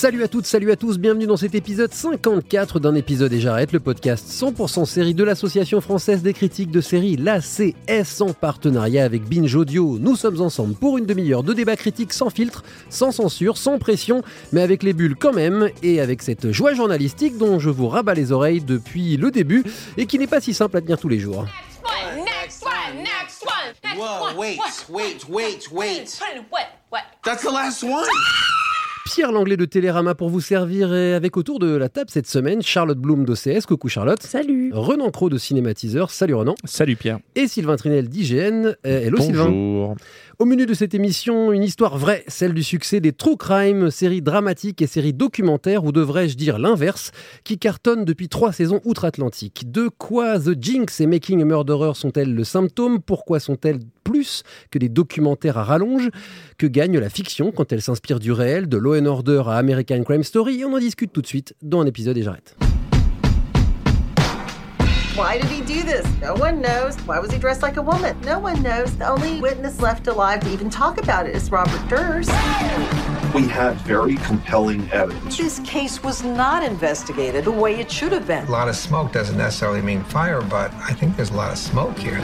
Salut 0.00 0.24
à 0.24 0.28
toutes, 0.28 0.46
salut 0.46 0.72
à 0.72 0.76
tous, 0.76 0.96
bienvenue 0.98 1.26
dans 1.26 1.36
cet 1.36 1.54
épisode 1.54 1.92
54 1.92 2.80
d'un 2.80 2.94
épisode 2.94 3.34
et 3.34 3.38
j'arrête, 3.38 3.70
le 3.70 3.80
podcast 3.80 4.26
100% 4.26 4.86
série 4.86 5.12
de 5.12 5.22
l'Association 5.22 5.82
française 5.82 6.22
des 6.22 6.32
critiques 6.32 6.70
de 6.70 6.80
séries, 6.80 7.18
l'ACS, 7.18 8.22
en 8.22 8.32
partenariat 8.32 9.04
avec 9.04 9.24
Binge 9.28 9.54
Audio. 9.54 9.98
Nous 9.98 10.16
sommes 10.16 10.40
ensemble 10.40 10.74
pour 10.74 10.96
une 10.96 11.04
demi-heure 11.04 11.42
de 11.42 11.52
débat 11.52 11.76
critique 11.76 12.14
sans 12.14 12.30
filtre, 12.30 12.64
sans 12.88 13.12
censure, 13.12 13.58
sans 13.58 13.78
pression, 13.78 14.22
mais 14.52 14.62
avec 14.62 14.82
les 14.84 14.94
bulles 14.94 15.16
quand 15.16 15.34
même, 15.34 15.68
et 15.82 16.00
avec 16.00 16.22
cette 16.22 16.50
joie 16.50 16.72
journalistique 16.72 17.36
dont 17.36 17.58
je 17.58 17.68
vous 17.68 17.88
rabats 17.88 18.14
les 18.14 18.32
oreilles 18.32 18.62
depuis 18.62 19.18
le 19.18 19.30
début, 19.30 19.64
et 19.98 20.06
qui 20.06 20.18
n'est 20.18 20.26
pas 20.26 20.40
si 20.40 20.54
simple 20.54 20.78
à 20.78 20.80
tenir 20.80 20.98
tous 20.98 21.10
les 21.10 21.18
jours. 21.18 21.44
one, 21.84 22.24
next 22.24 22.64
one, 22.64 23.02
next 23.02 23.44
one, 23.44 23.74
next 23.84 23.98
Whoa, 23.98 24.28
one. 24.28 24.36
wait, 24.38 24.56
what? 24.56 24.88
wait, 24.88 25.28
wait, 25.28 25.70
wait. 25.70 26.20
What? 26.50 26.68
What? 26.88 27.02
That's 27.22 27.42
the 27.42 27.50
last 27.50 27.82
one? 27.84 28.06
Pierre 29.12 29.32
Langlais 29.32 29.56
de 29.56 29.64
Télérama 29.64 30.14
pour 30.14 30.30
vous 30.30 30.40
servir 30.40 30.94
et 30.94 31.14
avec 31.14 31.36
autour 31.36 31.58
de 31.58 31.74
la 31.74 31.88
table 31.88 32.10
cette 32.10 32.28
semaine 32.28 32.62
Charlotte 32.62 32.96
Bloom 32.96 33.24
d'OCS, 33.24 33.66
coucou 33.66 33.88
Charlotte. 33.88 34.22
Salut. 34.22 34.70
Renan 34.72 35.10
Cro 35.10 35.28
de 35.28 35.36
Cinématiseur, 35.36 36.12
salut 36.12 36.34
Renan. 36.34 36.54
Salut 36.64 36.94
Pierre. 36.94 37.18
Et 37.34 37.48
Sylvain 37.48 37.74
Trinel 37.74 38.08
d'IGN, 38.08 38.66
euh, 38.66 38.74
hello 38.84 39.20
Sylvain. 39.20 39.46
Bonjour. 39.46 39.96
Au 40.38 40.44
menu 40.44 40.64
de 40.64 40.74
cette 40.74 40.94
émission, 40.94 41.50
une 41.50 41.64
histoire 41.64 41.98
vraie, 41.98 42.22
celle 42.28 42.54
du 42.54 42.62
succès 42.62 43.00
des 43.00 43.12
True 43.12 43.36
Crime, 43.36 43.90
séries 43.90 44.22
dramatiques 44.22 44.80
et 44.80 44.86
séries 44.86 45.12
documentaires, 45.12 45.84
ou 45.84 45.90
devrais-je 45.90 46.36
dire 46.36 46.60
l'inverse, 46.60 47.10
qui 47.42 47.58
cartonnent 47.58 48.04
depuis 48.04 48.28
trois 48.28 48.52
saisons 48.52 48.80
outre-Atlantique. 48.84 49.72
De 49.72 49.88
quoi 49.88 50.38
The 50.38 50.52
Jinx 50.56 51.00
et 51.00 51.06
Making 51.06 51.42
a 51.42 51.44
Murderer 51.44 51.94
sont-elles 51.94 52.32
le 52.32 52.44
symptôme? 52.44 53.00
Pourquoi 53.02 53.40
sont-elles 53.40 53.80
plus 54.10 54.42
que 54.70 54.78
des 54.78 54.88
documentaires 54.88 55.56
à 55.56 55.62
rallonge 55.62 56.10
Que 56.58 56.66
gagne 56.66 56.98
la 56.98 57.08
fiction 57.08 57.52
quand 57.52 57.72
elle 57.72 57.80
s'inspire 57.80 58.18
du 58.18 58.32
réel, 58.32 58.68
de 58.68 58.76
Law 58.76 58.96
and 58.98 59.06
Order 59.06 59.42
à 59.46 59.56
American 59.56 60.02
Crime 60.02 60.24
Story? 60.24 60.60
Et 60.60 60.64
on 60.64 60.72
en 60.72 60.78
discute 60.78 61.12
tout 61.12 61.22
de 61.22 61.26
suite 61.26 61.54
dans 61.62 61.80
un 61.80 61.86
épisode 61.86 62.18
et 62.18 62.22
j'arrête. 62.22 62.56
Why 65.16 65.38
did 65.38 65.50
he 65.50 65.60
do 65.60 65.82
this? 65.82 66.06
No 66.20 66.34
one 66.34 66.60
knows. 66.60 66.96
Why 67.06 67.18
was 67.18 67.30
he 67.30 67.38
dressed 67.38 67.62
like 67.62 67.76
a 67.76 67.82
woman? 67.82 68.16
No 68.22 68.38
one 68.38 68.62
knows. 68.62 68.96
The 68.96 69.08
only 69.08 69.40
witness 69.40 69.80
left 69.80 70.06
alive 70.06 70.40
to 70.40 70.50
even 70.50 70.70
talk 70.70 70.98
about 70.98 71.26
it 71.26 71.36
is 71.36 71.50
Robert 71.50 71.86
Durst. 71.88 72.30
We 73.34 73.46
had 73.46 73.74
very 73.82 74.16
compelling 74.16 74.90
evidence. 74.90 75.36
This 75.36 75.60
case 75.60 76.02
was 76.02 76.24
not 76.24 76.64
investigated 76.64 77.44
the 77.44 77.52
way 77.52 77.78
it 77.78 77.90
should 77.90 78.12
have 78.12 78.26
been. 78.26 78.46
A 78.46 78.50
lot 78.50 78.68
of 78.68 78.76
smoke 78.76 79.12
doesn't 79.12 79.36
necessarily 79.36 79.82
mean 79.82 80.02
fire, 80.04 80.40
but 80.42 80.72
I 80.74 80.94
think 80.94 81.16
there's 81.16 81.30
a 81.30 81.36
lot 81.36 81.52
of 81.52 81.58
smoke 81.58 81.98
here. 81.98 82.20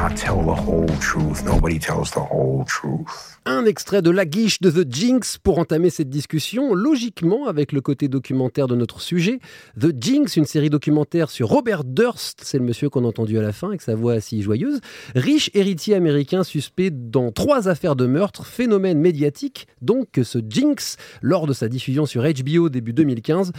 Not 0.00 0.16
tell 0.16 0.40
the 0.40 0.54
whole 0.54 0.88
truth. 0.96 1.44
Nobody 1.44 1.78
tells 1.78 2.10
the 2.10 2.20
whole 2.20 2.64
truth. 2.64 3.38
Un 3.46 3.64
extrait 3.64 4.02
de 4.02 4.10
La 4.10 4.26
Guiche 4.26 4.60
de 4.60 4.70
The 4.70 4.86
Jinx 4.92 5.38
pour 5.38 5.58
entamer 5.58 5.88
cette 5.88 6.10
discussion, 6.10 6.74
logiquement 6.74 7.46
avec 7.46 7.72
le 7.72 7.80
côté 7.80 8.06
documentaire 8.06 8.66
de 8.66 8.74
notre 8.74 9.00
sujet. 9.00 9.38
The 9.80 9.94
Jinx, 9.98 10.36
une 10.36 10.44
série 10.44 10.68
documentaire 10.68 11.30
sur 11.30 11.48
Robert 11.48 11.84
Durst, 11.84 12.42
c'est 12.44 12.58
le 12.58 12.64
monsieur 12.64 12.90
qu'on 12.90 13.04
a 13.04 13.08
entendu 13.08 13.38
à 13.38 13.42
la 13.42 13.52
fin 13.52 13.68
avec 13.68 13.80
sa 13.80 13.94
voix 13.94 14.20
si 14.20 14.42
joyeuse, 14.42 14.80
riche 15.14 15.50
héritier 15.54 15.94
américain 15.94 16.44
suspect 16.44 16.90
dans 16.90 17.32
trois 17.32 17.66
affaires 17.66 17.96
de 17.96 18.04
meurtre, 18.04 18.44
phénomène 18.44 18.98
médiatique, 18.98 19.68
donc 19.80 20.10
que 20.12 20.22
ce 20.22 20.38
Jinx, 20.46 20.98
lors 21.22 21.46
de 21.46 21.54
sa 21.54 21.68
diffusion 21.68 22.04
sur 22.04 22.22
HBO 22.22 22.68
début 22.68 22.92
2015, 22.92 23.52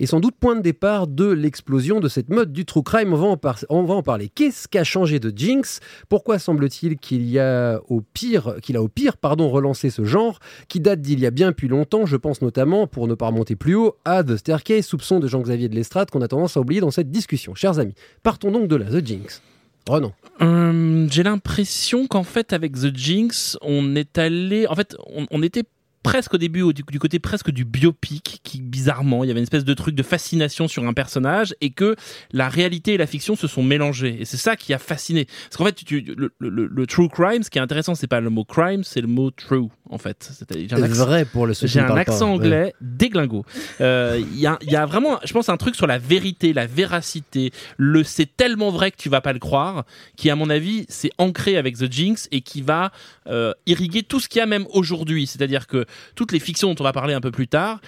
est 0.00 0.06
sans 0.06 0.18
doute 0.18 0.34
point 0.40 0.56
de 0.56 0.62
départ 0.62 1.06
de 1.06 1.26
l'explosion 1.26 2.00
de 2.00 2.08
cette 2.08 2.28
mode 2.28 2.52
du 2.52 2.64
true 2.64 2.82
crime. 2.82 3.12
On 3.12 3.84
va 3.84 3.94
en, 3.94 4.02
parler. 4.02 4.28
Qu'est-ce 4.34 4.66
qu'a 4.66 4.82
changé 4.82 5.20
de 5.20 5.32
Jinx? 5.34 5.78
Pourquoi 6.08 6.40
semble-t-il 6.40 6.98
qu'il 6.98 7.28
y 7.28 7.38
a 7.38 7.80
au 7.86 8.00
pire, 8.00 8.56
qu'il 8.62 8.76
a 8.76 8.82
au 8.82 8.88
pire, 8.88 9.16
relancé 9.36 9.90
ce 9.90 10.04
genre 10.04 10.38
qui 10.68 10.80
date 10.80 11.00
d'il 11.00 11.20
y 11.20 11.26
a 11.26 11.30
bien 11.30 11.52
plus 11.52 11.68
longtemps 11.68 12.06
Je 12.06 12.16
pense 12.16 12.42
notamment, 12.42 12.86
pour 12.86 13.06
ne 13.08 13.14
pas 13.14 13.26
remonter 13.26 13.56
plus 13.56 13.74
haut, 13.74 13.96
à 14.04 14.24
The 14.24 14.36
Staircase, 14.36 14.86
soupçon 14.86 15.20
de 15.20 15.28
Jean-Xavier 15.28 15.68
de 15.68 15.74
Lestrade 15.74 16.10
qu'on 16.10 16.22
a 16.22 16.28
tendance 16.28 16.56
à 16.56 16.60
oublier 16.60 16.80
dans 16.80 16.90
cette 16.90 17.10
discussion. 17.10 17.54
Chers 17.54 17.78
amis, 17.78 17.94
partons 18.22 18.50
donc 18.50 18.68
de 18.68 18.76
là, 18.76 18.86
The 18.86 19.04
Jinx. 19.04 19.42
Renan. 19.88 20.12
Hum, 20.40 21.08
J'ai 21.10 21.22
l'impression 21.22 22.06
qu'en 22.06 22.22
fait, 22.22 22.52
avec 22.52 22.72
The 22.72 22.94
Jinx, 22.94 23.56
on 23.62 23.96
est 23.96 24.18
allé. 24.18 24.66
En 24.66 24.74
fait, 24.74 24.96
on, 25.06 25.26
on 25.30 25.42
était 25.42 25.64
presque 26.10 26.34
au 26.34 26.38
début 26.38 26.72
du, 26.72 26.82
du 26.90 26.98
côté 26.98 27.18
presque 27.18 27.50
du 27.50 27.64
biopic 27.64 28.40
qui 28.42 28.60
bizarrement 28.60 29.24
il 29.24 29.28
y 29.28 29.30
avait 29.30 29.40
une 29.40 29.44
espèce 29.44 29.64
de 29.64 29.74
truc 29.74 29.94
de 29.94 30.02
fascination 30.02 30.68
sur 30.68 30.84
un 30.86 30.92
personnage 30.92 31.54
et 31.60 31.70
que 31.70 31.96
la 32.32 32.48
réalité 32.48 32.94
et 32.94 32.96
la 32.96 33.06
fiction 33.06 33.36
se 33.36 33.46
sont 33.46 33.62
mélangées 33.62 34.18
et 34.20 34.24
c'est 34.24 34.36
ça 34.36 34.56
qui 34.56 34.72
a 34.74 34.78
fasciné 34.78 35.26
parce 35.26 35.56
qu'en 35.56 35.64
fait 35.64 35.74
tu- 35.84 36.00
le, 36.00 36.32
le- 36.38 36.48
le- 36.48 36.66
le 36.66 36.86
true 36.86 37.08
crime 37.08 37.42
ce 37.42 37.50
qui 37.50 37.58
est 37.58 37.62
intéressant 37.62 37.94
c'est 37.94 38.06
pas 38.06 38.20
le 38.20 38.30
mot 38.30 38.44
crime 38.44 38.84
c'est 38.84 39.00
le 39.00 39.06
mot 39.08 39.30
true 39.30 39.68
en 39.90 39.98
fait 39.98 40.30
c'est 40.32 40.48
Vrai 40.72 41.24
pour 41.24 41.46
le 41.46 41.54
j'ai 41.62 41.80
un 41.80 41.86
pas. 41.86 41.98
accent 42.00 42.28
Ouais. 42.28 42.34
anglais 42.34 42.74
déglingo. 42.80 43.44
Euh, 43.80 44.20
Il 44.32 44.38
y, 44.38 44.46
a, 44.46 44.58
y 44.62 44.76
a 44.76 44.84
vraiment, 44.86 45.18
je 45.24 45.32
pense, 45.32 45.48
un 45.48 45.56
truc 45.56 45.74
sur 45.76 45.86
la 45.86 45.98
vérité, 45.98 46.52
la 46.52 46.66
véracité. 46.66 47.52
Le 47.76 48.02
c'est 48.04 48.36
tellement 48.36 48.70
vrai 48.70 48.90
que 48.90 48.96
tu 48.96 49.08
vas 49.08 49.20
pas 49.20 49.32
le 49.32 49.38
croire, 49.38 49.84
qui 50.16 50.28
à 50.30 50.36
mon 50.36 50.50
avis 50.50 50.84
c'est 50.88 51.10
ancré 51.18 51.56
avec 51.56 51.76
The 51.78 51.90
Jinx 51.90 52.28
et 52.32 52.40
qui 52.42 52.60
va 52.62 52.92
euh, 53.28 53.52
irriguer 53.66 54.02
tout 54.02 54.20
ce 54.20 54.28
qu'il 54.28 54.40
y 54.40 54.42
a 54.42 54.46
même 54.46 54.66
aujourd'hui. 54.72 55.26
C'est-à-dire 55.26 55.66
que 55.66 55.86
toutes 56.14 56.32
les 56.32 56.40
fictions 56.40 56.68
dont 56.68 56.80
on 56.80 56.84
va 56.84 56.92
parler 56.92 57.14
un 57.14 57.20
peu 57.20 57.30
plus 57.30 57.48
tard, 57.48 57.80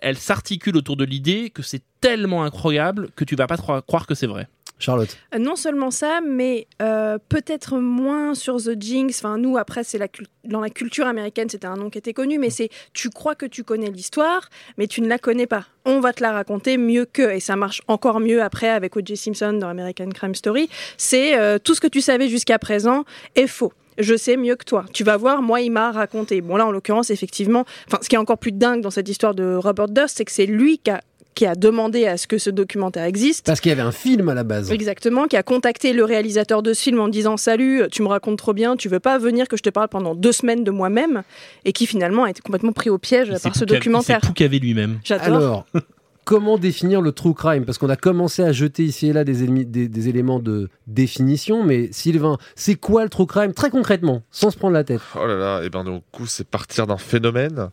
elles 0.00 0.18
s'articulent 0.18 0.76
autour 0.76 0.96
de 0.96 1.04
l'idée 1.04 1.50
que 1.50 1.62
c'est 1.62 1.82
tellement 2.00 2.44
incroyable 2.44 3.10
que 3.16 3.24
tu 3.24 3.36
vas 3.36 3.46
pas 3.46 3.56
croire 3.56 4.06
que 4.06 4.14
c'est 4.14 4.26
vrai. 4.26 4.48
Charlotte. 4.78 5.16
Euh, 5.34 5.38
Non 5.38 5.56
seulement 5.56 5.90
ça, 5.90 6.20
mais 6.20 6.66
euh, 6.80 7.18
peut-être 7.28 7.78
moins 7.78 8.34
sur 8.34 8.56
The 8.56 8.80
Jinx. 8.80 9.18
Enfin, 9.18 9.38
nous, 9.38 9.58
après, 9.58 9.84
c'est 9.84 9.98
la 9.98 10.06
dans 10.44 10.60
la 10.60 10.70
culture 10.70 11.06
américaine, 11.06 11.48
c'était 11.50 11.66
un 11.66 11.76
nom 11.76 11.90
qui 11.90 11.98
était 11.98 12.14
connu, 12.14 12.38
mais 12.38 12.48
c'est 12.50 12.70
tu 12.94 13.10
crois 13.10 13.34
que 13.34 13.44
tu 13.44 13.64
connais 13.64 13.90
l'histoire, 13.90 14.48
mais 14.78 14.86
tu 14.86 15.02
ne 15.02 15.08
la 15.08 15.18
connais 15.18 15.46
pas. 15.46 15.66
On 15.84 16.00
va 16.00 16.12
te 16.12 16.22
la 16.22 16.32
raconter 16.32 16.78
mieux 16.78 17.04
que, 17.04 17.30
et 17.30 17.40
ça 17.40 17.56
marche 17.56 17.82
encore 17.88 18.20
mieux 18.20 18.42
après 18.42 18.68
avec 18.68 18.96
O.J. 18.96 19.16
Simpson 19.16 19.52
dans 19.54 19.68
American 19.68 20.08
Crime 20.10 20.34
Story. 20.34 20.70
C'est 20.96 21.38
euh, 21.38 21.58
tout 21.58 21.74
ce 21.74 21.80
que 21.80 21.86
tu 21.86 22.00
savais 22.00 22.28
jusqu'à 22.28 22.58
présent 22.58 23.04
est 23.34 23.46
faux. 23.46 23.72
Je 23.98 24.16
sais 24.16 24.36
mieux 24.36 24.56
que 24.56 24.64
toi. 24.64 24.84
Tu 24.92 25.04
vas 25.04 25.16
voir, 25.16 25.42
moi, 25.42 25.60
il 25.60 25.70
m'a 25.70 25.90
raconté. 25.90 26.40
Bon, 26.40 26.56
là, 26.56 26.66
en 26.66 26.70
l'occurrence, 26.70 27.10
effectivement, 27.10 27.64
enfin, 27.86 27.98
ce 28.00 28.08
qui 28.08 28.14
est 28.14 28.18
encore 28.18 28.38
plus 28.38 28.52
dingue 28.52 28.80
dans 28.80 28.90
cette 28.90 29.08
histoire 29.08 29.34
de 29.34 29.54
Robert 29.56 29.88
Durst, 29.88 30.16
c'est 30.16 30.24
que 30.24 30.32
c'est 30.32 30.46
lui 30.46 30.78
qui 30.78 30.90
a, 30.90 31.00
qui 31.34 31.46
a 31.46 31.54
demandé 31.54 32.06
à 32.06 32.16
ce 32.16 32.26
que 32.26 32.38
ce 32.38 32.50
documentaire 32.50 33.04
existe. 33.04 33.46
Parce 33.46 33.60
qu'il 33.60 33.70
y 33.70 33.72
avait 33.72 33.82
un 33.82 33.92
film 33.92 34.28
à 34.28 34.34
la 34.34 34.44
base. 34.44 34.70
Exactement, 34.72 35.26
qui 35.26 35.36
a 35.36 35.42
contacté 35.42 35.92
le 35.92 36.04
réalisateur 36.04 36.62
de 36.62 36.72
ce 36.72 36.82
film 36.82 37.00
en 37.00 37.08
disant 37.08 37.36
Salut, 37.36 37.82
tu 37.90 38.02
me 38.02 38.08
racontes 38.08 38.38
trop 38.38 38.52
bien, 38.52 38.76
tu 38.76 38.88
veux 38.88 39.00
pas 39.00 39.18
venir 39.18 39.48
que 39.48 39.56
je 39.56 39.62
te 39.62 39.70
parle 39.70 39.88
pendant 39.88 40.14
deux 40.14 40.32
semaines 40.32 40.64
de 40.64 40.70
moi-même? 40.70 41.22
Et 41.64 41.72
qui 41.72 41.86
finalement 41.86 42.24
a 42.24 42.30
été 42.30 42.40
complètement 42.40 42.72
pris 42.72 42.90
au 42.90 42.98
piège 42.98 43.32
par 43.42 43.54
ce 43.54 43.64
documentaire. 43.64 44.20
C'est 44.22 44.28
Poucavé 44.28 44.58
lui-même. 44.58 45.00
J'adore. 45.04 45.26
Alors, 45.26 45.66
comment 46.28 46.58
définir 46.58 47.00
le 47.00 47.12
true 47.12 47.32
crime? 47.32 47.64
Parce 47.64 47.78
qu'on 47.78 47.88
a 47.88 47.96
commencé 47.96 48.42
à 48.42 48.52
jeter 48.52 48.84
ici 48.84 49.08
et 49.08 49.14
là 49.14 49.24
des, 49.24 49.44
éléments- 49.44 50.40
de 50.40 50.68
définition, 50.86 51.64
mais 51.64 51.88
Sylvain, 51.90 52.36
c'est 52.54 52.74
quoi 52.74 53.02
le 53.02 53.08
true 53.08 53.24
crime 53.24 53.54
très 53.54 53.70
concrètement, 53.70 54.22
sans 54.30 54.50
se 54.50 54.58
prendre 54.58 54.74
la 54.74 54.84
tête? 54.84 55.00
Oh 55.18 55.26
là 55.26 55.36
là, 55.36 55.62
et 55.64 55.70
ben 55.70 55.84
du 55.84 55.98
coup 56.12 56.26
c'est 56.26 56.46
partir 56.46 56.86
d'un 56.86 56.98
phénomène, 56.98 57.70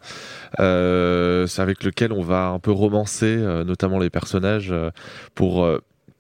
euh, 0.62 1.46
avec 1.58 1.84
lequel 1.84 2.14
on 2.14 2.22
va 2.22 2.48
un 2.48 2.60
peu 2.60 2.72
romancer, 2.72 3.26
euh, 3.38 3.66
notamment 3.66 4.00
les 4.00 4.10
personnages, 4.10 4.72
euh, 4.72 4.90
pour 5.34 5.68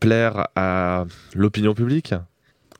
plaire 0.01 0.49
à 0.57 1.05
l'opinion 1.35 1.73
publique. 1.73 2.13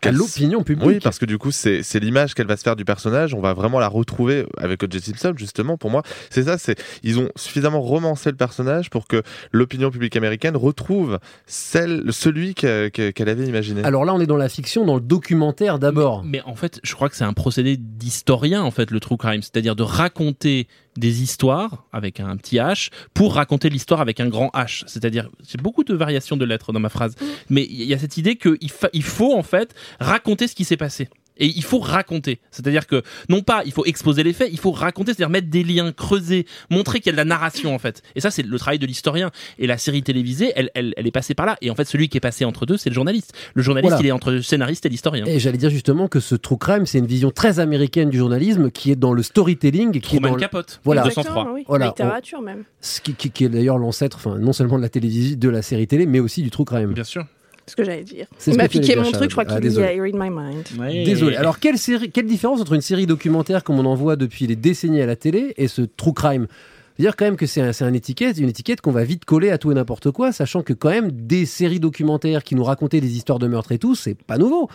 À 0.07 0.12
l'opinion 0.12 0.63
publique 0.63 0.88
Oui, 0.88 1.00
parce 1.04 1.19
que 1.19 1.25
du 1.25 1.38
coup, 1.38 1.52
c'est 1.52 1.84
c'est 1.84 2.00
l'image 2.00 2.34
qu'elle 2.34 2.48
va 2.48 2.57
se 2.57 2.63
faire 2.63 2.75
du 2.75 2.86
personnage. 2.86 3.34
On 3.34 3.42
va 3.42 3.54
vraiment 3.54 3.80
la 3.80 3.88
retrouver 3.88 4.46
avec 4.57 4.84
O.J. 4.84 5.00
Simpson, 5.02 5.34
justement. 5.38 5.78
Pour 5.78 5.90
moi, 5.90 6.04
c'est 6.30 6.44
ça. 6.44 6.57
C'est 6.57 6.80
ils 7.04 7.19
ont 7.19 7.30
suffisamment 7.36 7.81
romancé 7.81 8.30
le 8.30 8.36
personnage 8.38 8.90
pour 8.90 9.07
que 9.07 9.22
l'opinion 9.52 9.90
publique 9.92 10.16
américaine 10.16 10.56
retrouve 10.57 11.19
celle, 11.46 12.04
celui 12.12 12.56
que- 12.56 12.90
que- 12.90 13.12
qu'elle 13.12 13.30
avait 13.30 13.46
imaginé. 13.48 13.84
Alors 13.84 14.06
là, 14.06 14.13
on 14.13 14.19
est 14.19 14.28
dans 14.28 14.38
la 14.38 14.50
fiction, 14.50 14.86
dans 14.86 14.96
le 14.96 15.02
documentaire 15.02 15.80
d'abord. 15.80 16.24
Mais 16.24 16.42
en 16.46 16.56
fait, 16.56 16.80
je 16.84 16.94
crois 16.96 17.10
que 17.10 17.16
c'est 17.16 17.24
un 17.24 17.34
procédé 17.34 17.78
d'historien, 17.78 18.62
en 18.63 18.72
fait, 18.72 18.92
le 18.92 19.00
true 19.00 19.18
crime. 19.18 19.42
C'est-à-dire 19.42 19.75
de 19.75 19.84
raconter 19.84 20.68
des 20.97 21.21
histoires 21.21 21.86
avec 21.92 22.19
un 22.19 22.36
petit 22.38 22.57
H 22.57 22.89
pour 23.13 23.36
raconter 23.36 23.69
l'histoire 23.69 24.01
avec 24.01 24.19
un 24.19 24.27
grand 24.27 24.50
H. 24.53 24.83
C'est-à-dire, 24.88 25.30
j'ai 25.47 25.57
beaucoup 25.57 25.83
de 25.83 25.94
variations 25.94 26.38
de 26.38 26.45
lettres 26.45 26.71
dans 26.74 26.80
ma 26.80 26.89
phrase. 26.89 27.15
Mais 27.50 27.65
il 27.69 27.83
y 27.83 27.94
a 27.94 28.00
cette 28.00 28.18
idée 28.18 28.36
qu'il 28.36 28.57
il 28.94 29.03
faut, 29.03 29.36
en 29.36 29.44
fait, 29.44 29.74
raconter 30.00 30.47
ce 30.47 30.56
qui 30.56 30.63
s'est 30.63 30.77
passé. 30.77 31.09
Et 31.38 31.48
il 31.48 31.64
faut 31.64 31.80
raconter. 31.80 32.40
C'est-à-dire 32.52 32.88
que, 32.88 33.04
non 33.30 33.42
pas 33.42 33.64
il 33.66 33.72
faut 33.72 33.86
exposer 33.86 34.24
les 34.24 34.34
faits, 34.34 34.50
il 34.52 34.60
faut 34.60 34.72
raconter, 34.72 35.14
c'est-à-dire 35.14 35.30
mettre 35.30 35.50
des 35.50 35.64
liens, 35.64 35.92
creuser, 35.92 36.46
montrer 36.70 37.00
qu'il 37.00 37.08
y 37.08 37.10
a 37.10 37.14
de 37.14 37.18
la 37.18 37.26
narration 37.26 37.76
en 37.76 37.80
fait. 37.80 38.02
Et 38.16 38.22
ça, 38.22 38.32
c'est 38.32 38.44
le 38.44 38.58
travail 38.60 38.80
de 38.80 38.86
l'historien. 38.86 39.32
Et 39.60 39.68
la 39.68 39.78
série 39.78 40.02
télévisée, 40.04 40.54
elle, 40.56 40.70
elle, 40.76 40.94
elle 40.98 41.08
est 41.08 41.12
passée 41.12 41.34
par 41.36 41.46
là. 41.46 41.58
Et 41.62 41.70
en 41.70 41.76
fait, 41.76 41.86
celui 41.86 42.10
qui 42.10 42.18
est 42.18 42.22
passé 42.22 42.46
entre 42.46 42.66
deux, 42.66 42.78
c'est 42.78 42.90
le 42.90 42.96
journaliste. 42.96 43.34
Le 43.54 43.62
journaliste, 43.64 43.92
Voilà. 43.92 44.06
il 44.06 44.08
est 44.08 44.12
entre 44.12 44.32
le 44.32 44.42
scénariste 44.42 44.86
et 44.86 44.90
l'historien. 44.90 45.26
Et 45.26 45.40
j'allais 45.40 45.58
dire 45.58 45.70
justement 45.70 46.08
que 46.08 46.20
ce 46.20 46.36
true 46.36 46.58
crime, 46.58 46.86
c'est 46.86 47.00
une 47.00 47.06
vision 47.08 47.32
très 47.32 47.60
américaine 47.60 48.10
du 48.10 48.18
journalisme 48.18 48.72
qui 48.72 48.92
est 48.92 48.96
dans 48.96 49.14
le 49.14 49.24
storytelling. 49.24 49.92
Qui 49.92 49.98
est 49.98 50.02
Truman 50.02 50.30
dans 50.30 50.36
le- 50.36 50.40
Capote, 50.42 50.80
Voilà. 50.84 51.04
203. 51.04 51.52
Oui, 51.54 51.64
Voilà, 51.68 51.88
littérature 51.88 52.42
même. 52.42 52.64
Ce 52.82 53.02
qui, 53.02 53.14
qui- 53.14 53.32
qui 53.32 53.46
est 53.46 53.50
d'ailleurs 53.50 53.78
l'ancêtre, 53.78 54.18
enfin, 54.18 54.38
non 54.38 54.54
seulement 54.54 54.78
de 54.78 54.82
la 54.84 54.90
télévision, 54.90 55.38
de 55.38 55.50
la 55.50 55.62
série 55.62 55.88
télé, 55.88 56.06
mais 56.06 56.20
aussi 56.20 56.42
du 56.44 56.50
true 56.52 56.66
crime. 56.66 56.94
Bien 56.94 57.04
sûr. 57.04 57.26
C'est 57.65 57.71
ce 57.71 57.75
que 57.75 57.83
j'allais 57.83 58.03
dire. 58.03 58.27
C'est 58.38 58.51
Il 58.51 58.57
m'a 58.57 58.67
piqué 58.67 58.95
mon 58.95 59.12
truc, 59.12 59.29
je 59.31 59.35
crois 59.35 59.44
Ah, 59.47 59.53
qu'il 59.53 59.62
dit 59.62 59.67
désolé. 59.69 59.95
I 59.95 60.00
read 60.01 60.15
my 60.15 60.29
mind. 60.29 60.63
Désolé. 61.06 61.35
Alors, 61.35 61.59
quelle, 61.59 61.77
série, 61.79 62.12
quelle 62.12 62.27
différence 62.27 62.62
entre 62.62 62.73
une 62.73 62.81
série 62.81 63.07
documentaire 63.07 63.63
comme 63.63 63.79
on 63.79 63.85
en 63.85 63.95
voit 63.95 64.15
depuis 64.15 64.45
des 64.45 64.56
décennies 64.56 65.01
à 65.01 65.06
la 65.07 65.15
télé 65.15 65.53
et 65.57 65.67
ce 65.67 65.81
true 65.81 66.13
crime? 66.13 66.47
Dire 67.00 67.15
quand 67.17 67.25
même 67.25 67.35
que 67.35 67.45
c'est 67.45 67.59
un, 67.62 67.73
c'est 67.73 67.83
un 67.83 67.94
étiquette, 67.94 68.38
une 68.38 68.47
étiquette 68.47 68.79
qu'on 68.79 68.91
va 68.91 69.03
vite 69.03 69.25
coller 69.25 69.50
à 69.50 69.57
tout 69.57 69.69
et 69.71 69.75
n'importe 69.75 70.12
quoi, 70.12 70.31
sachant 70.31 70.62
que 70.62 70.71
quand 70.71 70.91
même 70.91 71.12
des 71.12 71.45
séries 71.45 71.81
documentaires 71.81 72.44
qui 72.44 72.56
nous 72.56 72.63
racontaient 72.63 73.01
des 73.01 73.17
histoires 73.17 73.39
de 73.39 73.47
meurtre 73.47 73.73
et 73.73 73.79
tout, 73.79 73.95
c'est 73.95 74.15
pas 74.15 74.38
nouveau. 74.38 74.69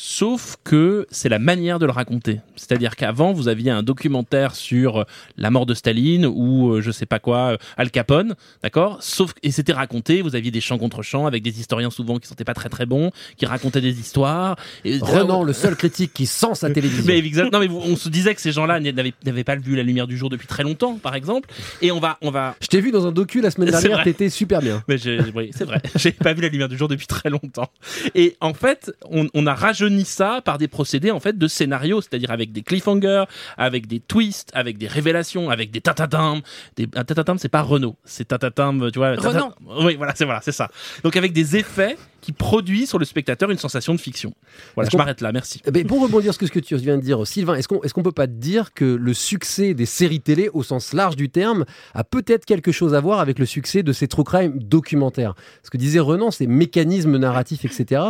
Sauf 0.00 0.58
que 0.62 1.08
c'est 1.10 1.28
la 1.28 1.40
manière 1.40 1.80
de 1.80 1.84
le 1.84 1.90
raconter. 1.90 2.38
C'est-à-dire 2.54 2.94
qu'avant, 2.94 3.32
vous 3.32 3.48
aviez 3.48 3.72
un 3.72 3.82
documentaire 3.82 4.54
sur 4.54 4.98
euh, 4.98 5.04
la 5.36 5.50
mort 5.50 5.66
de 5.66 5.74
Staline 5.74 6.24
ou 6.24 6.70
euh, 6.74 6.80
je 6.80 6.92
sais 6.92 7.04
pas 7.04 7.18
quoi, 7.18 7.54
euh, 7.54 7.56
Al 7.76 7.90
Capone, 7.90 8.36
d'accord? 8.62 8.98
Sauf 9.00 9.34
et 9.42 9.50
c'était 9.50 9.72
raconté. 9.72 10.22
Vous 10.22 10.36
aviez 10.36 10.52
des 10.52 10.60
chants 10.60 10.78
contre 10.78 11.02
chants 11.02 11.26
avec 11.26 11.42
des 11.42 11.58
historiens 11.58 11.90
souvent 11.90 12.20
qui 12.20 12.28
sentaient 12.28 12.44
pas 12.44 12.54
très 12.54 12.68
très 12.68 12.86
bons, 12.86 13.10
qui 13.38 13.44
racontaient 13.44 13.80
des 13.80 13.98
histoires. 13.98 14.54
Et, 14.84 14.98
Renan, 15.00 15.42
le 15.42 15.52
seul 15.52 15.74
critique 15.74 16.12
qui 16.14 16.26
sent 16.26 16.54
sa 16.54 16.70
télévision. 16.70 17.02
Mais 17.04 17.18
exact- 17.18 17.52
non, 17.52 17.58
mais 17.58 17.68
on 17.68 17.96
se 17.96 18.08
disait 18.08 18.36
que 18.36 18.40
ces 18.40 18.52
gens-là 18.52 18.78
n'avaient 18.78 19.44
pas 19.44 19.56
vu 19.56 19.74
la 19.74 19.82
lumière 19.82 20.06
du 20.06 20.16
jour 20.16 20.30
depuis 20.30 20.46
très 20.46 20.62
longtemps, 20.62 20.94
par 20.94 21.16
exemple. 21.16 21.48
Et 21.82 21.90
on 21.90 21.98
va, 21.98 22.18
on 22.22 22.30
va. 22.30 22.54
Je 22.60 22.68
t'ai 22.68 22.80
vu 22.80 22.92
dans 22.92 23.04
un 23.08 23.10
docu 23.10 23.40
la 23.40 23.50
semaine 23.50 23.70
dernière, 23.70 24.04
t'étais 24.04 24.30
super 24.30 24.60
bien. 24.60 24.80
Mais 24.86 24.96
oui, 25.34 25.50
c'est 25.52 25.64
vrai. 25.64 25.82
J'ai 25.96 26.12
pas 26.12 26.34
vu 26.34 26.42
la 26.42 26.48
lumière 26.50 26.68
du 26.68 26.76
jour 26.76 26.86
depuis 26.86 27.08
très 27.08 27.30
longtemps. 27.30 27.72
Et 28.14 28.36
en 28.40 28.54
fait, 28.54 28.92
on, 29.10 29.26
on 29.34 29.46
a 29.48 29.54
rajeuni 29.56 29.87
ça 30.04 30.40
par 30.44 30.58
des 30.58 30.68
procédés 30.68 31.10
en 31.10 31.20
fait 31.20 31.36
de 31.38 31.48
scénario, 31.48 32.00
c'est-à-dire 32.00 32.30
avec 32.30 32.52
des 32.52 32.62
cliffhangers, 32.62 33.24
avec 33.56 33.86
des 33.86 34.00
twists, 34.00 34.50
avec 34.54 34.78
des 34.78 34.86
révélations, 34.86 35.50
avec 35.50 35.70
des 35.70 35.80
tatatam. 35.80 36.40
Des 36.76 36.86
un 36.94 37.04
tatatam, 37.04 37.38
c'est 37.38 37.48
pas 37.48 37.62
Renault, 37.62 37.96
c'est 38.04 38.26
tatatam, 38.28 38.90
tu 38.92 38.98
vois. 38.98 39.16
tata- 39.16 39.28
Renan. 39.28 39.52
Oui, 39.84 39.96
voilà, 39.96 40.14
c'est 40.16 40.24
voilà, 40.24 40.40
c'est 40.42 40.52
ça. 40.52 40.70
Donc 41.02 41.16
avec 41.16 41.32
des 41.32 41.56
effets 41.56 41.96
qui 42.20 42.32
produisent 42.32 42.88
sur 42.88 42.98
le 42.98 43.04
spectateur 43.04 43.50
une 43.50 43.58
sensation 43.58 43.94
de 43.94 44.00
fiction. 44.00 44.34
Voilà, 44.74 44.90
je 44.90 44.96
m'arrête 44.96 45.20
là, 45.20 45.30
merci. 45.32 45.60
Eh 45.64 45.70
ben, 45.70 45.86
pour 45.86 46.02
rebondir 46.02 46.34
sur 46.34 46.46
ce 46.46 46.52
que 46.52 46.58
tu 46.58 46.74
viens 46.76 46.96
de 46.96 47.02
dire, 47.02 47.24
Sylvain, 47.26 47.54
est-ce 47.54 47.68
qu'on 47.68 47.80
est 47.82 47.92
qu'on 47.92 48.02
peut 48.02 48.10
pas 48.12 48.26
te 48.26 48.32
dire 48.32 48.74
que 48.74 48.84
le 48.84 49.14
succès 49.14 49.72
des 49.72 49.86
séries 49.86 50.20
télé, 50.20 50.50
au 50.52 50.62
sens 50.64 50.92
large 50.92 51.14
du 51.16 51.30
terme, 51.30 51.64
a 51.94 52.02
peut-être 52.04 52.44
quelque 52.44 52.72
chose 52.72 52.94
à 52.94 53.00
voir 53.00 53.20
avec 53.20 53.38
le 53.38 53.46
succès 53.46 53.82
de 53.84 53.92
ces 53.92 54.08
true 54.08 54.24
crime 54.24 54.58
documentaires? 54.58 55.34
Ce 55.62 55.70
que 55.70 55.76
disait 55.78 56.00
Renan, 56.00 56.30
ces 56.32 56.46
mécanismes 56.48 57.16
narratifs, 57.18 57.64
etc. 57.64 58.02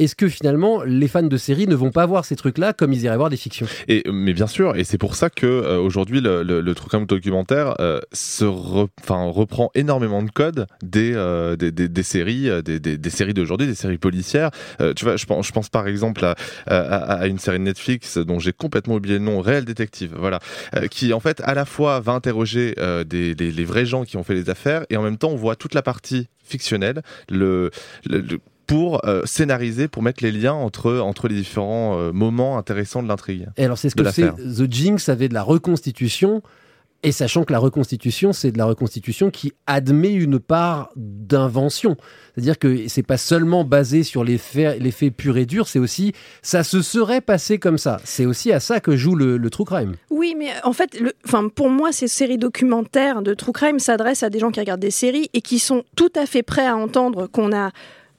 Est-ce 0.00 0.16
que 0.16 0.28
finalement, 0.28 0.82
les 0.82 1.06
fans 1.06 1.22
de 1.22 1.36
séries 1.36 1.68
ne 1.68 1.76
vont 1.76 1.92
pas 1.92 2.04
voir 2.04 2.24
ces 2.24 2.34
trucs-là 2.34 2.72
comme 2.72 2.92
ils 2.92 3.02
iraient 3.02 3.16
voir 3.16 3.30
des 3.30 3.36
fictions? 3.36 3.66
Mais 4.10 4.32
bien 4.32 4.48
sûr, 4.48 4.74
et 4.74 4.82
c'est 4.82 4.98
pour 4.98 5.14
ça 5.14 5.30
que 5.30 5.46
euh, 5.46 5.78
aujourd'hui 5.78 6.20
le, 6.20 6.72
true 6.74 6.88
crime 6.88 7.06
documentaire 7.06 7.76
euh, 7.80 8.00
se 8.12 8.44
reprend 8.44 9.70
énormément 9.76 10.24
de 10.24 10.30
codes 10.30 10.66
des, 10.82 11.12
euh, 11.14 11.56
séries, 12.02 12.50
des, 12.64 13.10
séries 13.10 13.34
d'aujourd'hui, 13.34 13.68
des 13.68 13.76
séries 13.76 13.98
policières. 13.98 14.50
Tu 14.96 15.04
vois, 15.04 15.16
je 15.16 15.52
pense, 15.52 15.68
par 15.68 15.86
exemple 15.86 16.24
à, 16.66 17.26
une 17.28 17.38
série 17.38 17.58
de 17.58 17.64
Netflix 17.64 18.18
dont 18.18 18.40
j'ai 18.40 18.52
complètement 18.52 18.96
oublié 18.96 19.18
le 19.18 19.24
nom, 19.24 19.40
Réel 19.40 19.64
Détective, 19.64 20.14
voilà, 20.18 20.40
qui 20.90 21.12
en 21.12 21.20
fait 21.20 21.40
à 21.44 21.54
la 21.54 21.64
fois 21.64 22.00
va 22.00 22.12
interroger 22.12 22.74
des, 23.06 23.34
les, 23.34 23.64
vrais 23.64 23.86
gens 23.86 24.04
qui 24.04 24.16
ont 24.16 24.24
fait 24.24 24.34
les 24.34 24.50
affaires 24.50 24.84
et 24.90 24.96
en 24.96 25.02
même 25.02 25.18
temps 25.18 25.30
on 25.30 25.36
voit 25.36 25.54
toute 25.54 25.74
la 25.74 25.82
partie 25.82 26.28
fictionnelle, 26.42 27.02
le, 27.30 27.70
le- 28.06 28.20
le- 28.20 28.40
pour 28.66 29.04
euh, 29.06 29.22
scénariser, 29.24 29.88
pour 29.88 30.02
mettre 30.02 30.22
les 30.22 30.32
liens 30.32 30.54
entre, 30.54 30.98
entre 30.98 31.28
les 31.28 31.36
différents 31.36 31.98
euh, 31.98 32.12
moments 32.12 32.58
intéressants 32.58 33.02
de 33.02 33.08
l'intrigue. 33.08 33.48
Et 33.56 33.64
alors, 33.64 33.78
c'est 33.78 33.90
ce 33.90 33.96
que 33.96 34.10
c'est. 34.10 34.30
The 34.32 34.70
Jinx 34.70 35.08
avait 35.08 35.28
de 35.28 35.34
la 35.34 35.42
reconstitution. 35.42 36.42
Et 37.06 37.12
sachant 37.12 37.44
que 37.44 37.52
la 37.52 37.58
reconstitution, 37.58 38.32
c'est 38.32 38.50
de 38.50 38.56
la 38.56 38.64
reconstitution 38.64 39.30
qui 39.30 39.52
admet 39.66 40.14
une 40.14 40.38
part 40.38 40.88
d'invention. 40.96 41.98
C'est-à-dire 42.34 42.58
que 42.58 42.88
c'est 42.88 43.02
pas 43.02 43.18
seulement 43.18 43.62
basé 43.62 44.04
sur 44.04 44.24
les 44.24 44.38
faits, 44.38 44.80
les 44.80 44.90
faits 44.90 45.14
purs 45.14 45.36
et 45.36 45.44
durs, 45.44 45.68
c'est 45.68 45.78
aussi 45.78 46.14
ça 46.40 46.64
se 46.64 46.80
serait 46.80 47.20
passé 47.20 47.58
comme 47.58 47.76
ça. 47.76 48.00
C'est 48.04 48.24
aussi 48.24 48.52
à 48.52 48.58
ça 48.58 48.80
que 48.80 48.96
joue 48.96 49.16
le, 49.16 49.36
le 49.36 49.50
true 49.50 49.66
crime. 49.66 49.96
Oui, 50.08 50.34
mais 50.38 50.48
en 50.62 50.72
fait, 50.72 50.98
le, 50.98 51.12
enfin, 51.26 51.50
pour 51.50 51.68
moi, 51.68 51.92
ces 51.92 52.08
séries 52.08 52.38
documentaires 52.38 53.20
de 53.20 53.34
True 53.34 53.52
Crime 53.52 53.78
s'adressent 53.78 54.22
à 54.22 54.30
des 54.30 54.38
gens 54.38 54.50
qui 54.50 54.60
regardent 54.60 54.80
des 54.80 54.90
séries 54.90 55.28
et 55.34 55.42
qui 55.42 55.58
sont 55.58 55.84
tout 55.96 56.12
à 56.16 56.24
fait 56.24 56.42
prêts 56.42 56.66
à 56.66 56.74
entendre 56.74 57.26
qu'on 57.26 57.54
a 57.54 57.70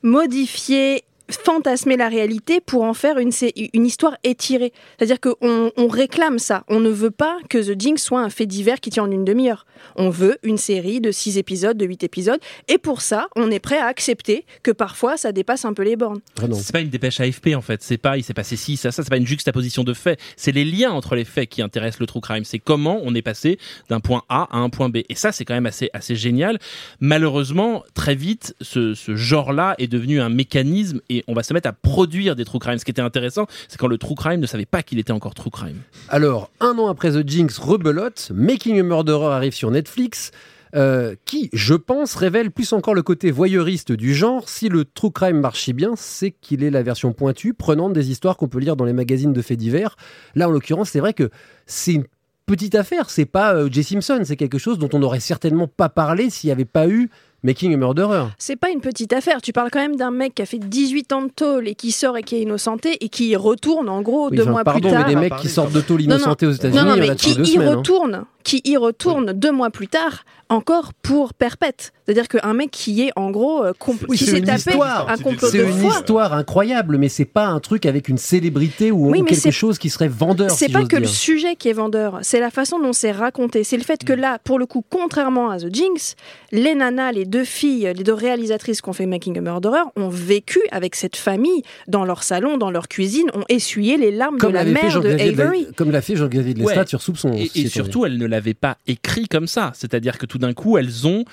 modifié 0.05 1.04
fantasmer 1.29 1.97
la 1.97 2.09
réalité 2.09 2.61
pour 2.61 2.83
en 2.83 2.93
faire 2.93 3.17
une, 3.17 3.31
une 3.73 3.85
histoire 3.85 4.17
étirée. 4.23 4.73
C'est-à-dire 4.97 5.19
qu'on 5.19 5.71
on 5.75 5.87
réclame 5.87 6.39
ça. 6.39 6.63
On 6.67 6.79
ne 6.79 6.89
veut 6.89 7.11
pas 7.11 7.37
que 7.49 7.57
The 7.57 7.79
Jinx 7.79 8.03
soit 8.03 8.21
un 8.21 8.29
fait 8.29 8.45
divers 8.45 8.79
qui 8.79 8.89
tient 8.89 9.03
en 9.03 9.11
une 9.11 9.25
demi-heure. 9.25 9.65
On 9.95 10.09
veut 10.09 10.37
une 10.43 10.57
série 10.57 11.01
de 11.01 11.11
six 11.11 11.37
épisodes, 11.37 11.77
de 11.77 11.85
huit 11.85 12.03
épisodes. 12.03 12.39
Et 12.67 12.77
pour 12.77 13.01
ça, 13.01 13.27
on 13.35 13.51
est 13.51 13.59
prêt 13.59 13.77
à 13.77 13.85
accepter 13.85 14.45
que 14.63 14.71
parfois, 14.71 15.17
ça 15.17 15.31
dépasse 15.31 15.65
un 15.65 15.73
peu 15.73 15.83
les 15.83 15.95
bornes. 15.95 16.19
C'est 16.53 16.71
pas 16.71 16.81
une 16.81 16.89
dépêche 16.89 17.19
AFP 17.19 17.49
en 17.55 17.61
fait, 17.61 17.81
c'est 17.83 17.97
pas 17.97 18.17
il 18.17 18.23
s'est 18.23 18.33
passé 18.33 18.55
ci, 18.55 18.77
ça, 18.77 18.91
ça, 18.91 19.03
c'est 19.03 19.09
pas 19.09 19.17
une 19.17 19.27
juxtaposition 19.27 19.83
de 19.83 19.93
faits, 19.93 20.19
c'est 20.35 20.51
les 20.51 20.65
liens 20.65 20.91
entre 20.91 21.15
les 21.15 21.25
faits 21.25 21.49
qui 21.49 21.61
intéressent 21.61 21.99
le 21.99 22.07
true 22.07 22.21
crime, 22.21 22.43
c'est 22.43 22.59
comment 22.59 22.99
on 23.03 23.13
est 23.15 23.21
passé 23.21 23.59
d'un 23.89 23.99
point 23.99 24.23
A 24.29 24.47
à 24.51 24.57
un 24.57 24.69
point 24.69 24.89
B. 24.89 24.97
Et 25.09 25.15
ça 25.15 25.31
c'est 25.31 25.45
quand 25.45 25.53
même 25.53 25.65
assez, 25.65 25.89
assez 25.93 26.15
génial. 26.15 26.59
Malheureusement, 26.99 27.83
très 27.93 28.15
vite, 28.15 28.55
ce, 28.61 28.93
ce 28.93 29.15
genre-là 29.15 29.75
est 29.77 29.87
devenu 29.87 30.19
un 30.19 30.29
mécanisme 30.29 31.01
et 31.09 31.14
on 31.27 31.33
va 31.33 31.43
se 31.43 31.53
mettre 31.53 31.69
à 31.69 31.73
produire 31.73 32.35
des 32.35 32.45
true 32.45 32.59
crimes. 32.59 32.77
Ce 32.77 32.85
qui 32.85 32.91
était 32.91 33.01
intéressant, 33.01 33.45
c'est 33.67 33.77
quand 33.77 33.87
le 33.87 33.97
true 33.97 34.15
crime 34.15 34.39
ne 34.39 34.47
savait 34.47 34.65
pas 34.65 34.83
qu'il 34.83 34.99
était 34.99 35.13
encore 35.13 35.33
true 35.33 35.51
crime. 35.51 35.77
Alors, 36.09 36.51
un 36.59 36.77
an 36.77 36.87
après 36.87 37.11
The 37.11 37.27
Jinx, 37.27 37.57
rebelote, 37.57 38.31
Making 38.33 38.79
a 38.79 38.83
Murderer 38.83 39.33
arrive 39.33 39.53
sur 39.53 39.71
Netflix. 39.71 40.31
euh, 40.75 41.15
qui, 41.25 41.49
je 41.53 41.73
pense, 41.73 42.15
révèle 42.15 42.51
plus 42.51 42.73
encore 42.73 42.93
le 42.93 43.01
côté 43.01 43.31
voyeuriste 43.31 43.91
du 43.91 44.13
genre. 44.13 44.49
Si 44.49 44.67
le 44.67 44.83
true 44.83 45.11
crime 45.11 45.39
marche 45.39 45.69
bien, 45.69 45.93
c'est 45.95 46.31
qu'il 46.31 46.63
est 46.63 46.69
la 46.69 46.83
version 46.83 47.13
pointue, 47.13 47.53
prenante 47.53 47.93
des 47.93 48.11
histoires 48.11 48.35
qu'on 48.35 48.49
peut 48.49 48.59
lire 48.59 48.75
dans 48.75 48.85
les 48.85 48.93
magazines 48.93 49.31
de 49.33 49.41
faits 49.41 49.57
divers. 49.57 49.95
Là, 50.35 50.49
en 50.49 50.51
l'occurrence, 50.51 50.89
c'est 50.89 50.99
vrai 50.99 51.13
que 51.13 51.29
c'est 51.65 51.93
une 51.93 52.05
petite 52.45 52.75
affaire. 52.75 53.09
C'est 53.09 53.25
pas 53.25 53.55
euh, 53.55 53.69
Jay 53.71 53.83
Simpson, 53.83 54.21
c'est 54.25 54.35
quelque 54.35 54.57
chose 54.57 54.77
dont 54.77 54.89
on 54.91 54.99
n'aurait 54.99 55.21
certainement 55.21 55.67
pas 55.67 55.89
parlé 55.89 56.29
s'il 56.29 56.49
n'y 56.49 56.51
avait 56.51 56.65
pas 56.65 56.87
eu 56.87 57.09
Making 57.45 57.73
a 57.73 57.77
Murderer. 57.77 58.25
C'est 58.37 58.55
pas 58.55 58.69
une 58.71 58.81
petite 58.81 59.13
affaire. 59.13 59.41
Tu 59.41 59.53
parles 59.53 59.69
quand 59.71 59.79
même 59.79 59.95
d'un 59.95 60.11
mec 60.11 60.35
qui 60.35 60.41
a 60.41 60.45
fait 60.45 60.57
18 60.59 61.13
ans 61.13 61.21
de 61.21 61.29
tôle 61.29 61.67
et 61.67 61.75
qui 61.75 61.91
sort 61.91 62.17
et 62.17 62.23
qui 62.23 62.35
est 62.35 62.41
innocenté 62.41 62.97
et 63.03 63.09
qui 63.09 63.27
y 63.29 63.35
retourne 63.35 63.87
en 63.87 64.01
gros 64.01 64.29
Oui, 64.29 64.37
deux 64.37 64.43
enfin, 64.43 64.51
mois 64.51 64.63
pardon, 64.63 64.79
plus 64.81 64.91
tard. 64.91 65.07
mais 65.07 65.13
des 65.15 65.19
mecs 65.19 65.35
qui 65.37 65.47
sortent 65.49 65.71
de 65.73 65.81
tôle 65.81 66.01
Non, 66.01 66.07
non. 66.09 66.15
innocentés 66.15 66.47
aux 66.47 66.51
États-Unis, 66.51 66.77
Non, 66.79 66.85
non, 66.85 66.95
il 66.97 67.05
y 67.05 67.09
en 67.09 67.13
a 67.13 67.15
qui 67.15 67.29
y 67.31 67.45
semaines. 67.53 67.67
hein. 67.69 67.75
retourne, 67.77 68.25
qui 68.43 68.61
y 68.65 68.75
retourne 68.77 69.31
deux 69.33 69.51
mois 69.51 69.69
plus 69.69 69.87
tard, 69.87 70.23
encore 70.49 70.93
pour 70.93 71.33
perpète. 71.33 71.91
C'est-à-dire 72.05 72.27
qu'un 72.27 72.53
mec 72.53 72.69
qui 72.69 73.01
est 73.01 73.11
en 73.15 73.31
gros 73.31 73.63
euh, 73.63 73.71
compl- 73.79 74.05
Oui, 74.07 74.17
qui 74.17 74.25
c'est 74.25 74.31
s'est 74.31 74.37
une 74.39 74.45
tapé 74.45 74.57
histoire. 74.71 75.09
un 75.09 75.17
complot 75.17 75.47
C'est 75.49 75.57
de 75.57 75.63
une 75.63 75.71
foi. 75.79 75.89
histoire 75.89 76.33
incroyable, 76.33 76.97
mais 76.99 77.09
c'est 77.09 77.25
pas 77.25 77.47
un 77.47 77.59
truc 77.59 77.87
avec 77.87 78.09
une 78.09 78.19
célébrité 78.19 78.91
ou, 78.91 79.09
Oui, 79.09 79.21
ou 79.21 79.25
quelque 79.25 79.39
c'est- 79.39 79.51
chose 79.51 79.79
qui 79.79 79.89
serait 79.89 80.07
vendeur. 80.07 80.51
C'est 80.51 80.67
si 80.67 80.71
pas 80.71 80.85
que 80.85 80.95
le 80.97 81.07
sujet 81.07 81.55
qui 81.55 81.69
est 81.69 81.73
vendeur, 81.73 82.19
c'est 82.21 82.39
la 82.39 82.51
façon 82.51 82.77
dont 82.79 82.93
c'est 82.93 83.11
raconté. 83.11 83.63
C'est 83.63 83.77
le 83.77 83.83
fait 83.83 84.03
Mm. 84.03 84.05
que 84.05 84.13
là, 84.13 84.37
pour 84.43 84.59
le 84.59 84.67
coup, 84.67 84.83
contrairement 84.87 85.49
à 85.49 85.57
The 85.57 85.73
Jinx, 85.73 86.15
les 86.51 86.75
nanas, 86.75 87.11
les 87.11 87.25
deux 87.25 87.34
filles, 87.43 87.91
les 87.95 88.03
deux 88.03 88.13
réalisatrices 88.13 88.81
qui 88.81 88.89
ont 88.89 88.93
fait 88.93 89.05
Making 89.05 89.37
a 89.37 89.41
Murderer 89.41 89.81
ont 89.95 90.09
vécu 90.09 90.59
avec 90.71 90.95
cette 90.95 91.15
famille 91.15 91.63
dans 91.87 92.05
leur 92.05 92.23
salon, 92.23 92.57
dans 92.57 92.71
leur 92.71 92.87
cuisine, 92.87 93.27
ont 93.33 93.43
essuyé 93.49 93.97
les 93.97 94.11
larmes 94.11 94.37
Comme 94.37 94.51
de 94.51 94.55
la 94.57 94.63
mère 94.65 95.01
de 95.01 95.09
Avery. 95.09 95.65
la- 95.65 95.71
comme 95.73 95.91
l'a 95.91 96.01
fait 96.01 96.15
Jean-Xavier 96.15 96.53
de 96.53 96.59
Lestat 96.59 96.81
Ouais. 96.81 96.87
sur 96.87 97.01
Soupçon. 97.01 97.33
Et, 97.33 97.67
surtout, 97.67 98.05
elles 98.05 98.17
ne 98.17 98.25
l'avaient 98.25 98.53
pas 98.53 98.77
écrit 98.87 99.27
comme 99.27 99.47
ça. 99.47 99.71
C'est-à-dire 99.75 100.17
que 100.17 100.25
tout 100.25 100.37
d'un 100.37 100.53
coup, 100.53 100.77
elles 100.77 101.07
ont 101.07 101.25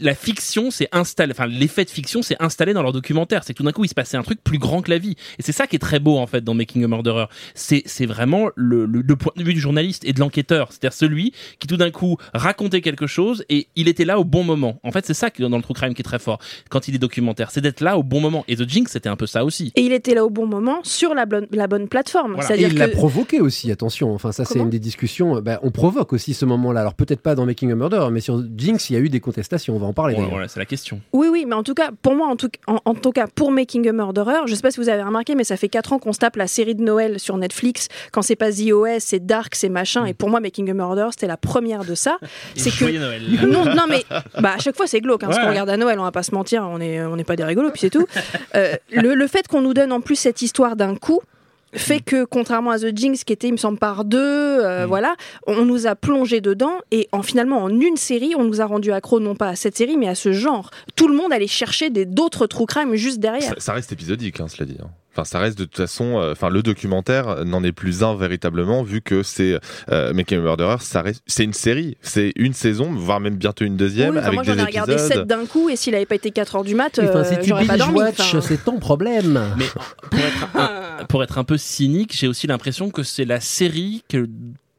la 0.00 0.14
fiction 0.14 0.70
s'est 0.70 0.88
installée, 0.92 1.32
enfin 1.32 1.46
l'effet 1.48 1.84
de 1.84 1.90
fiction 1.90 2.22
s'est 2.22 2.36
installé 2.38 2.74
dans 2.74 2.82
leur 2.84 2.92
documentaire. 2.92 3.42
C'est 3.42 3.54
que 3.54 3.58
tout 3.58 3.64
d'un 3.64 3.72
coup, 3.72 3.82
il 3.84 3.88
se 3.88 3.94
passait 3.94 4.16
un 4.16 4.22
truc 4.22 4.38
plus 4.44 4.58
grand 4.58 4.82
que 4.82 4.90
la 4.90 4.98
vie. 4.98 5.16
Et 5.38 5.42
c'est 5.42 5.50
ça 5.50 5.66
qui 5.66 5.74
est 5.74 5.80
très 5.80 5.98
beau 5.98 6.16
en 6.16 6.28
fait 6.28 6.42
dans 6.44 6.54
Making 6.54 6.84
a 6.84 6.86
Murderer. 6.88 7.24
C'est 7.56 7.82
c'est 7.86 8.06
vraiment 8.06 8.50
le, 8.54 8.86
le, 8.86 9.00
le 9.02 9.16
point 9.16 9.32
de 9.36 9.42
vue 9.42 9.52
du 9.52 9.58
journaliste 9.58 10.04
et 10.04 10.12
de 10.12 10.20
l'enquêteur. 10.20 10.68
C'est-à-dire 10.70 10.92
celui 10.92 11.32
qui 11.58 11.66
tout 11.66 11.76
d'un 11.76 11.90
coup 11.90 12.18
racontait 12.32 12.82
quelque 12.82 13.08
chose 13.08 13.44
et 13.48 13.66
il 13.74 13.88
était 13.88 14.04
là 14.04 14.20
au 14.20 14.24
bon 14.24 14.44
moment. 14.44 14.78
En 14.84 14.92
fait, 14.92 15.04
c'est 15.04 15.12
ça 15.14 15.28
qui- 15.30 15.33
dans 15.42 15.56
le 15.56 15.62
true 15.62 15.74
crime 15.74 15.94
qui 15.94 16.02
est 16.02 16.04
très 16.04 16.18
fort 16.18 16.38
quand 16.68 16.88
il 16.88 16.94
est 16.94 16.98
documentaire, 16.98 17.50
c'est 17.50 17.60
d'être 17.60 17.80
là 17.80 17.98
au 17.98 18.02
bon 18.02 18.20
moment. 18.20 18.44
Et 18.48 18.56
The 18.56 18.68
Jinx, 18.68 18.92
c'était 18.92 19.08
un 19.08 19.16
peu 19.16 19.26
ça 19.26 19.44
aussi. 19.44 19.72
Et 19.76 19.82
il 19.82 19.92
était 19.92 20.14
là 20.14 20.24
au 20.24 20.30
bon 20.30 20.46
moment 20.46 20.80
sur 20.82 21.14
la 21.14 21.26
bonne, 21.26 21.46
la 21.52 21.66
bonne 21.66 21.88
plateforme. 21.88 22.32
Voilà. 22.32 22.44
Et 22.44 22.46
C'est-à-dire 22.46 22.68
il 22.68 22.78
l'a 22.78 22.88
provoqué 22.88 23.40
aussi, 23.40 23.70
attention. 23.70 24.14
Enfin, 24.14 24.32
ça, 24.32 24.44
c'est 24.44 24.58
une 24.58 24.70
des 24.70 24.78
discussions. 24.78 25.40
Ben, 25.40 25.58
on 25.62 25.70
provoque 25.70 26.12
aussi 26.12 26.34
ce 26.34 26.44
moment-là. 26.44 26.80
Alors, 26.80 26.94
peut-être 26.94 27.20
pas 27.20 27.34
dans 27.34 27.46
Making 27.46 27.72
a 27.72 27.74
Murder, 27.74 28.08
mais 28.10 28.20
sur 28.20 28.42
Jinx, 28.56 28.90
il 28.90 28.94
y 28.94 28.96
a 28.96 29.00
eu 29.00 29.08
des 29.08 29.20
contestations. 29.20 29.76
On 29.76 29.78
va 29.78 29.86
en 29.86 29.92
parler. 29.92 30.16
Voilà, 30.30 30.48
c'est 30.48 30.60
la 30.60 30.66
question. 30.66 31.00
Oui, 31.12 31.28
oui, 31.30 31.44
mais 31.46 31.54
en 31.54 31.62
tout 31.62 31.74
cas, 31.74 31.90
pour 32.02 32.14
moi, 32.14 32.28
en 32.28 32.36
tout, 32.36 32.50
en, 32.66 32.80
en 32.84 32.94
tout 32.94 33.12
cas, 33.12 33.26
pour 33.26 33.50
Making 33.50 33.88
a 33.88 33.92
Murderer, 33.92 34.46
je 34.46 34.54
sais 34.54 34.62
pas 34.62 34.70
si 34.70 34.80
vous 34.80 34.88
avez 34.88 35.02
remarqué, 35.02 35.34
mais 35.34 35.44
ça 35.44 35.56
fait 35.56 35.68
4 35.68 35.92
ans 35.92 35.98
qu'on 35.98 36.12
se 36.12 36.18
tape 36.18 36.36
la 36.36 36.46
série 36.46 36.74
de 36.74 36.82
Noël 36.82 37.20
sur 37.20 37.36
Netflix. 37.36 37.88
Quand 38.12 38.22
c'est 38.22 38.36
pas 38.36 38.50
The 38.50 38.72
OS, 38.72 38.98
c'est 39.00 39.24
Dark, 39.24 39.54
c'est 39.54 39.68
machin. 39.68 40.04
Et 40.06 40.14
pour 40.14 40.30
moi, 40.30 40.40
Making 40.40 40.70
a 40.70 40.74
Murderer, 40.74 41.10
c'était 41.12 41.26
la 41.26 41.36
première 41.36 41.84
de 41.84 41.94
ça. 41.94 42.18
C'est 42.56 42.70
que. 42.70 42.76
Joyeux 42.76 43.00
Noël. 43.00 43.22
Non, 43.46 43.64
non, 43.64 43.84
mais 43.88 44.04
bah, 44.40 44.54
à 44.54 44.58
chaque 44.58 44.76
fois, 44.76 44.86
c'est 44.86 45.00
glauque. 45.00 45.13
Hein, 45.22 45.28
qu'on 45.44 45.48
regarde 45.50 45.70
à 45.70 45.76
Noël, 45.76 45.98
on 46.00 46.02
va 46.04 46.12
pas 46.12 46.22
se 46.22 46.34
mentir, 46.34 46.64
on 46.64 46.78
n'est 46.78 47.00
on 47.02 47.16
n'est 47.16 47.24
pas 47.24 47.36
des 47.36 47.44
rigolos, 47.44 47.70
puis 47.70 47.80
c'est 47.80 47.90
tout. 47.90 48.06
Euh, 48.56 48.74
le, 48.90 49.14
le 49.14 49.26
fait 49.26 49.46
qu'on 49.46 49.60
nous 49.60 49.74
donne 49.74 49.92
en 49.92 50.00
plus 50.00 50.16
cette 50.16 50.42
histoire 50.42 50.74
d'un 50.76 50.96
coup 50.96 51.20
fait 51.76 51.98
que 51.98 52.24
contrairement 52.24 52.70
à 52.70 52.78
The 52.78 52.96
Jinx 52.96 53.24
qui 53.24 53.32
était 53.32 53.48
il 53.48 53.52
me 53.52 53.56
semble 53.56 53.78
par 53.80 54.04
deux 54.04 54.18
euh, 54.20 54.86
voilà 54.86 55.16
on 55.48 55.64
nous 55.64 55.88
a 55.88 55.96
plongé 55.96 56.40
dedans 56.40 56.74
et 56.92 57.08
en 57.10 57.22
finalement 57.24 57.64
en 57.64 57.68
une 57.80 57.96
série 57.96 58.34
on 58.38 58.44
nous 58.44 58.60
a 58.60 58.64
rendu 58.64 58.92
accro 58.92 59.18
non 59.18 59.34
pas 59.34 59.48
à 59.48 59.56
cette 59.56 59.76
série 59.76 59.96
mais 59.96 60.06
à 60.06 60.14
ce 60.14 60.30
genre 60.30 60.70
tout 60.94 61.08
le 61.08 61.16
monde 61.16 61.32
allait 61.32 61.48
chercher 61.48 61.90
des 61.90 62.04
d'autres 62.04 62.46
true 62.46 62.66
crime 62.66 62.94
juste 62.94 63.18
derrière 63.18 63.42
Ça, 63.42 63.54
ça 63.58 63.72
reste 63.72 63.90
épisodique, 63.90 64.38
hein, 64.38 64.46
cela 64.46 64.66
dit. 64.66 64.76
hein. 64.80 64.86
Enfin, 65.14 65.24
ça 65.24 65.38
reste 65.38 65.56
de 65.58 65.64
toute 65.64 65.76
façon. 65.76 66.18
euh, 66.20 66.32
Enfin, 66.32 66.48
le 66.50 66.62
documentaire 66.62 67.44
n'en 67.44 67.62
est 67.62 67.72
plus 67.72 68.02
un 68.02 68.16
véritablement, 68.16 68.82
vu 68.82 69.00
que 69.00 69.22
c'est 69.22 69.58
euh, 69.90 70.12
Making 70.12 70.38
a 70.38 70.40
Murderer. 70.40 70.76
Ça 70.80 71.02
reste, 71.02 71.22
c'est 71.26 71.44
une 71.44 71.52
série, 71.52 71.96
c'est 72.02 72.32
une 72.36 72.52
saison, 72.52 72.92
voire 72.92 73.20
même 73.20 73.36
bientôt 73.36 73.64
une 73.64 73.76
deuxième 73.76 74.10
Oui, 74.14 74.18
enfin, 74.18 74.26
avec 74.26 74.34
moi 74.34 74.42
j'en 74.44 74.54
des 74.56 74.60
ai 74.62 74.64
regardé 74.64 74.92
épisodes. 74.94 75.12
7 75.12 75.26
d'un 75.26 75.46
coup 75.46 75.68
et 75.68 75.76
s'il 75.76 75.94
avait 75.94 76.06
pas 76.06 76.16
été 76.16 76.30
4 76.30 76.56
heures 76.56 76.64
du 76.64 76.74
mat 76.74 76.98
Enfin, 77.02 77.18
euh, 77.20 77.24
si 77.24 77.38
tu 77.40 77.48
j'aurais 77.48 77.64
pas 77.66 77.76
dormi 77.76 78.00
enfin. 78.02 78.40
c'est 78.40 78.64
ton 78.64 78.78
problème. 78.78 79.40
Mais 79.56 79.64
pour 80.10 80.18
être 80.20 80.48
un, 80.56 81.04
pour 81.04 81.22
être 81.22 81.38
un 81.38 81.44
peu 81.44 81.56
cynique, 81.56 82.14
j'ai 82.16 82.26
aussi 82.28 82.46
l'impression 82.46 82.90
que 82.90 83.02
c'est 83.02 83.24
la 83.24 83.40
série 83.40 84.02
que 84.08 84.28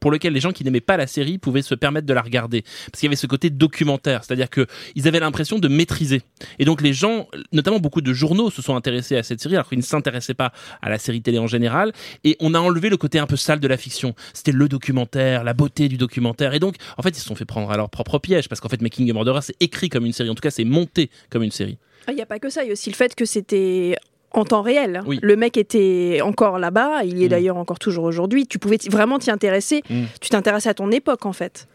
pour 0.00 0.10
lequel 0.10 0.32
les 0.32 0.40
gens 0.40 0.52
qui 0.52 0.64
n'aimaient 0.64 0.80
pas 0.80 0.96
la 0.96 1.06
série 1.06 1.38
pouvaient 1.38 1.62
se 1.62 1.74
permettre 1.74 2.06
de 2.06 2.12
la 2.12 2.22
regarder. 2.22 2.62
Parce 2.62 3.00
qu'il 3.00 3.04
y 3.04 3.08
avait 3.08 3.16
ce 3.16 3.26
côté 3.26 3.50
documentaire 3.50 4.24
c'est-à-dire 4.24 4.50
que 4.50 4.66
ils 4.94 5.08
avaient 5.08 5.20
l'impression 5.20 5.58
de 5.58 5.68
maîtriser. 5.68 6.22
Et 6.58 6.64
donc 6.64 6.82
les 6.82 6.92
gens 6.92 7.28
notamment 7.52 7.78
beaucoup 7.78 8.00
de 8.00 8.12
journaux 8.12 8.50
se 8.50 8.62
sont 8.62 8.76
intéressés 8.76 9.16
à 9.16 9.22
cette 9.22 9.40
série 9.40 9.54
alors 9.54 9.68
qu'ils 9.68 9.78
ne 9.78 9.82
s'intéressaient 9.82 10.34
pas 10.34 10.52
à 10.82 10.88
la 10.88 10.98
série 10.98 11.22
télé 11.22 11.38
en 11.38 11.46
général. 11.46 11.92
Et 12.24 12.36
on 12.40 12.54
a 12.54 12.58
enlevé 12.58 12.88
le 12.88 12.96
côté 12.96 13.18
un 13.18 13.26
peu 13.26 13.36
sale 13.36 13.60
de 13.60 13.68
la 13.68 13.76
fiction. 13.76 14.14
C'était 14.32 14.52
le 14.52 14.68
documentaire 14.68 15.44
la 15.44 15.54
beauté 15.54 15.88
du 15.88 15.96
documentaire. 15.96 16.54
Et 16.54 16.58
donc 16.58 16.76
en 16.96 17.02
fait 17.02 17.10
ils 17.10 17.20
se 17.20 17.24
sont 17.24 17.34
fait 17.34 17.44
prendre 17.44 17.70
à 17.70 17.76
leur 17.76 17.90
propre 17.90 18.18
piège. 18.18 18.48
Parce 18.48 18.60
qu'en 18.60 18.68
fait 18.68 18.82
Making 18.82 19.10
a 19.10 19.12
Murderer 19.12 19.40
c'est 19.42 19.56
écrit 19.60 19.88
comme 19.88 20.06
une 20.06 20.12
série. 20.12 20.30
En 20.30 20.34
tout 20.34 20.42
cas 20.42 20.50
c'est 20.50 20.64
monté 20.64 21.10
comme 21.30 21.42
une 21.42 21.50
série. 21.50 21.78
Il 22.08 22.14
n'y 22.14 22.22
a 22.22 22.26
pas 22.26 22.38
que 22.38 22.50
ça, 22.50 22.62
il 22.62 22.68
y 22.68 22.70
a 22.70 22.72
aussi 22.72 22.88
le 22.88 22.94
fait 22.94 23.14
que 23.14 23.24
c'était 23.24 23.96
en 24.36 24.44
temps 24.44 24.62
réel. 24.62 25.00
Oui. 25.06 25.18
Le 25.22 25.36
mec 25.36 25.56
était 25.56 26.20
encore 26.22 26.58
là-bas, 26.58 27.02
il 27.04 27.18
y 27.18 27.22
est 27.24 27.26
Mm. 27.26 27.30
d'ailleurs 27.30 27.56
encore 27.56 27.78
toujours 27.78 28.04
aujourd'hui. 28.04 28.46
Tu 28.46 28.58
pouvais 28.58 28.78
vraiment 28.90 29.18
t'y 29.18 29.30
intéresser. 29.30 29.82
Mm. 29.90 30.02
Tu 30.20 30.28
t'intéressais 30.30 30.68
à 30.68 30.74
ton 30.74 30.90
époque 30.90 31.26
en 31.26 31.32
fait. 31.32 31.66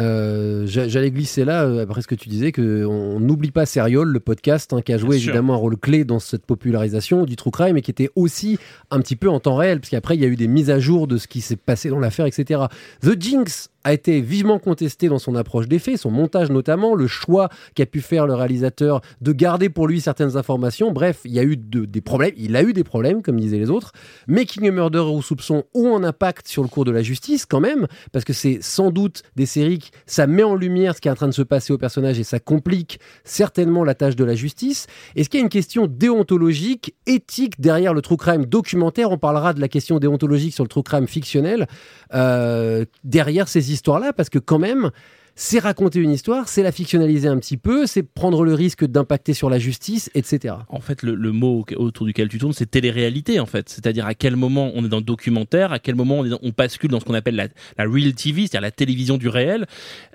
Euh, 0.00 0.66
j'a- 0.66 0.88
J'allais 0.88 1.10
glisser 1.10 1.44
là, 1.44 1.64
euh, 1.64 1.82
après 1.82 2.00
ce 2.00 2.06
que 2.06 2.14
tu 2.14 2.30
disais, 2.30 2.50
qu'on 2.50 2.62
on 2.62 3.20
n'oublie 3.20 3.50
pas 3.50 3.66
Serial, 3.66 4.04
le 4.04 4.20
podcast, 4.20 4.72
hein, 4.72 4.80
qui 4.80 4.90
a 4.94 4.96
joué 4.96 5.10
Bien 5.10 5.18
sûr. 5.18 5.28
évidemment 5.30 5.52
un 5.52 5.58
rôle 5.58 5.76
clé 5.76 6.04
dans 6.04 6.18
cette 6.18 6.46
popularisation 6.46 7.26
du 7.26 7.36
true 7.36 7.50
crime, 7.50 7.76
et 7.76 7.82
qui 7.82 7.90
était 7.90 8.08
aussi 8.16 8.58
un 8.90 9.00
petit 9.00 9.16
peu 9.16 9.28
en 9.28 9.38
temps 9.38 9.54
réel, 9.54 9.80
parce 9.80 9.90
qu'après, 9.90 10.14
il 10.14 10.22
y 10.22 10.24
a 10.24 10.28
eu 10.28 10.36
des 10.36 10.48
mises 10.48 10.70
à 10.70 10.78
jour 10.78 11.06
de 11.06 11.18
ce 11.18 11.28
qui 11.28 11.42
s'est 11.42 11.56
passé 11.56 11.90
dans 11.90 11.98
l'affaire, 11.98 12.24
etc. 12.24 12.62
The 13.02 13.20
Jinx 13.20 13.68
a 13.84 13.92
été 13.92 14.20
vivement 14.20 14.58
contesté 14.58 15.08
dans 15.08 15.18
son 15.18 15.34
approche 15.34 15.68
des 15.68 15.78
faits, 15.78 15.98
son 15.98 16.10
montage 16.10 16.50
notamment, 16.50 16.94
le 16.94 17.06
choix 17.06 17.48
qu'a 17.74 17.86
pu 17.86 18.00
faire 18.00 18.26
le 18.26 18.34
réalisateur 18.34 19.00
de 19.20 19.32
garder 19.32 19.68
pour 19.68 19.86
lui 19.88 20.00
certaines 20.00 20.36
informations. 20.36 20.92
Bref, 20.92 21.20
il 21.24 21.32
y 21.32 21.38
a 21.38 21.42
eu 21.42 21.56
de- 21.56 21.84
des 21.84 22.00
problèmes, 22.00 22.32
il 22.36 22.54
a 22.56 22.62
eu 22.62 22.72
des 22.72 22.84
problèmes, 22.84 23.22
comme 23.22 23.40
disaient 23.40 23.58
les 23.58 23.70
autres. 23.70 23.92
Making 24.28 24.68
a 24.68 24.70
Murderer 24.70 25.10
ou 25.10 25.22
Soupçon 25.22 25.64
ont 25.74 25.96
un 25.96 26.04
impact 26.04 26.46
sur 26.48 26.62
le 26.62 26.68
cours 26.68 26.84
de 26.84 26.90
la 26.90 27.02
justice 27.02 27.46
quand 27.46 27.60
même, 27.60 27.86
parce 28.12 28.24
que 28.24 28.32
c'est 28.32 28.58
sans 28.62 28.90
doute 28.90 29.22
des 29.36 29.46
séries 29.46 29.78
qui 29.78 29.90
ça 30.06 30.26
met 30.26 30.42
en 30.42 30.54
lumière 30.54 30.94
ce 30.94 31.00
qui 31.00 31.08
est 31.08 31.10
en 31.10 31.14
train 31.16 31.28
de 31.28 31.32
se 31.32 31.42
passer 31.42 31.72
au 31.72 31.78
personnage 31.78 32.18
et 32.18 32.24
ça 32.24 32.38
complique 32.38 33.00
certainement 33.24 33.84
la 33.84 33.94
tâche 33.94 34.16
de 34.16 34.24
la 34.24 34.34
justice. 34.34 34.86
Est-ce 35.16 35.28
qu'il 35.28 35.38
y 35.40 35.42
a 35.42 35.44
une 35.44 35.48
question 35.50 35.86
déontologique, 35.88 36.94
éthique 37.06 37.60
derrière 37.60 37.94
le 37.94 38.02
true 38.02 38.16
crime 38.16 38.46
documentaire? 38.46 39.10
On 39.10 39.18
parlera 39.18 39.54
de 39.54 39.60
la 39.60 39.68
question 39.68 39.98
déontologique 39.98 40.54
sur 40.54 40.64
le 40.64 40.68
true 40.68 40.82
crime 40.82 41.06
fictionnel 41.08 41.66
euh, 42.14 42.84
derrière 43.04 43.48
ces 43.48 43.71
histoires-là, 43.72 44.12
parce 44.12 44.28
que 44.28 44.38
quand 44.38 44.58
même, 44.58 44.90
c'est 45.34 45.58
raconter 45.58 45.98
une 45.98 46.10
histoire, 46.10 46.48
c'est 46.48 46.62
la 46.62 46.72
fictionnaliser 46.72 47.28
un 47.28 47.38
petit 47.38 47.56
peu, 47.56 47.86
c'est 47.86 48.02
prendre 48.02 48.44
le 48.44 48.54
risque 48.54 48.84
d'impacter 48.84 49.32
sur 49.32 49.48
la 49.48 49.58
justice, 49.58 50.10
etc. 50.14 50.54
En 50.68 50.80
fait, 50.80 51.02
le, 51.02 51.32
mot 51.32 51.64
au- 51.76 51.82
autour 51.82 52.06
duquel 52.06 52.28
tu 52.28 52.38
tournes, 52.38 52.52
c'est 52.52 52.70
télé-réalité, 52.70 53.40
en 53.40 53.46
fait. 53.46 53.68
C'est-à-dire 53.68 54.06
à 54.06 54.14
quel 54.14 54.36
moment 54.36 54.70
on 54.74 54.84
est 54.84 54.88
dans 54.88 54.98
le 54.98 55.02
documentaire, 55.02 55.72
à 55.72 55.78
quel 55.78 55.94
moment 55.94 56.22
on, 56.42 56.52
bascule 56.56 56.90
dans 56.90 57.00
ce 57.00 57.04
qu'on 57.04 57.14
appelle 57.14 57.36
la, 57.36 57.84
real 57.84 58.12
TV, 58.14 58.42
c'est-à-dire 58.42 58.60
la 58.60 58.70
télévision 58.70 59.16
du 59.16 59.28
réel. 59.28 59.66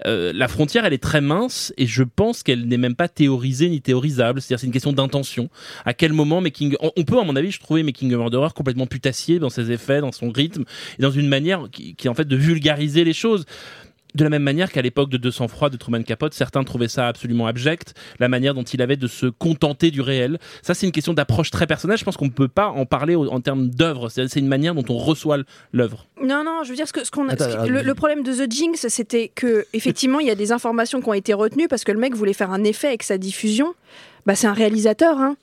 Euh, 0.06 0.32
la 0.34 0.48
frontière, 0.48 0.86
elle 0.86 0.94
est 0.94 1.02
très 1.02 1.22
mince 1.22 1.74
et 1.78 1.88
je 1.88 2.04
pense 2.04 2.44
qu'elle 2.44 2.68
n'est 2.68 2.78
même 2.78 2.96
pas 2.96 3.08
théorisée 3.08 3.70
ni 3.70 3.82
théorisable. 3.82 4.42
C'est-à-dire 4.42 4.60
c'est 4.60 4.68
une 4.68 4.74
question 4.74 4.94
d'intention. 4.94 5.50
À 5.86 5.94
quel 5.94 6.14
moment 6.14 6.42
Making... 6.42 6.76
On, 6.80 7.04
peut, 7.04 7.20
à 7.20 7.24
mon 7.24 7.36
avis, 7.36 7.52
je 7.52 7.60
trouvais 7.60 7.82
Making 7.82 8.14
a 8.14 8.18
Murderer 8.18 8.50
complètement 8.56 8.86
putassier 8.86 9.40
dans 9.40 9.50
ses 9.50 9.72
effets, 9.72 10.02
dans 10.02 10.12
son 10.12 10.30
rythme 10.30 10.64
et 11.00 11.02
dans 11.02 11.12
une 11.12 11.28
manière 11.28 11.68
qui, 11.72 11.96
qui 11.96 12.08
est 12.08 12.10
en 12.10 12.14
fait 12.14 12.28
de 12.28 12.36
vulgariser 12.36 13.04
les 13.04 13.14
choses. 13.14 13.46
De 14.18 14.24
la 14.24 14.32
même 14.32 14.42
manière 14.42 14.72
qu'à 14.72 14.82
l'époque 14.82 15.10
de 15.12 15.18
200 15.18 15.48
froid 15.48 15.70
de 15.70 15.78
Truman 15.78 16.02
Capote, 16.02 16.34
certains 16.34 16.64
trouvaient 16.64 16.88
ça 16.88 17.08
absolument 17.08 17.46
abject, 17.46 17.94
la 18.20 18.28
manière 18.28 18.56
dont 18.56 18.64
il 18.64 18.82
avait 18.82 18.98
de 18.98 19.06
se 19.06 19.28
contenter 19.28 19.92
du 19.92 20.02
réel. 20.02 20.40
Ça, 20.64 20.74
c'est 20.74 20.88
une 20.88 20.92
question 20.92 21.14
d'approche 21.14 21.52
très 21.52 21.68
personnelle. 21.68 22.00
Je 22.00 22.04
pense 22.04 22.18
qu'on 22.18 22.26
ne 22.26 22.32
peut 22.32 22.48
pas 22.48 22.68
en 22.70 22.86
parler 22.88 23.14
au- 23.14 23.28
en 23.32 23.42
termes 23.42 23.70
d'œuvre. 23.70 24.10
C'est 24.10 24.36
une 24.40 24.48
manière 24.48 24.74
dont 24.74 24.84
on 24.90 24.98
reçoit 24.98 25.38
l'œuvre. 25.72 26.08
Non, 26.24 26.44
non, 26.44 26.64
je 26.64 26.70
veux 26.70 26.76
dire, 26.76 26.88
ce 26.88 26.94
que, 26.94 27.06
ce 27.06 27.12
qu'on 27.12 27.26
le, 27.26 27.82
le 27.84 27.94
problème 27.94 28.24
de 28.24 28.34
The 28.34 28.52
Jinx, 28.52 28.88
c'était 28.88 29.32
que 29.36 29.66
effectivement, 29.74 30.20
il 30.20 30.26
y 30.26 30.32
a 30.32 30.36
des 30.36 30.52
informations 30.52 31.00
qui 31.00 31.10
ont 31.10 31.14
été 31.14 31.36
retenues 31.36 31.68
parce 31.68 31.84
que 31.84 31.92
le 31.92 32.00
mec 32.00 32.16
voulait 32.16 32.34
faire 32.34 32.52
un 32.52 32.64
effet 32.64 32.88
avec 32.88 33.04
sa 33.04 33.20
diffusion. 33.20 33.76
Bah, 34.26 34.34
c'est 34.36 34.48
un 34.48 34.54
réalisateur, 34.54 35.20
hein. 35.20 35.36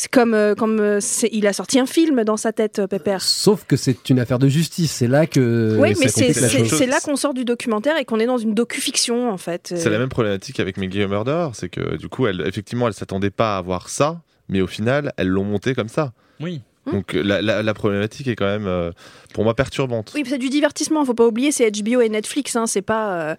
C'est 0.00 0.12
comme, 0.12 0.32
euh, 0.32 0.54
comme 0.54 0.78
euh, 0.78 1.00
il 1.32 1.44
a 1.48 1.52
sorti 1.52 1.80
un 1.80 1.84
film 1.86 2.22
dans 2.22 2.36
sa 2.36 2.52
tête, 2.52 2.78
euh, 2.78 2.86
Pépère. 2.86 3.20
Sauf 3.20 3.64
que 3.66 3.76
c'est 3.76 4.08
une 4.10 4.20
affaire 4.20 4.38
de 4.38 4.46
justice, 4.46 4.92
c'est 4.92 5.08
là 5.08 5.26
que 5.26 5.76
oui, 5.76 5.94
mais 5.98 6.06
c'est 6.06 6.86
là 6.86 7.00
qu'on 7.04 7.16
sort 7.16 7.34
du 7.34 7.44
documentaire 7.44 7.96
et 7.98 8.04
qu'on 8.04 8.20
est 8.20 8.26
dans 8.26 8.38
une 8.38 8.54
docu-fiction, 8.54 9.28
en 9.28 9.38
fait. 9.38 9.74
C'est 9.76 9.90
la 9.90 9.98
même 9.98 10.08
problématique 10.08 10.60
avec 10.60 10.76
Maggie 10.76 11.04
Murder, 11.04 11.48
c'est 11.52 11.68
que 11.68 11.96
du 11.96 12.08
coup, 12.08 12.28
elle, 12.28 12.42
effectivement, 12.46 12.86
elle 12.86 12.94
s'attendait 12.94 13.30
pas 13.30 13.56
à 13.56 13.58
avoir 13.58 13.88
ça, 13.88 14.22
mais 14.48 14.60
au 14.60 14.68
final, 14.68 15.12
elles 15.16 15.26
l'ont 15.26 15.42
monté 15.42 15.74
comme 15.74 15.88
ça. 15.88 16.12
Oui. 16.40 16.60
Donc 16.92 17.12
la, 17.14 17.42
la- 17.42 17.64
la 17.64 17.74
problématique 17.74 18.28
est 18.28 18.36
quand 18.36 18.46
même, 18.46 18.68
euh, 18.68 18.92
pour 19.34 19.42
moi, 19.42 19.54
perturbante. 19.56 20.12
Oui, 20.14 20.22
c'est 20.24 20.38
du 20.38 20.48
divertissement, 20.48 21.04
faut 21.04 21.12
pas 21.14 21.26
oublier, 21.26 21.50
c'est 21.50 21.68
HBO 21.72 22.02
et 22.02 22.08
Netflix, 22.08 22.54
hein, 22.54 22.66
c'est 22.68 22.82
pas. 22.82 23.12
euh, 23.32 23.34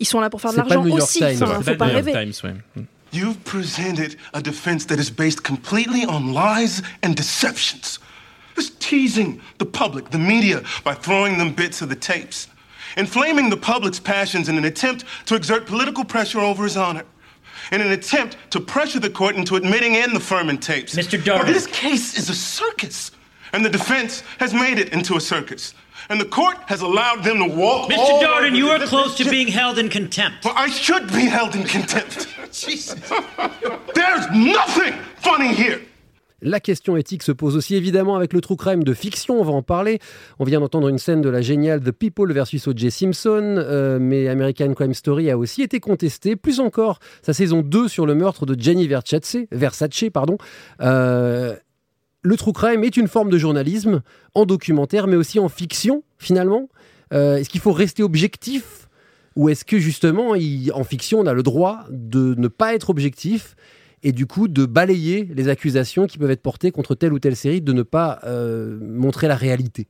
Ils 0.00 0.06
sont 0.06 0.20
là 0.20 0.28
pour 0.28 0.42
faire 0.42 0.52
de 0.52 0.56
pas 0.58 0.74
l'argent 0.74 0.94
aussi, 0.96 1.20
Times. 1.20 1.38
enfin, 1.42 1.60
C'est 1.64 1.70
faut 1.72 1.78
pas 1.78 1.86
le 1.86 1.92
New 1.92 1.96
York 1.98 2.14
rêver. 2.14 2.30
Times, 2.32 2.50
ouais. 2.76 2.82
You've 3.14 3.44
presented 3.44 4.16
a 4.32 4.42
defense 4.42 4.86
that 4.86 4.98
is 4.98 5.08
based 5.08 5.44
completely 5.44 6.04
on 6.04 6.32
lies 6.32 6.82
and 7.00 7.14
deceptions. 7.14 8.00
Just 8.56 8.80
teasing 8.80 9.40
the 9.58 9.66
public, 9.66 10.10
the 10.10 10.18
media, 10.18 10.64
by 10.82 10.94
throwing 10.94 11.38
them 11.38 11.54
bits 11.54 11.80
of 11.80 11.88
the 11.88 11.94
tapes. 11.94 12.48
Inflaming 12.96 13.50
the 13.50 13.56
public's 13.56 14.00
passions 14.00 14.48
in 14.48 14.58
an 14.58 14.64
attempt 14.64 15.04
to 15.26 15.36
exert 15.36 15.64
political 15.64 16.04
pressure 16.04 16.40
over 16.40 16.64
his 16.64 16.76
honor. 16.76 17.04
In 17.70 17.80
an 17.80 17.92
attempt 17.92 18.36
to 18.50 18.60
pressure 18.60 18.98
the 18.98 19.10
court 19.10 19.36
into 19.36 19.54
admitting 19.54 19.94
in 19.94 20.12
the 20.12 20.20
Furman 20.20 20.58
tapes. 20.58 20.96
Mr. 20.96 21.16
Darden. 21.16 21.46
This 21.46 21.68
case 21.68 22.18
is 22.18 22.28
a 22.30 22.34
circus. 22.34 23.12
And 23.52 23.64
the 23.64 23.70
defense 23.70 24.24
has 24.40 24.52
made 24.52 24.80
it 24.80 24.92
into 24.92 25.16
a 25.16 25.20
circus. 25.20 25.72
And 26.08 26.20
the 26.20 26.26
court 26.26 26.56
has 26.66 26.82
allowed 26.82 27.24
them 27.24 27.38
to 27.38 27.46
walk 27.46 27.90
Mr. 27.90 27.98
all 27.98 28.22
Darden, 28.22 28.48
over 28.48 28.56
you 28.56 28.68
are 28.70 28.78
close 28.86 29.16
to 29.16 29.24
being 29.30 29.48
held 29.48 29.78
in 29.78 29.88
contempt. 29.88 30.44
well, 30.44 30.54
I 30.56 30.68
should 30.68 31.06
be 31.12 31.26
held 31.26 31.54
in 31.54 31.64
contempt. 31.64 32.28
Jesus. 32.52 32.94
There's 33.94 34.30
nothing 34.30 34.94
funny 35.16 35.54
here. 35.54 35.80
La 36.46 36.60
question 36.60 36.98
éthique 36.98 37.22
se 37.22 37.32
pose 37.32 37.56
aussi 37.56 37.74
évidemment 37.74 38.16
avec 38.16 38.34
le 38.34 38.42
true 38.42 38.56
crime 38.56 38.84
de 38.84 38.92
fiction, 38.92 39.40
on 39.40 39.44
va 39.44 39.52
en 39.52 39.62
parler. 39.62 39.98
On 40.38 40.44
vient 40.44 40.60
d'entendre 40.60 40.88
une 40.88 40.98
scène 40.98 41.22
de 41.22 41.30
la 41.30 41.40
géniale 41.40 41.80
The 41.80 41.90
People 41.90 42.30
versus 42.34 42.68
O.J. 42.68 42.90
Simpson, 42.90 43.54
euh, 43.56 43.98
mais 43.98 44.28
American 44.28 44.74
Crime 44.74 44.92
Story 44.92 45.30
a 45.30 45.38
aussi 45.38 45.62
été 45.62 45.80
contesté, 45.80 46.36
plus 46.36 46.60
encore 46.60 46.98
sa 47.22 47.32
saison 47.32 47.62
2 47.62 47.88
sur 47.88 48.04
le 48.04 48.14
meurtre 48.14 48.44
de 48.44 48.60
Gianni 48.60 48.86
Versace. 48.86 49.38
Versace 49.52 50.04
pardon. 50.12 50.36
Euh, 50.82 51.56
le 52.24 52.36
true 52.36 52.52
crime 52.52 52.82
est 52.82 52.96
une 52.96 53.06
forme 53.06 53.30
de 53.30 53.38
journalisme 53.38 54.02
en 54.34 54.46
documentaire, 54.46 55.06
mais 55.06 55.16
aussi 55.16 55.38
en 55.38 55.48
fiction 55.48 56.02
finalement. 56.18 56.68
Euh, 57.12 57.36
est-ce 57.36 57.50
qu'il 57.50 57.60
faut 57.60 57.72
rester 57.72 58.02
objectif 58.02 58.88
ou 59.36 59.48
est-ce 59.48 59.64
que 59.64 59.78
justement, 59.78 60.34
en 60.74 60.84
fiction, 60.84 61.20
on 61.20 61.26
a 61.26 61.34
le 61.34 61.42
droit 61.42 61.84
de 61.90 62.34
ne 62.38 62.48
pas 62.48 62.74
être 62.74 62.88
objectif 62.90 63.56
et 64.02 64.12
du 64.12 64.26
coup 64.26 64.48
de 64.48 64.64
balayer 64.64 65.28
les 65.34 65.48
accusations 65.48 66.06
qui 66.06 66.18
peuvent 66.18 66.30
être 66.30 66.42
portées 66.42 66.70
contre 66.70 66.94
telle 66.94 67.12
ou 67.12 67.18
telle 67.18 67.36
série, 67.36 67.60
de 67.60 67.72
ne 67.72 67.82
pas 67.82 68.20
euh, 68.24 68.78
montrer 68.80 69.28
la 69.28 69.34
réalité? 69.34 69.88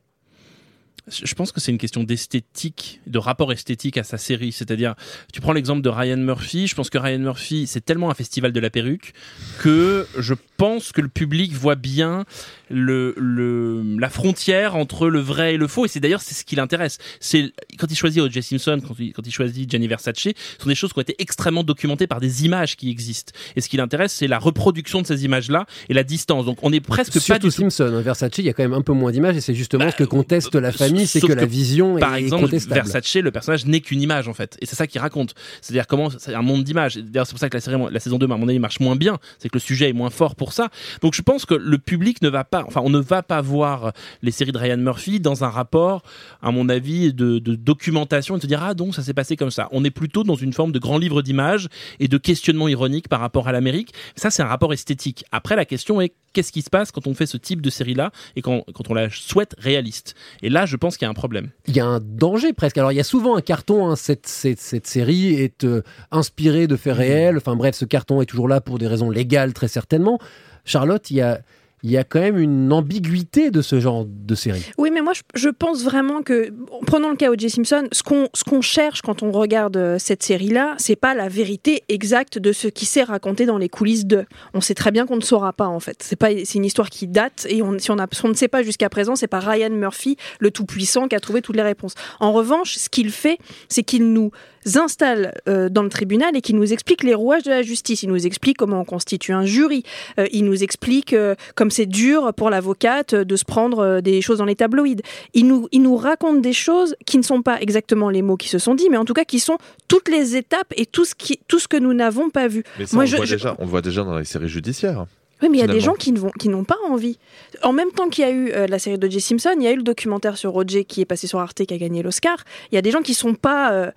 Je 1.07 1.35
pense 1.35 1.51
que 1.51 1.59
c'est 1.59 1.71
une 1.71 1.77
question 1.77 2.03
d'esthétique, 2.03 2.99
de 3.05 3.19
rapport 3.19 3.51
esthétique 3.51 3.97
à 3.97 4.03
sa 4.03 4.17
série. 4.17 4.51
C'est-à-dire, 4.51 4.95
tu 5.31 5.39
prends 5.39 5.53
l'exemple 5.53 5.81
de 5.81 5.89
Ryan 5.89 6.17
Murphy. 6.17 6.67
Je 6.67 6.75
pense 6.75 6.89
que 6.89 6.97
Ryan 6.97 7.19
Murphy, 7.19 7.67
c'est 7.67 7.83
tellement 7.83 8.09
un 8.09 8.15
festival 8.15 8.51
de 8.51 8.59
la 8.59 8.69
perruque 8.69 9.13
que 9.59 10.07
je 10.17 10.33
pense 10.57 10.91
que 10.91 11.01
le 11.01 11.07
public 11.07 11.53
voit 11.53 11.75
bien 11.75 12.25
le, 12.69 13.13
le 13.17 13.83
la 13.99 14.09
frontière 14.09 14.75
entre 14.75 15.07
le 15.07 15.19
vrai 15.19 15.55
et 15.55 15.57
le 15.57 15.67
faux. 15.67 15.85
Et 15.85 15.87
c'est 15.87 15.99
d'ailleurs 15.99 16.21
c'est 16.21 16.33
ce 16.33 16.43
qui 16.43 16.55
l'intéresse. 16.55 16.97
C'est 17.19 17.51
quand 17.77 17.87
il 17.89 17.95
choisit 17.95 18.21
O.J. 18.21 18.41
Simpson, 18.41 18.81
quand 18.85 18.95
il, 18.99 19.13
quand 19.13 19.25
il 19.25 19.31
choisit 19.31 19.69
Gianni 19.69 19.87
Versace, 19.87 20.15
ce 20.15 20.31
sont 20.59 20.69
des 20.69 20.75
choses 20.75 20.93
qui 20.93 20.99
ont 20.99 21.01
été 21.03 21.15
extrêmement 21.19 21.63
documentées 21.63 22.07
par 22.07 22.19
des 22.19 22.45
images 22.45 22.75
qui 22.75 22.89
existent. 22.89 23.33
Et 23.55 23.61
ce 23.61 23.69
qui 23.69 23.77
l'intéresse, 23.77 24.13
c'est 24.13 24.27
la 24.27 24.39
reproduction 24.39 25.01
de 25.01 25.07
ces 25.07 25.25
images-là 25.25 25.65
et 25.89 25.93
la 25.93 26.03
distance. 26.03 26.45
Donc 26.45 26.57
on 26.61 26.71
est 26.71 26.79
presque 26.79 27.13
pas 27.13 27.19
Surtout 27.19 27.49
du 27.49 27.55
tout 27.55 27.69
Simpson, 27.69 28.01
Versace, 28.03 28.31
il 28.37 28.45
y 28.45 28.49
a 28.49 28.53
quand 28.53 28.63
même 28.63 28.73
un 28.73 28.81
peu 28.81 28.93
moins 28.93 29.11
d'images 29.11 29.37
et 29.37 29.41
c'est 29.41 29.55
justement 29.55 29.89
ce 29.89 29.95
que 29.95 30.03
conteste 30.03 30.55
la 30.55 30.71
famille, 30.71 30.94
c'est 31.05 31.21
que, 31.21 31.33
la 31.33 31.45
vision 31.45 31.97
par 31.97 32.15
est 32.15 32.21
exemple, 32.21 32.45
contestable. 32.45 32.75
Versace, 32.75 33.15
le 33.15 33.31
personnage 33.31 33.65
n'est 33.65 33.81
qu'une 33.81 34.01
image 34.01 34.27
en 34.27 34.33
fait, 34.33 34.57
et 34.61 34.65
c'est 34.65 34.75
ça 34.75 34.87
qu'il 34.87 35.01
raconte. 35.01 35.33
C'est-à-dire 35.61 35.87
comment 35.87 36.09
c'est 36.09 36.33
un 36.33 36.41
monde 36.41 36.63
d'images. 36.63 36.97
D'ailleurs, 36.97 37.27
c'est 37.27 37.33
pour 37.33 37.39
ça 37.39 37.49
que 37.49 37.57
la 37.57 37.61
série, 37.61 37.77
la 37.91 37.99
saison 37.99 38.17
2, 38.17 38.25
à 38.25 38.37
mon 38.37 38.47
avis, 38.47 38.59
marche 38.59 38.79
moins 38.79 38.95
bien. 38.95 39.17
C'est 39.39 39.49
que 39.49 39.55
le 39.55 39.61
sujet 39.61 39.89
est 39.89 39.93
moins 39.93 40.09
fort 40.09 40.35
pour 40.35 40.53
ça. 40.53 40.69
Donc, 41.01 41.13
je 41.13 41.21
pense 41.21 41.45
que 41.45 41.53
le 41.53 41.77
public 41.77 42.21
ne 42.21 42.29
va 42.29 42.43
pas, 42.43 42.63
enfin, 42.67 42.81
on 42.83 42.89
ne 42.89 42.99
va 42.99 43.23
pas 43.23 43.41
voir 43.41 43.93
les 44.21 44.31
séries 44.31 44.51
de 44.51 44.57
Ryan 44.57 44.77
Murphy 44.77 45.19
dans 45.19 45.43
un 45.43 45.49
rapport, 45.49 46.03
à 46.41 46.51
mon 46.51 46.69
avis, 46.69 47.13
de, 47.13 47.39
de 47.39 47.55
documentation 47.55 48.35
et 48.35 48.37
de 48.37 48.43
se 48.43 48.47
dire 48.47 48.63
ah 48.63 48.73
donc 48.73 48.95
ça 48.95 49.03
s'est 49.03 49.13
passé 49.13 49.35
comme 49.35 49.51
ça. 49.51 49.67
On 49.71 49.83
est 49.83 49.91
plutôt 49.91 50.23
dans 50.23 50.35
une 50.35 50.53
forme 50.53 50.71
de 50.71 50.79
grand 50.79 50.97
livre 50.97 51.21
d'images 51.21 51.67
et 51.99 52.07
de 52.07 52.17
questionnement 52.17 52.67
ironique 52.67 53.07
par 53.07 53.19
rapport 53.19 53.47
à 53.47 53.51
l'Amérique. 53.51 53.93
Ça, 54.15 54.29
c'est 54.29 54.43
un 54.43 54.47
rapport 54.47 54.73
esthétique. 54.73 55.25
Après, 55.31 55.55
la 55.55 55.65
question 55.65 56.01
est 56.01 56.13
qu'est-ce 56.35 56.51
qui 56.51 56.61
se 56.61 56.69
passe 56.69 56.91
quand 56.91 57.07
on 57.07 57.15
fait 57.15 57.25
ce 57.25 57.37
type 57.37 57.61
de 57.61 57.71
série-là 57.71 58.11
et 58.35 58.43
quand, 58.43 58.63
quand 58.75 58.91
on 58.91 58.93
la 58.93 59.09
souhaite 59.09 59.55
réaliste. 59.57 60.13
Et 60.43 60.49
là, 60.49 60.67
je 60.67 60.75
pense 60.75 60.97
qu'il 60.97 61.05
y 61.05 61.07
a 61.07 61.11
un 61.11 61.15
problème. 61.15 61.49
Il 61.67 61.75
y 61.75 61.79
a 61.79 61.85
un 61.85 61.99
danger 61.99 62.53
presque. 62.53 62.77
Alors 62.77 62.91
il 62.91 62.95
y 62.95 62.99
a 62.99 63.03
souvent 63.03 63.35
un 63.35 63.41
carton, 63.41 63.89
hein, 63.89 63.95
cette, 63.95 64.27
cette, 64.27 64.59
cette 64.59 64.85
série 64.85 65.33
est 65.33 65.63
euh, 65.63 65.81
inspirée 66.11 66.67
de 66.67 66.75
Mmh. 66.75 66.77
faits 66.77 66.95
réels. 66.95 67.37
Enfin 67.37 67.55
bref, 67.55 67.75
ce 67.75 67.85
carton 67.85 68.21
est 68.21 68.25
toujours 68.25 68.47
là 68.47 68.61
pour 68.61 68.77
des 68.77 68.87
raisons 68.87 69.09
légales 69.09 69.53
très 69.53 69.67
certainement. 69.67 70.19
Charlotte, 70.65 71.09
il 71.11 71.17
y 71.17 71.21
a, 71.21 71.41
il 71.85 71.91
y 71.91 71.97
a 71.97 72.03
quand 72.03 72.19
même 72.19 72.39
une 72.39 72.73
ambiguïté 72.73 73.51
de 73.51 73.61
ce 73.61 73.79
genre 73.79 74.05
de 74.07 74.33
série. 74.33 74.65
Oui, 74.79 74.89
mais 74.91 75.01
moi, 75.01 75.13
je, 75.35 75.49
pense 75.49 75.83
vraiment 75.83 76.23
que, 76.23 76.51
prenons 76.87 77.11
le 77.11 77.15
cas 77.15 77.29
O.J. 77.29 77.51
Simpson, 77.51 77.87
ce 77.91 78.01
qu'on 78.01 78.27
qu'on 78.49 78.61
cherche 78.61 79.03
quand 79.03 79.21
on 79.21 79.31
regarde 79.31 79.77
euh, 79.77 79.97
cette 79.99 80.23
série-là, 80.23 80.73
c'est 80.79 80.95
pas 80.95 81.13
la 81.13 81.29
vérité 81.29 81.83
exacte 81.87 82.39
de 82.39 82.53
ce 82.53 82.67
qui 82.67 82.87
s'est 82.87 83.03
raconté 83.03 83.45
dans 83.45 83.59
les 83.59 83.69
coulisses 83.69 84.07
de. 84.07 84.25
On 84.55 84.61
sait 84.61 84.73
très 84.73 84.89
bien 84.89 85.05
qu'on 85.05 85.17
ne 85.17 85.21
saura 85.21 85.53
pas, 85.53 85.67
en 85.67 85.79
fait. 85.79 86.01
C'est 86.01 86.55
une 86.55 86.65
histoire 86.65 86.89
qui 86.89 87.05
date, 87.05 87.45
et 87.49 87.61
on, 87.61 87.77
si 87.77 87.91
on, 87.91 87.99
a, 87.99 88.07
on 88.23 88.29
ne 88.29 88.33
sait 88.33 88.47
pas 88.47 88.63
jusqu'à 88.63 88.89
présent, 88.89 89.15
c'est 89.15 89.27
pas 89.27 89.39
Ryan 89.39 89.69
Murphy, 89.69 90.17
le 90.39 90.49
tout-puissant, 90.49 91.07
qui 91.07 91.15
a 91.15 91.19
trouvé 91.19 91.43
toutes 91.43 91.55
les 91.55 91.61
réponses. 91.61 91.93
En 92.19 92.33
revanche, 92.33 92.77
ce 92.77 92.89
qu'il 92.89 93.11
fait, 93.11 93.37
c'est 93.69 93.83
qu'il 93.83 94.11
nous 94.11 94.31
installe 94.75 95.33
euh, 95.47 95.69
dans 95.69 95.83
le 95.83 95.89
tribunal 95.89 96.35
et 96.35 96.41
qui 96.41 96.53
nous 96.53 96.73
explique 96.73 97.03
les 97.03 97.13
rouages 97.13 97.43
de 97.43 97.49
la 97.51 97.61
justice. 97.61 98.03
Il 98.03 98.09
nous 98.09 98.25
explique 98.25 98.57
comment 98.57 98.79
on 98.81 98.85
constitue 98.85 99.31
un 99.31 99.45
jury. 99.45 99.83
Euh, 100.19 100.27
il 100.31 100.45
nous 100.45 100.63
explique 100.63 101.13
euh, 101.13 101.35
comme 101.55 101.69
c'est 101.71 101.85
dur 101.85 102.33
pour 102.35 102.49
l'avocate 102.49 103.13
euh, 103.13 103.23
de 103.23 103.35
se 103.35 103.45
prendre 103.45 104.01
des 104.01 104.21
choses 104.21 104.39
dans 104.39 104.45
les 104.45 104.55
tabloïds. 104.55 105.01
Il 105.33 105.47
nous, 105.47 105.67
il 105.71 105.81
nous 105.83 105.95
raconte 105.95 106.41
des 106.41 106.53
choses 106.53 106.95
qui 107.05 107.17
ne 107.17 107.23
sont 107.23 107.41
pas 107.41 107.61
exactement 107.61 108.09
les 108.09 108.21
mots 108.21 108.37
qui 108.37 108.49
se 108.49 108.57
sont 108.59 108.73
dits, 108.75 108.89
mais 108.89 108.97
en 108.97 109.05
tout 109.05 109.13
cas 109.13 109.25
qui 109.25 109.39
sont 109.39 109.57
toutes 109.87 110.09
les 110.09 110.35
étapes 110.35 110.73
et 110.75 110.85
tout 110.85 111.05
ce, 111.05 111.13
qui, 111.15 111.39
tout 111.47 111.59
ce 111.59 111.67
que 111.67 111.77
nous 111.77 111.93
n'avons 111.93 112.29
pas 112.29 112.47
vu. 112.47 112.63
Mais 112.79 112.85
ça, 112.85 112.95
Moi, 112.95 113.03
on, 113.03 113.07
je- 113.07 113.11
le 113.13 113.17
voit 113.17 113.25
je- 113.25 113.35
déjà, 113.35 113.55
on 113.59 113.65
voit 113.65 113.81
déjà 113.81 114.03
dans 114.03 114.17
les 114.17 114.25
séries 114.25 114.49
judiciaires. 114.49 115.05
oui, 115.41 115.49
mais 115.51 115.57
il 115.57 115.61
y 115.61 115.63
a 115.63 115.67
des 115.67 115.79
gens 115.79 115.93
qui 115.93 116.11
ne 116.11 116.17
vont, 116.19 116.31
qui 116.39 116.49
n'ont 116.49 116.63
pas 116.63 116.77
envie. 116.89 117.19
En 117.61 117.71
même 117.73 117.91
temps 117.91 118.09
qu'il 118.09 118.23
y 118.23 118.27
a 118.27 118.31
eu 118.31 118.51
euh, 118.51 118.67
la 118.67 118.79
série 118.79 118.97
de 118.97 119.07
J. 119.07 119.21
Simpson, 119.21 119.53
il 119.57 119.63
y 119.63 119.67
a 119.67 119.71
eu 119.71 119.77
le 119.77 119.83
documentaire 119.83 120.37
sur 120.37 120.51
Roger 120.51 120.85
qui 120.85 121.01
est 121.01 121.05
passé 121.05 121.27
sur 121.27 121.39
Arte 121.39 121.65
qui 121.65 121.73
a 121.73 121.77
gagné 121.77 122.01
l'Oscar. 122.01 122.37
Il 122.71 122.75
y 122.75 122.77
a 122.77 122.81
des 122.81 122.91
gens 122.91 123.01
qui 123.01 123.13
sont 123.13 123.35
pas. 123.35 123.71
euh, 123.73 123.91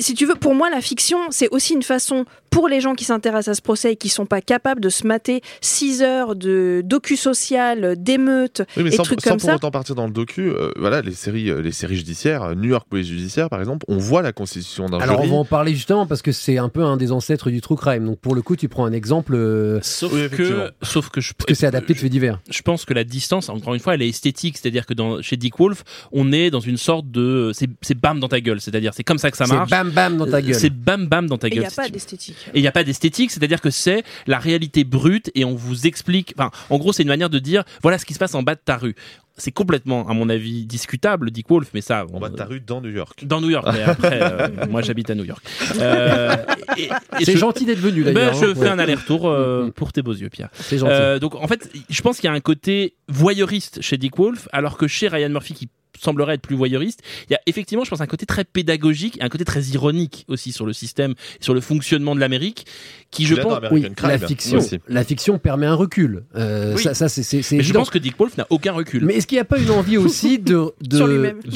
si 0.00 0.14
tu 0.14 0.26
veux, 0.26 0.34
pour 0.36 0.54
moi, 0.54 0.70
la 0.70 0.80
fiction, 0.80 1.18
c'est 1.30 1.48
aussi 1.50 1.74
une 1.74 1.82
façon 1.82 2.24
pour 2.56 2.68
les 2.68 2.80
gens 2.80 2.94
qui 2.94 3.04
s'intéressent 3.04 3.48
à 3.48 3.54
ce 3.54 3.60
procès 3.60 3.92
et 3.92 3.96
qui 3.96 4.08
sont 4.08 4.24
pas 4.24 4.40
capables 4.40 4.80
de 4.80 4.88
se 4.88 5.06
mater 5.06 5.42
6 5.60 6.00
heures 6.02 6.34
de 6.36 6.80
docu-social, 6.84 7.96
d'émeutes 7.98 8.62
Oui, 8.76 8.88
et 8.88 8.90
sans, 8.92 9.02
trucs 9.02 9.20
sans 9.20 9.30
comme 9.32 9.38
pour 9.40 9.50
ça. 9.50 9.56
autant 9.56 9.70
partir 9.70 9.94
dans 9.94 10.06
le 10.06 10.12
docu, 10.12 10.48
euh, 10.50 10.70
voilà, 10.76 11.02
les 11.02 11.12
séries, 11.12 11.50
euh, 11.50 11.60
les 11.60 11.72
séries 11.72 11.96
judiciaires, 11.96 12.42
euh, 12.42 12.54
New 12.54 12.70
York 12.70 12.86
Police 12.88 13.08
Judiciaire 13.08 13.50
par 13.50 13.60
exemple, 13.60 13.84
on 13.88 13.98
voit 13.98 14.22
la 14.22 14.32
constitution 14.32 14.86
d'un 14.86 14.98
Alors 14.98 15.16
jury. 15.16 15.28
on 15.28 15.32
va 15.34 15.38
en 15.40 15.44
parler 15.44 15.74
justement 15.74 16.06
parce 16.06 16.22
que 16.22 16.32
c'est 16.32 16.58
un 16.58 16.68
peu 16.68 16.82
un 16.82 16.96
des 16.96 17.12
ancêtres 17.12 17.50
du 17.50 17.60
true 17.60 17.76
crime. 17.76 18.06
Donc 18.06 18.18
pour 18.20 18.34
le 18.34 18.42
coup, 18.42 18.56
tu 18.56 18.68
prends 18.68 18.86
un 18.86 18.92
exemple 18.92 19.34
euh, 19.34 19.78
Sauf 19.82 20.12
Oui, 20.12 20.28
que, 20.30 20.70
sauf 20.82 21.10
que 21.10 21.20
je, 21.20 21.32
parce 21.34 21.46
que 21.46 21.54
c'est 21.54 21.66
adapté 21.66 21.92
de 21.94 21.98
faits 21.98 22.10
divers. 22.10 22.40
je 22.50 22.62
pense 22.62 22.84
que 22.84 22.94
la 22.94 23.04
distance, 23.04 23.48
encore 23.48 23.74
une 23.74 23.80
fois, 23.80 23.94
elle 23.94 24.02
est 24.02 24.08
esthétique. 24.08 24.56
C'est-à-dire 24.58 24.86
que 24.86 24.94
dans, 24.94 25.20
chez 25.22 25.36
Dick 25.36 25.58
Wolf, 25.58 25.84
on 26.12 26.32
est 26.32 26.50
dans 26.50 26.60
une 26.60 26.76
sorte 26.78 27.10
de, 27.10 27.50
c'est, 27.54 27.68
c'est 27.82 27.98
bam 27.98 28.18
dans 28.20 28.28
ta 28.28 28.40
gueule. 28.40 28.60
C'est-à-dire, 28.60 28.92
c'est 28.94 29.04
comme 29.04 29.18
ça 29.18 29.30
que 29.30 29.36
ça 29.36 29.44
C'est 29.46 29.52
marche. 29.54 29.70
bam 29.70 29.90
bam 29.90 30.16
dans 30.16 30.26
ta 30.26 30.40
gueule. 30.40 30.54
C'est 30.54 30.70
bam 30.70 31.06
bam 31.06 31.26
dans 31.26 31.36
ta 31.38 31.48
Et 31.48 31.50
il 31.50 31.54
gueule. 31.54 31.60
n'y 31.60 31.66
a 31.66 31.70
si 31.70 31.76
pas 31.76 31.88
d'esthétique. 31.88 32.36
Et 32.54 32.58
il 32.58 32.62
n'y 32.62 32.68
a 32.68 32.72
pas 32.72 32.84
d'esthétique, 32.84 33.30
c'est-à-dire 33.30 33.60
que 33.60 33.70
c'est 33.70 34.02
la 34.26 34.38
réalité 34.38 34.84
brute 34.84 35.30
et 35.34 35.44
on 35.44 35.54
vous 35.54 35.86
explique. 35.86 36.34
Enfin, 36.38 36.50
en 36.70 36.78
gros, 36.78 36.92
c'est 36.92 37.02
une 37.02 37.08
manière 37.08 37.30
de 37.30 37.38
dire 37.38 37.64
voilà 37.82 37.98
ce 37.98 38.04
qui 38.06 38.14
se 38.14 38.18
passe 38.18 38.34
en 38.34 38.42
bas 38.42 38.54
de 38.54 38.60
ta 38.64 38.76
rue. 38.76 38.94
C'est 39.38 39.52
complètement, 39.52 40.08
à 40.08 40.14
mon 40.14 40.30
avis, 40.30 40.64
discutable, 40.64 41.30
Dick 41.30 41.50
Wolf, 41.50 41.68
mais 41.74 41.82
ça. 41.82 42.06
En 42.10 42.18
bas 42.20 42.30
de 42.30 42.36
ta 42.36 42.46
rue 42.46 42.60
dans 42.60 42.80
New 42.80 42.88
York. 42.88 43.22
Dans 43.26 43.42
New 43.42 43.50
York, 43.50 43.68
mais 43.70 43.82
après, 43.82 44.18
euh, 44.22 44.48
moi 44.70 44.80
j'habite 44.80 45.10
à 45.10 45.14
New 45.14 45.24
York. 45.24 45.44
Euh, 45.78 46.34
et- 46.78 46.84
et 47.20 47.24
C'est 47.24 47.32
je- 47.34 47.38
gentil 47.38 47.66
d'être 47.66 47.78
venu 47.78 48.02
Ben, 48.02 48.14
d'ailleurs. 48.14 48.34
je 48.34 48.46
hein. 48.46 48.54
fais 48.54 48.68
un 48.68 48.78
aller-retour 48.78 49.28
euh, 49.28 49.64
Mm, 49.64 49.66
mm. 49.66 49.72
pour 49.72 49.92
tes 49.92 50.00
beaux 50.00 50.14
yeux, 50.14 50.30
Pierre. 50.30 50.48
C'est 50.54 50.78
gentil. 50.78 50.92
Euh, 50.92 51.18
donc 51.18 51.34
en 51.34 51.46
fait, 51.48 51.70
je 51.90 52.00
pense 52.02 52.16
qu'il 52.18 52.28
y 52.28 52.30
a 52.30 52.32
un 52.34 52.40
côté 52.40 52.94
voyeuriste 53.08 53.82
chez 53.82 53.98
Dick 53.98 54.16
Wolf, 54.16 54.48
alors 54.52 54.78
que 54.78 54.86
chez 54.86 55.08
Ryan 55.08 55.28
Murphy, 55.28 55.52
qui 55.54 55.68
semblerait 56.00 56.34
être 56.34 56.42
plus 56.42 56.56
voyeuriste, 56.56 57.00
il 57.28 57.32
y 57.32 57.36
a 57.36 57.40
effectivement, 57.46 57.84
je 57.84 57.90
pense, 57.90 58.00
un 58.00 58.06
côté 58.06 58.26
très 58.26 58.44
pédagogique 58.44 59.18
et 59.18 59.22
un 59.22 59.28
côté 59.28 59.44
très 59.44 59.62
ironique 59.64 60.24
aussi 60.28 60.52
sur 60.52 60.66
le 60.66 60.72
système, 60.72 61.14
sur 61.40 61.54
le 61.54 61.60
fonctionnement 61.60 62.14
de 62.14 62.20
l'Amérique, 62.20 62.66
qui 63.10 63.24
je 63.26 63.34
pense. 63.36 63.52
American 63.56 63.74
Oui, 63.74 63.94
Crime, 63.94 64.08
la 64.10 64.18
fiction, 64.18 64.58
aussi. 64.58 64.78
la 64.88 65.04
fiction 65.04 65.38
permet 65.38 65.66
un 65.66 65.74
recul. 65.74 66.24
Euh, 66.34 66.74
Oui. 66.76 66.82
Ça, 66.82 66.94
ça 66.94 67.08
c'est 67.08 67.22
c'est- 67.22 67.42
c'est 67.42 67.56
Mais 67.56 67.62
je 67.62 67.72
pense 67.72 67.90
que 67.90 67.98
Dick 67.98 68.18
Wolf 68.18 68.36
n'a 68.36 68.46
aucun 68.50 68.72
recul. 68.72 69.04
Mais 69.04 69.14
est-ce 69.14 69.26
qu'il 69.26 69.36
n'y 69.36 69.40
a 69.40 69.44
pas 69.44 69.58
une 69.58 69.70
envie 69.70 69.96
aussi 69.98 70.38
de, 70.38 70.72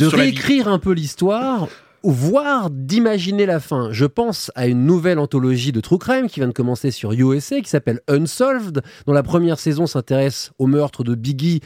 réécrire 0.07 0.69
un 0.69 0.79
peu 0.79 0.93
l'histoire 0.93 1.69
voire 2.03 2.71
d'imaginer 2.71 3.45
la 3.47 3.61
fin? 3.61 3.89
Je 3.93 4.07
pense 4.07 4.51
à 4.55 4.67
une 4.67 4.87
nouvelle 4.87 5.19
anthologie 5.19 5.73
de 5.73 5.81
True 5.81 5.99
Crime 5.99 6.29
qui 6.29 6.41
vient 6.41 6.49
de 6.49 6.53
commencer 6.53 6.91
sur 6.91 7.13
USA 7.13 7.61
qui 7.61 7.69
s'appelle 7.69 8.01
Unsolved, 8.09 8.83
dont 9.07 9.13
la 9.13 9.23
première 9.23 9.59
saison 9.59 9.87
s'intéresse 9.87 10.53
au 10.59 10.67
meurtre 10.67 11.05
de 11.05 11.15
Biggie 11.15 11.61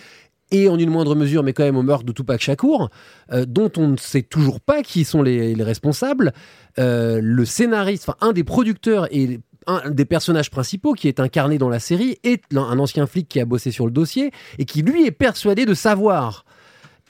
et 0.54 0.68
en 0.68 0.78
une 0.78 0.90
moindre 0.90 1.16
mesure, 1.16 1.42
mais 1.42 1.52
quand 1.52 1.64
même 1.64 1.76
au 1.76 1.82
meurtre 1.82 2.04
de 2.04 2.12
Tupac 2.12 2.40
Shakur, 2.40 2.88
euh, 3.32 3.44
dont 3.44 3.72
on 3.76 3.88
ne 3.88 3.96
sait 3.96 4.22
toujours 4.22 4.60
pas 4.60 4.82
qui 4.82 5.04
sont 5.04 5.20
les, 5.20 5.54
les 5.54 5.64
responsables. 5.64 6.32
Euh, 6.78 7.18
le 7.20 7.44
scénariste, 7.44 8.08
enfin 8.08 8.16
un 8.20 8.32
des 8.32 8.44
producteurs 8.44 9.08
et 9.10 9.40
un 9.66 9.90
des 9.90 10.04
personnages 10.04 10.50
principaux 10.50 10.92
qui 10.92 11.08
est 11.08 11.18
incarné 11.18 11.58
dans 11.58 11.68
la 11.68 11.80
série 11.80 12.18
est 12.22 12.42
un 12.54 12.78
ancien 12.78 13.06
flic 13.06 13.28
qui 13.28 13.40
a 13.40 13.44
bossé 13.44 13.72
sur 13.72 13.86
le 13.86 13.90
dossier 13.90 14.30
et 14.58 14.64
qui 14.64 14.82
lui 14.82 15.06
est 15.06 15.10
persuadé 15.10 15.66
de 15.66 15.74
savoir. 15.74 16.44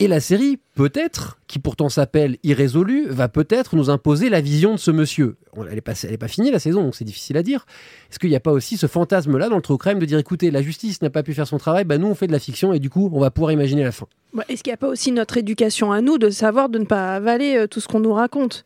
Et 0.00 0.09
la 0.09 0.18
série, 0.18 0.59
peut-être, 0.74 1.38
qui 1.46 1.61
pourtant 1.61 1.88
s'appelle 1.88 2.37
Irrésolu, 2.42 3.07
va 3.09 3.28
peut-être 3.28 3.76
nous 3.76 3.90
imposer 3.90 4.28
la 4.28 4.40
vision 4.40 4.72
de 4.72 4.76
ce 4.78 4.90
monsieur. 4.90 5.37
On- 5.57 5.64
Elle 5.64 5.74
n'est 5.76 5.80
pas, 5.80 5.92
elle 6.02 6.12
est 6.12 6.18
pas 6.18 6.26
finie 6.26 6.50
la 6.50 6.59
saison, 6.59 6.83
donc 6.83 6.96
c'est 6.96 7.04
difficile 7.04 7.37
à 7.37 7.44
dire. 7.44 7.64
Est-ce 8.11 8.18
qu'il 8.18 8.28
n'y 8.30 8.35
a 8.35 8.40
pas 8.40 8.50
aussi 8.50 8.76
ce 8.76 8.88
fantasme-là 8.88 9.48
dans 9.48 9.54
le 9.57 9.62
true 9.62 9.78
crime 9.78 10.00
de 10.00 10.04
dire 10.04 10.18
écoutez, 10.18 10.50
la 10.50 10.62
justice 10.62 11.00
n'a 11.00 11.11
pas 11.11 11.22
pu 11.22 11.33
faire 11.33 11.46
son 11.46 11.59
travail, 11.59 11.85
bah 11.85 11.96
nous 11.98 12.09
on 12.09 12.16
fait 12.16 12.26
de 12.26 12.33
la 12.33 12.40
fiction 12.40 12.72
et 12.72 12.80
du 12.80 12.90
coup 12.90 13.09
on 13.12 13.20
va 13.20 13.30
pouvoir 13.30 13.52
imaginer 13.52 13.85
la 13.85 13.92
fin 13.92 14.07
Bah, 14.33 14.42
Est-ce 14.48 14.64
qu'il 14.64 14.72
n'y 14.72 14.74
a 14.74 14.78
pas 14.78 14.88
aussi 14.88 15.12
notre 15.12 15.37
éducation 15.37 15.92
à 15.92 16.00
nous 16.00 16.18
de 16.18 16.28
savoir 16.28 16.68
de 16.68 16.80
ne 16.80 16.87
pas 16.87 17.14
avaler 17.14 17.54
euh, 17.57 17.66
tout 17.68 17.78
ce 17.78 17.87
qu'on 17.87 18.00
nous 18.00 18.12
raconte? 18.12 18.64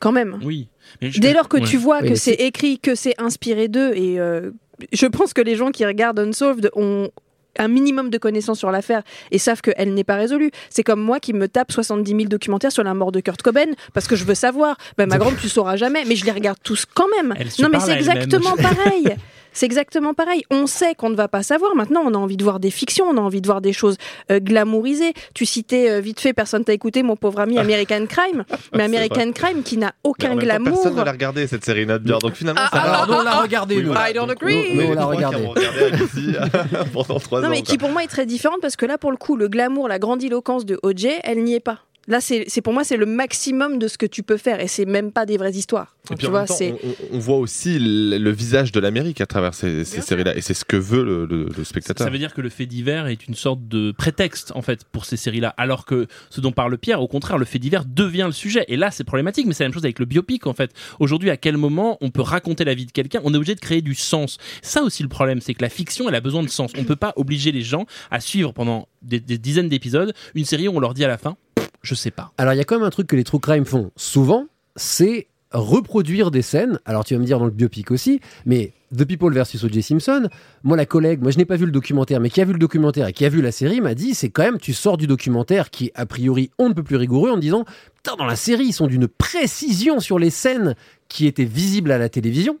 Quand 0.00 0.12
même. 0.12 0.38
Oui. 0.44 0.68
Mais 1.02 1.10
Dès 1.10 1.32
lors 1.32 1.48
que 1.48 1.56
Ouais. 1.56 1.64
tu 1.66 1.76
vois 1.76 2.00
Oui, 2.02 2.10
que 2.10 2.14
c'est 2.14 2.34
écrit, 2.34 2.78
que 2.78 2.94
c'est 2.94 3.14
inspiré 3.20 3.66
d'eux, 3.68 3.92
et 3.96 4.20
euh, 4.20 4.50
je 4.92 5.06
pense 5.06 5.32
que 5.32 5.40
les 5.42 5.56
gens 5.56 5.70
qui 5.72 5.84
regardent 5.86 6.20
Unsolved 6.20 6.70
ont 6.76 7.10
un 7.58 7.68
minimum 7.68 8.10
de 8.10 8.18
connaissances 8.18 8.58
sur 8.58 8.70
l'affaire 8.70 9.02
et 9.30 9.38
savent 9.38 9.60
qu'elle 9.60 9.94
n'est 9.94 10.04
pas 10.04 10.16
résolue. 10.16 10.50
C'est 10.70 10.82
comme 10.82 11.00
moi 11.00 11.20
qui 11.20 11.32
me 11.32 11.48
tape 11.48 11.72
70 11.72 12.10
000 12.10 12.24
documentaires 12.24 12.72
sur 12.72 12.84
la 12.84 12.94
mort 12.94 13.12
de 13.12 13.20
Kurt 13.20 13.42
Cobain 13.42 13.72
parce 13.92 14.06
que 14.06 14.16
je 14.16 14.24
veux 14.24 14.34
savoir. 14.34 14.76
Ben, 14.98 15.06
ma 15.06 15.18
grande, 15.18 15.36
tu 15.40 15.48
sauras 15.48 15.76
jamais, 15.76 16.04
mais 16.04 16.16
je 16.16 16.24
les 16.24 16.32
regarde 16.32 16.58
tous 16.62 16.84
quand 16.92 17.08
même. 17.16 17.34
Elle 17.38 17.48
Non, 17.60 17.68
mais 17.70 17.80
c'est 17.80 17.94
exactement 17.96 18.56
pareil. 18.56 19.16
C'est 19.54 19.66
exactement 19.66 20.12
pareil. 20.12 20.44
On 20.50 20.66
sait 20.66 20.94
qu'on 20.94 21.08
ne 21.10 21.16
va 21.16 21.28
pas 21.28 21.42
savoir. 21.42 21.74
Maintenant, 21.74 22.02
on 22.04 22.12
a 22.12 22.18
envie 22.18 22.36
de 22.36 22.44
voir 22.44 22.60
des 22.60 22.70
fictions, 22.70 23.06
on 23.08 23.16
a 23.16 23.20
envie 23.20 23.40
de 23.40 23.46
voir 23.46 23.60
des 23.60 23.72
choses 23.72 23.96
euh, 24.30 24.40
glamourisées. 24.40 25.14
Tu 25.32 25.46
citais 25.46 25.90
euh, 25.90 26.00
vite 26.00 26.20
fait, 26.20 26.32
personne 26.32 26.64
t'a 26.64 26.72
écouté, 26.72 27.02
mon 27.02 27.16
pauvre 27.16 27.40
ami 27.40 27.58
American 27.64 28.04
Crime. 28.06 28.44
Mais 28.74 28.82
American 28.82 29.32
Crime 29.32 29.62
qui 29.62 29.78
n'a 29.78 29.86
Mais 29.86 29.92
aucun 30.10 30.26
en 30.26 30.30
même 30.30 30.38
temps, 30.40 30.44
glamour. 30.44 30.72
personne 30.82 30.96
ne 30.98 31.04
l'a 31.04 31.12
regardé 31.12 31.46
cette 31.46 31.64
série 31.64 31.86
bien, 31.86 32.18
donc 32.18 32.34
finalement 32.34 32.60
Ah, 32.64 32.68
ça 32.72 32.82
ah, 32.84 33.06
va. 33.06 33.18
On 33.18 33.22
l'a 33.22 33.40
regardé 33.40 33.76
Oui, 33.76 33.84
voilà. 33.84 34.10
I 34.10 34.12
don't 34.12 34.26
Donc, 34.26 34.42
agree. 34.42 34.74
Nous, 34.74 34.82
on 34.90 34.94
l'a 34.94 35.04
regardé. 35.06 35.38
pendant 36.92 37.18
trois 37.20 37.40
Non, 37.40 37.46
ans. 37.46 37.50
mais 37.50 37.62
qui 37.62 37.78
pour 37.78 37.90
moi 37.90 38.02
est 38.04 38.08
très 38.08 38.26
différente 38.26 38.58
parce 38.60 38.76
que 38.76 38.86
là, 38.86 38.98
pour 38.98 39.10
le 39.10 39.16
coup, 39.16 39.36
le 39.36 39.48
glamour, 39.48 39.88
la 39.88 39.98
grandiloquence 39.98 40.64
de 40.66 40.78
OJ, 40.82 41.06
elle 41.22 41.44
n'y 41.44 41.54
est 41.54 41.60
pas. 41.60 41.78
Là, 42.06 42.20
c'est 42.20 42.46
pour 42.62 42.72
moi, 42.72 42.84
c'est 42.84 42.96
le 42.98 43.06
maximum 43.06 43.78
de 43.78 43.88
ce 43.88 43.96
que 43.96 44.06
tu 44.06 44.22
peux 44.22 44.36
faire, 44.36 44.60
et 44.60 44.68
c'est 44.68 44.84
même 44.84 45.10
pas 45.12 45.24
des 45.26 45.36
vraies 45.38 45.52
histoires. 45.52 45.96
Et 46.04 46.08
puis 46.08 46.18
tu 46.18 46.26
en 46.26 46.30
vois, 46.30 46.40
même 46.40 46.48
temps, 46.48 46.54
c'est 46.54 46.72
on, 46.72 46.88
on- 46.88 46.94
on 47.12 47.18
voit 47.18 47.38
aussi 47.38 47.78
le, 47.78 48.18
le 48.18 48.30
visage 48.30 48.72
de 48.72 48.80
l'Amérique 48.80 49.22
à 49.22 49.26
travers 49.26 49.54
ces, 49.54 49.84
ces 49.86 50.02
séries-là, 50.02 50.36
et 50.36 50.42
c'est 50.42 50.52
ce 50.52 50.64
que 50.66 50.76
veut 50.76 51.02
le, 51.02 51.24
le- 51.24 51.48
le 51.56 51.64
spectateur. 51.64 52.06
Ça 52.06 52.10
veut 52.10 52.18
dire 52.18 52.34
que 52.34 52.42
le 52.42 52.50
fait 52.50 52.66
divers 52.66 53.06
est 53.06 53.26
une 53.26 53.34
sorte 53.34 53.66
de 53.68 53.92
prétexte 53.92 54.52
en 54.54 54.60
fait 54.60 54.84
pour 54.84 55.06
ces 55.06 55.16
séries-là, 55.16 55.54
alors 55.56 55.86
que 55.86 56.06
ce 56.28 56.40
dont 56.42 56.52
parle 56.52 56.76
Pierre, 56.76 57.00
au 57.00 57.08
contraire, 57.08 57.38
le 57.38 57.46
fait 57.46 57.58
divers 57.58 57.84
devient 57.86 58.24
le 58.26 58.32
sujet. 58.32 58.64
Et 58.68 58.76
là, 58.76 58.90
c'est 58.90 59.04
problématique, 59.04 59.46
mais 59.46 59.54
c'est 59.54 59.64
la 59.64 59.68
même 59.68 59.74
chose 59.74 59.84
avec 59.84 59.98
le 59.98 60.04
biopic 60.04 60.46
en 60.46 60.52
fait. 60.52 60.72
Aujourd'hui, 61.00 61.30
à 61.30 61.36
quel 61.38 61.56
moment 61.56 61.96
on 62.02 62.10
peut 62.10 62.20
raconter 62.22 62.64
la 62.64 62.74
vie 62.74 62.84
de 62.86 62.92
quelqu'un? 62.92 63.20
On 63.24 63.32
est 63.32 63.36
obligé 63.38 63.54
de 63.54 63.60
créer 63.60 63.80
du 63.80 63.94
sens. 63.94 64.36
Ça 64.60 64.82
aussi 64.82 65.02
le 65.02 65.08
problème, 65.08 65.40
c'est 65.40 65.54
que 65.54 65.62
la 65.62 65.70
fiction, 65.70 66.06
elle 66.08 66.14
a 66.14 66.20
besoin 66.20 66.42
de 66.42 66.48
sens. 66.48 66.72
On 66.76 66.84
peut 66.84 66.96
pas 66.96 67.14
obliger 67.16 67.50
les 67.50 67.62
gens 67.62 67.86
à 68.10 68.20
suivre 68.20 68.52
pendant 68.52 68.88
des, 69.00 69.20
des 69.20 69.38
dizaines 69.38 69.68
d'épisodes 69.70 70.12
une 70.34 70.44
série 70.44 70.68
où 70.68 70.76
on 70.76 70.80
leur 70.80 70.92
dit 70.94 71.04
à 71.04 71.08
la 71.08 71.16
fin, 71.18 71.36
je 71.84 71.94
sais 71.94 72.10
pas. 72.10 72.32
Alors, 72.38 72.54
il 72.54 72.56
y 72.56 72.60
a 72.60 72.64
quand 72.64 72.76
même 72.76 72.86
un 72.86 72.90
truc 72.90 73.06
que 73.06 73.16
les 73.16 73.24
true 73.24 73.38
crime 73.38 73.64
font 73.64 73.92
souvent, 73.96 74.46
c'est 74.76 75.28
reproduire 75.52 76.30
des 76.30 76.42
scènes. 76.42 76.80
Alors, 76.84 77.04
tu 77.04 77.14
vas 77.14 77.20
me 77.20 77.26
dire 77.26 77.38
dans 77.38 77.44
le 77.44 77.50
biopic 77.50 77.90
aussi, 77.90 78.20
mais 78.44 78.72
The 78.96 79.04
People 79.04 79.32
versus 79.32 79.62
O.J. 79.64 79.82
Simpson, 79.82 80.28
moi, 80.62 80.76
la 80.76 80.86
collègue, 80.86 81.20
moi, 81.22 81.30
je 81.30 81.38
n'ai 81.38 81.44
pas 81.44 81.56
vu 81.56 81.66
le 81.66 81.72
documentaire, 81.72 82.20
mais 82.20 82.30
qui 82.30 82.40
a 82.40 82.44
vu 82.44 82.52
le 82.52 82.58
documentaire 82.58 83.06
et 83.08 83.12
qui 83.12 83.24
a 83.24 83.28
vu 83.28 83.40
la 83.40 83.52
série 83.52 83.80
m'a 83.80 83.94
dit, 83.94 84.14
c'est 84.14 84.30
quand 84.30 84.42
même, 84.42 84.58
tu 84.58 84.72
sors 84.72 84.96
du 84.96 85.06
documentaire 85.06 85.70
qui, 85.70 85.90
a 85.94 86.06
priori, 86.06 86.50
on 86.58 86.68
ne 86.68 86.74
peut 86.74 86.82
plus 86.82 86.96
rigoureux 86.96 87.30
en 87.30 87.38
disant, 87.38 87.64
putain, 87.96 88.16
dans 88.16 88.26
la 88.26 88.36
série, 88.36 88.66
ils 88.66 88.72
sont 88.72 88.86
d'une 88.86 89.08
précision 89.08 90.00
sur 90.00 90.18
les 90.18 90.30
scènes 90.30 90.74
qui 91.08 91.26
étaient 91.26 91.44
visibles 91.44 91.92
à 91.92 91.98
la 91.98 92.08
télévision. 92.08 92.58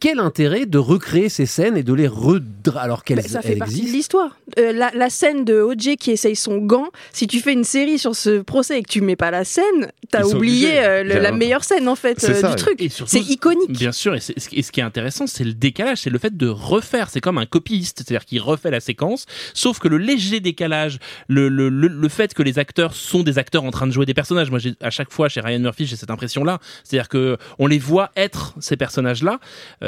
Quel 0.00 0.18
intérêt 0.18 0.64
de 0.66 0.78
recréer 0.78 1.28
ces 1.28 1.44
scènes 1.46 1.76
et 1.76 1.82
de 1.82 1.92
les 1.92 2.08
redra 2.08 2.80
alors 2.80 3.04
qu'elles 3.04 3.18
Bah, 3.18 3.22
ça 3.28 3.42
fait 3.42 3.56
partie 3.56 3.82
de 3.82 3.86
l'histoire. 3.92 4.38
Euh, 4.58 4.72
la, 4.72 4.90
la 4.94 5.10
scène 5.10 5.44
de 5.44 5.60
OJ 5.60 5.96
qui 6.00 6.10
essaye 6.12 6.36
son 6.36 6.56
gant, 6.58 6.88
si 7.12 7.26
tu 7.26 7.38
fais 7.40 7.52
une 7.52 7.64
série 7.64 7.98
sur 7.98 8.16
ce 8.16 8.40
procès 8.40 8.78
et 8.78 8.82
que 8.82 8.88
tu 8.88 9.02
mets 9.02 9.14
pas 9.16 9.30
la 9.30 9.44
scène, 9.44 9.92
t'as 10.10 10.22
oublié 10.24 10.78
euh, 10.80 11.02
le- 11.04 11.18
la 11.20 11.30
meilleure 11.32 11.64
scène 11.64 11.86
en 11.86 11.94
fait 11.96 12.22
euh, 12.24 12.34
ça, 12.34 12.48
du 12.50 12.56
truc. 12.56 12.90
C'est 13.06 13.20
iconique. 13.20 13.70
Bien 13.72 13.92
sûr, 13.92 14.14
et, 14.14 14.20
ce 14.20 14.32
qui 14.72 14.80
est 14.80 14.82
intéressant, 14.82 15.26
c'est 15.26 15.44
le 15.44 15.52
décalage, 15.52 15.98
c'est 15.98 16.10
le 16.10 16.18
fait 16.18 16.36
de 16.36 16.48
refaire. 16.48 17.10
C'est 17.10 17.20
comme 17.20 17.36
un 17.38 17.46
copiste, 17.46 17.98
c'est-à-dire 17.98 18.24
qu'il 18.24 18.40
refait 18.40 18.70
la 18.70 18.80
séquence, 18.80 19.26
sauf 19.54 19.78
que 19.80 19.88
le 19.88 19.98
léger 19.98 20.40
décalage, 20.40 20.98
le, 21.28 21.48
le, 21.50 21.68
le, 21.68 21.88
le 21.88 22.08
fait 22.08 22.32
que 22.32 22.42
les 22.42 22.58
acteurs 22.58 22.94
sont 22.94 23.22
des 23.22 23.38
acteurs 23.38 23.64
en 23.64 23.70
train 23.70 23.86
de 23.86 23.92
jouer 23.92 24.06
des 24.06 24.14
personnages. 24.14 24.48
Moi, 24.50 24.58
j'ai- 24.60 24.74
à 24.80 24.90
chaque 24.90 25.12
fois 25.12 25.28
chez 25.28 25.40
Ryan 25.42 25.58
Murphy, 25.60 25.84
j'ai 25.86 25.96
cette 25.96 26.10
impression-là, 26.10 26.58
c'est-à-dire 26.84 27.08
que 27.10 27.36
on 27.58 27.66
les 27.66 27.78
voit 27.78 28.10
être 28.16 28.54
ces 28.60 28.76
personnages-là. 28.78 29.38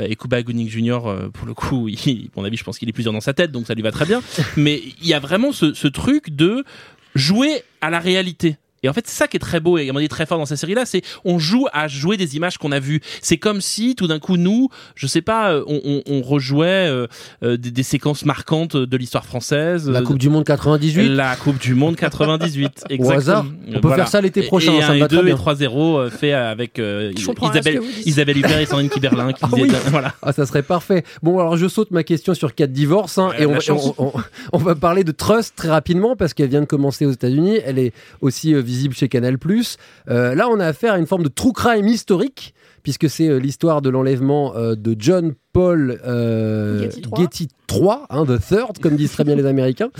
Euh, 0.02 0.06
et 0.08 0.16
Cuba 0.16 0.42
Gooding 0.42 0.68
Jr. 0.68 1.00
euh, 1.06 1.28
pour 1.28 1.46
le 1.46 1.54
coup, 1.54 1.88
il, 1.88 2.30
mon 2.36 2.44
avis, 2.44 2.56
je 2.56 2.64
pense 2.64 2.78
qu'il 2.78 2.88
est 2.88 2.92
plusieurs 2.92 3.14
dans 3.14 3.20
sa 3.20 3.32
tête, 3.32 3.52
donc 3.52 3.66
ça 3.66 3.74
lui 3.74 3.82
va 3.82 3.92
très 3.92 4.06
bien. 4.06 4.22
Mais 4.56 4.80
il 5.00 5.06
y 5.06 5.14
a 5.14 5.20
vraiment 5.20 5.52
ce, 5.52 5.74
ce 5.74 5.88
truc 5.88 6.30
de 6.30 6.64
jouer 7.14 7.62
à 7.80 7.90
la 7.90 8.00
réalité. 8.00 8.56
Et 8.82 8.88
en 8.88 8.92
fait, 8.92 9.06
c'est 9.06 9.16
ça 9.16 9.28
qui 9.28 9.36
est 9.36 9.40
très 9.40 9.60
beau 9.60 9.78
et 9.78 9.88
à 9.88 9.92
mon 9.92 9.98
avis 9.98 10.08
très 10.08 10.26
fort 10.26 10.38
dans 10.38 10.46
cette 10.46 10.58
série-là, 10.58 10.84
c'est 10.86 11.02
on 11.24 11.38
joue 11.38 11.66
à 11.72 11.88
jouer 11.88 12.16
des 12.16 12.36
images 12.36 12.58
qu'on 12.58 12.72
a 12.72 12.80
vues. 12.80 13.00
C'est 13.20 13.36
comme 13.36 13.60
si 13.60 13.94
tout 13.94 14.06
d'un 14.08 14.18
coup 14.18 14.36
nous, 14.36 14.68
je 14.94 15.06
sais 15.06 15.22
pas, 15.22 15.52
euh, 15.52 15.64
on, 15.66 15.80
on, 15.84 16.02
on 16.06 16.22
rejouait 16.22 16.66
euh, 16.88 17.06
euh, 17.42 17.56
des, 17.56 17.70
des 17.70 17.82
séquences 17.82 18.24
marquantes 18.24 18.76
de 18.76 18.96
l'histoire 18.96 19.24
française. 19.24 19.88
La 19.88 20.00
euh, 20.00 20.02
Coupe 20.02 20.18
du 20.18 20.28
Monde 20.28 20.44
98 20.44 21.08
La 21.10 21.36
Coupe 21.36 21.58
du 21.58 21.74
Monde 21.74 21.96
98. 21.96 22.84
Au 22.90 22.92
exactement. 22.92 23.10
hasard 23.18 23.46
On 23.74 23.80
peut 23.80 23.94
faire 23.94 24.08
ça 24.08 24.20
l'été 24.20 24.40
Et- 24.40 24.46
prochain, 24.46 24.72
Et, 24.74 24.80
ça 24.82 24.88
me 24.88 24.92
un 25.02 25.04
et 25.04 25.08
très 25.08 25.16
deux 25.16 25.22
bien. 25.22 25.36
et 25.36 25.38
3-0 25.38 25.98
euh, 25.98 26.10
fait 26.10 26.32
avec 26.32 26.78
euh, 26.78 27.12
Isabelle. 27.16 27.80
Isabelle 28.04 28.38
Huppert 28.38 28.58
et 28.58 28.66
Sandrine 28.66 28.88
Kiberlin 28.90 29.32
qui 29.32 29.40
Ah 29.44 29.48
disaient, 29.52 29.62
oui. 29.62 29.70
voilà. 29.90 30.14
Ah, 30.22 30.32
ça 30.32 30.44
serait 30.46 30.62
parfait. 30.62 31.04
Bon, 31.22 31.38
alors 31.38 31.56
je 31.56 31.68
saute 31.68 31.90
ma 31.92 32.02
question 32.02 32.34
sur 32.34 32.54
quatre 32.54 32.72
divorces 32.72 33.18
hein, 33.18 33.28
Ouais, 33.30 33.42
et 33.42 33.46
on, 33.46 33.56
on- 33.70 33.94
on- 33.98 34.12
on 34.52 34.58
va 34.58 34.74
parler 34.74 35.04
de 35.04 35.12
Trust 35.12 35.54
très 35.56 35.68
rapidement 35.68 36.16
parce 36.16 36.34
qu'elle 36.34 36.48
vient 36.50 36.60
de 36.60 36.66
commencer 36.66 37.06
aux 37.06 37.12
États-Unis. 37.12 37.58
Elle 37.64 37.78
est 37.78 37.92
aussi 38.20 38.54
euh, 38.54 38.60
visible 38.72 38.94
chez 38.94 39.08
Canal+. 39.08 39.36
Euh, 40.08 40.34
là, 40.34 40.48
on 40.48 40.58
a 40.60 40.66
affaire 40.66 40.94
à 40.94 40.98
une 40.98 41.06
forme 41.06 41.22
de 41.22 41.28
true 41.28 41.52
crime 41.52 41.86
historique 41.86 42.54
puisque 42.82 43.08
c'est 43.08 43.28
euh, 43.28 43.36
l'histoire 43.38 43.80
de 43.80 43.88
l'enlèvement 43.90 44.56
euh, 44.56 44.74
de 44.74 44.96
John 44.98 45.34
Paul 45.52 46.00
euh, 46.04 46.80
Getty 46.82 47.00
III. 47.02 47.10
Getty 47.22 47.48
III, 47.70 47.88
hein, 48.10 48.24
the 48.26 48.40
third, 48.40 48.78
comme 48.80 48.96
disent 48.96 49.12
très 49.12 49.22
bien 49.22 49.36
les 49.36 49.46
Américains. 49.46 49.90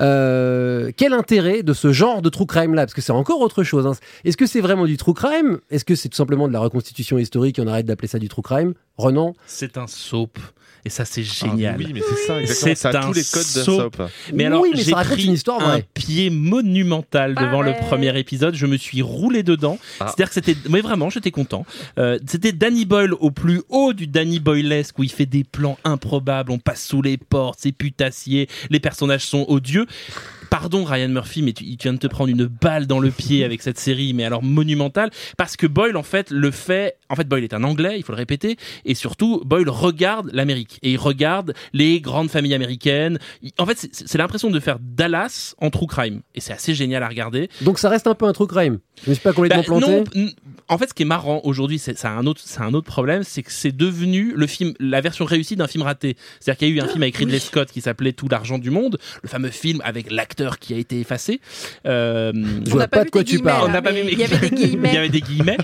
Euh, 0.00 0.90
quel 0.96 1.12
intérêt 1.14 1.62
de 1.62 1.72
ce 1.72 1.92
genre 1.92 2.20
de 2.22 2.28
true 2.28 2.44
crime 2.46 2.74
là 2.74 2.82
Parce 2.84 2.92
que 2.94 3.00
c'est 3.00 3.12
encore 3.12 3.40
autre 3.40 3.62
chose. 3.62 3.86
hein. 3.86 3.92
Est-ce 4.24 4.36
que 4.36 4.46
c'est 4.46 4.60
vraiment 4.60 4.84
du 4.84 4.96
true 4.96 5.14
crime? 5.14 5.58
Est-ce 5.70 5.84
que 5.86 5.94
c'est 5.94 6.08
tout 6.08 6.16
simplement 6.16 6.48
de 6.48 6.52
la 6.52 6.60
reconstitution 6.60 7.18
historique 7.18 7.58
et 7.58 7.62
on 7.62 7.66
arrête 7.68 7.86
d'appeler 7.86 8.08
ça 8.08 8.18
du 8.18 8.28
true 8.28 8.42
crime? 8.42 8.74
Renan? 8.98 9.34
C'est 9.46 9.78
un 9.78 9.86
soap. 9.86 10.38
Et 10.86 10.88
ça, 10.88 11.04
c'est 11.04 11.24
génial. 11.24 11.74
Ah 11.74 11.82
oui, 11.84 11.90
mais 11.92 12.00
c'est 12.00 12.26
ça, 12.28 12.40
exactement. 12.40 12.74
Ça 12.76 12.90
a 12.90 13.04
un 13.04 13.08
tous 13.08 13.14
les 13.14 13.24
codes 13.24 13.54
d'un 13.56 13.64
soap. 13.64 14.02
Mais 14.32 14.44
alors, 14.44 14.62
Oui, 14.62 14.70
mais 14.72 14.82
j'ai 14.82 14.92
pris 14.92 15.24
une 15.24 15.32
histoire 15.32 15.68
un 15.68 15.80
pied 15.80 16.30
monumental 16.30 17.34
devant 17.34 17.60
le 17.60 17.72
ouais. 17.72 17.80
premier 17.80 18.16
épisode. 18.16 18.54
Je 18.54 18.66
me 18.66 18.76
suis 18.76 19.02
roulé 19.02 19.42
dedans. 19.42 19.80
Ah. 19.98 20.06
C'est-à-dire 20.06 20.28
que 20.28 20.34
c'était, 20.34 20.56
mais 20.70 20.82
vraiment, 20.82 21.10
j'étais 21.10 21.32
content. 21.32 21.66
Euh, 21.98 22.20
c'était 22.24 22.52
Danny 22.52 22.84
Boyle 22.84 23.14
au 23.14 23.32
plus 23.32 23.62
haut 23.68 23.94
du 23.94 24.06
Danny 24.06 24.38
Boylesque 24.38 24.96
où 25.00 25.02
il 25.02 25.10
fait 25.10 25.26
des 25.26 25.42
plans 25.42 25.76
improbables. 25.82 26.52
On 26.52 26.58
passe 26.58 26.86
sous 26.86 27.02
les 27.02 27.16
portes, 27.16 27.58
c'est 27.60 27.72
putassier. 27.72 28.48
Les 28.70 28.78
personnages 28.78 29.24
sont 29.24 29.44
odieux. 29.48 29.86
Pardon 30.50 30.84
Ryan 30.84 31.08
Murphy, 31.08 31.42
mais 31.42 31.52
tu, 31.52 31.64
tu 31.64 31.76
viens 31.82 31.92
de 31.94 31.98
te 31.98 32.06
prendre 32.06 32.30
une 32.30 32.46
balle 32.46 32.86
dans 32.86 32.98
le 33.00 33.10
pied 33.10 33.44
avec 33.44 33.62
cette 33.62 33.78
série, 33.78 34.12
mais 34.14 34.24
alors 34.24 34.42
monumentale, 34.42 35.10
parce 35.36 35.56
que 35.56 35.66
Boyle 35.66 35.96
en 35.96 36.02
fait 36.02 36.30
le 36.30 36.50
fait. 36.50 36.96
En 37.08 37.14
fait, 37.16 37.28
Boyle 37.28 37.44
est 37.44 37.54
un 37.54 37.62
Anglais, 37.64 37.94
il 37.98 38.02
faut 38.02 38.12
le 38.12 38.16
répéter, 38.16 38.56
et 38.84 38.94
surtout 38.94 39.42
Boyle 39.44 39.68
regarde 39.68 40.30
l'Amérique 40.32 40.78
et 40.82 40.92
il 40.92 40.96
regarde 40.98 41.54
les 41.72 42.00
grandes 42.00 42.30
familles 42.30 42.54
américaines. 42.54 43.18
En 43.58 43.66
fait, 43.66 43.88
c'est- 43.92 44.16
l'impression 44.18 44.50
de 44.50 44.58
faire 44.60 44.78
Dallas 44.80 45.54
en 45.58 45.70
true 45.70 45.86
crime, 45.86 46.22
et 46.34 46.40
c'est 46.40 46.52
assez 46.52 46.74
génial 46.74 47.02
à 47.02 47.08
regarder. 47.08 47.48
Donc 47.62 47.78
ça 47.78 47.88
reste 47.88 48.06
un 48.06 48.14
peu 48.14 48.26
un 48.26 48.32
true 48.32 48.46
crime. 48.46 48.78
Je 49.04 49.10
me 49.10 49.14
suis 49.14 49.22
pas 49.22 49.32
complètement 49.32 49.62
Bah, 49.62 49.80
planté. 49.80 50.04
non, 50.14 50.28
en 50.68 50.78
fait, 50.78 50.88
ce 50.88 50.94
qui 50.94 51.02
est 51.02 51.06
marrant 51.06 51.40
aujourd'hui, 51.44 51.78
c'est 51.78 51.96
ça 51.96 52.08
a 52.10 52.12
un 52.12 52.26
autre, 52.26 52.40
c'est 52.44 52.60
un 52.60 52.74
autre 52.74 52.86
problème, 52.86 53.22
c'est 53.22 53.42
que 53.42 53.52
c'est 53.52 53.76
devenu 53.76 54.32
le 54.36 54.46
film, 54.46 54.74
la 54.80 55.00
version 55.00 55.24
réussie 55.24 55.56
d'un 55.56 55.66
film 55.68 55.82
raté. 55.84 56.16
C'est-à-dire 56.40 56.58
qu'il 56.58 56.68
y 56.68 56.72
a 56.72 56.74
eu 56.74 56.80
un 56.80 56.88
film 56.88 57.02
avec 57.02 57.16
Ridley 57.16 57.38
Scott 57.38 57.70
qui 57.70 57.80
s'appelait 57.80 58.12
Tout 58.12 58.28
l'argent 58.28 58.58
du 58.58 58.70
monde, 58.70 58.98
le 59.22 59.28
fameux 59.28 59.50
film 59.50 59.80
avec 59.84 60.10
l'acteur 60.10 60.58
qui 60.58 60.74
a 60.74 60.76
été 60.78 60.98
effacé. 61.00 61.40
Euh, 61.86 62.32
Je 62.64 62.70
vois 62.70 62.88
pas 62.88 63.04
de 63.04 63.10
quoi 63.10 63.22
tu 63.24 63.38
parles. 63.38 63.68
on 63.68 63.72
n'a 63.72 63.82
pas 63.82 63.92
il 63.96 64.18
y 64.18 64.24
avait 64.24 64.38
des 64.50 64.56
guillemets. 64.56 64.88
il 64.90 64.94
y 64.94 64.98
avait 64.98 65.08
des 65.08 65.20
guillemets. 65.20 65.56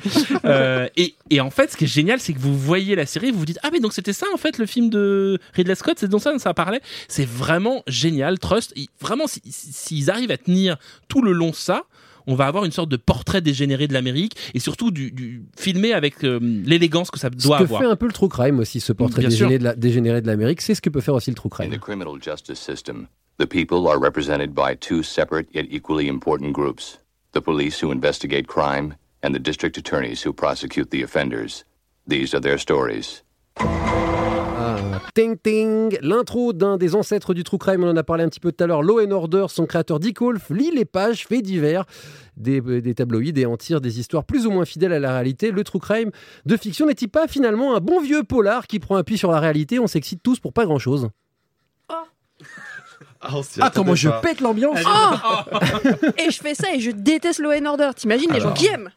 Euh, 0.45 0.89
et, 0.97 1.15
et 1.31 1.41
en 1.41 1.51
fait, 1.51 1.73
ce 1.73 1.77
qui 1.77 1.85
est 1.85 1.89
génial, 1.93 2.21
c'est 2.21 2.33
que 2.33 2.39
vous 2.39 2.57
voyez 2.57 2.95
la 2.95 3.07
série, 3.07 3.31
vous 3.31 3.39
vous 3.41 3.45
dites 3.47 3.59
ah 3.63 3.69
mais 3.73 3.81
donc 3.81 3.93
c'était 3.93 4.13
ça 4.13 4.27
en 4.33 4.37
fait 4.37 4.59
le 4.59 4.67
film 4.67 4.91
de 4.91 5.39
Ridley 5.55 5.75
Scott, 5.75 5.97
c'est 5.99 6.09
dont 6.09 6.19
ça 6.19 6.39
ça 6.39 6.55
parlait. 6.55 6.81
C'est 7.09 7.27
vraiment 7.29 7.83
génial. 7.87 8.39
Trust, 8.39 8.75
vraiment 9.01 9.27
si- 9.27 9.43
si- 9.51 9.73
s'ils 9.73 10.11
arrivent 10.11 10.31
à 10.31 10.37
tenir 10.39 10.77
tout 11.09 11.23
le 11.23 11.33
long 11.33 11.53
ça. 11.53 11.83
On 12.27 12.35
va 12.35 12.47
avoir 12.47 12.65
une 12.65 12.73
sorte 12.73 12.89
de 12.89 12.97
portrait 12.97 13.41
dégénéré 13.41 13.89
de 13.89 13.93
l'Amérique 13.93 14.35
et 14.55 14.59
surtout 14.59 14.91
du, 14.91 15.11
du 15.11 15.43
filmé 15.59 15.93
avec 15.93 16.25
euh, 16.25 16.39
l'élégance 16.43 17.11
que 17.11 17.19
ça 17.19 17.29
Ce 17.37 17.47
doit 17.47 17.59
que 17.59 17.65
avoir. 17.65 17.81
fait 17.83 17.87
un 17.89 17.97
peu 17.97 18.07
le 18.07 18.13
true 18.13 18.29
crime 18.29 18.59
aussi, 18.61 18.81
ce 18.81 18.93
portrait 18.93 19.21
Bien 19.23 19.31
sûr. 19.31 19.49
dégénéré 19.49 19.59
de, 19.59 19.65
la, 19.65 19.75
dégénéré 19.75 20.21
de 20.23 20.27
l'Amérique, 20.27 20.61
c'est 20.61 20.75
ce 20.75 20.81
que 20.81 20.91
peut 20.91 21.01
faire 21.01 21.15
aussi 21.15 21.31
le 21.31 21.37
true 21.37 21.49
In 21.53 21.57
crime. 21.57 21.71
the 21.71 21.81
criminal 21.81 22.15
justice 22.23 22.59
system, 22.61 23.07
the 23.39 23.47
people 23.47 23.89
are 23.89 23.99
represented 24.01 24.55
by 24.55 24.75
two 24.79 25.03
separate 25.03 25.47
yet 25.55 25.67
equally 25.71 26.09
important 26.09 26.53
groups 26.53 26.99
the 27.33 27.41
police 27.41 27.83
who 27.83 27.91
investigate 27.93 28.47
crime 28.47 28.95
and 29.23 29.33
the 29.35 29.41
district 29.43 29.79
attorneys 29.79 30.23
who 30.27 30.33
prosecute 30.33 30.91
the 30.91 31.03
offenders. 31.03 31.65
These 32.07 32.35
are 32.35 32.41
their 32.41 32.59
stories. 32.59 33.23
Ah, 34.75 35.01
ting 35.15 35.37
ting 35.37 35.99
L'intro 36.03 36.53
d'un 36.53 36.77
des 36.77 36.95
ancêtres 36.95 37.35
du 37.35 37.45
true 37.45 37.59
crime, 37.59 37.85
on 37.85 37.91
en 37.91 37.97
a 37.97 38.03
parlé 38.03 38.25
un 38.25 38.29
petit 38.29 38.41
peu 38.41 38.53
tout 38.53 38.65
à 38.65 38.67
l'heure, 38.67 38.83
Law 38.83 39.01
and 39.01 39.11
Order, 39.11 39.47
son 39.49 39.67
créateur 39.67 40.01
Dick 40.01 40.21
Wolf 40.21 40.51
lit 40.51 40.71
les 40.71 40.85
pages, 40.85 41.27
faits 41.27 41.43
divers 41.43 41.85
des, 42.37 42.61
des 42.61 42.95
tabloïds 42.95 43.39
et 43.39 43.47
en 43.47 43.57
tire 43.57 43.81
des 43.81 44.01
histoires 44.01 44.25
plus 44.25 44.47
ou 44.47 44.51
moins 44.51 44.65
fidèles 44.65 44.93
à 44.93 44.99
la 44.99 45.13
réalité. 45.13 45.51
Le 45.51 45.65
true 45.65 45.79
crime 45.81 46.11
de 46.47 46.57
fiction 46.57 46.87
n'est-il 46.87 47.09
pas 47.09 47.29
finalement 47.29 47.75
un 47.77 47.81
bon 47.81 48.01
vieux 48.01 48.23
polar 48.25 48.67
qui 48.67 48.79
prend 48.81 48.97
appui 48.97 49.19
sur 49.19 49.31
la 49.31 49.41
réalité? 49.41 49.79
On 49.79 49.87
s'excite 49.87 50.23
tous 50.23 50.41
pour 50.41 50.53
pas 50.53 50.65
grand-chose. 50.65 51.09
Ah, 53.25 53.41
s'y 53.43 53.61
Ah, 53.63 53.71
comment 53.73 53.95
je 53.95 54.09
pète 54.21 54.41
l'ambiance. 54.41 54.81
Oh 54.85 55.59
et 56.19 56.31
je 56.31 56.41
fais 56.41 56.55
ça 56.55 56.75
et 56.75 56.81
je 56.81 56.91
déteste 56.91 57.39
Law 57.39 57.53
and 57.53 57.67
Order. 57.67 57.91
T'imagines 57.95 58.33
les 58.33 58.41
gens 58.41 58.53
qui 58.53 58.67
aiment? 58.67 58.91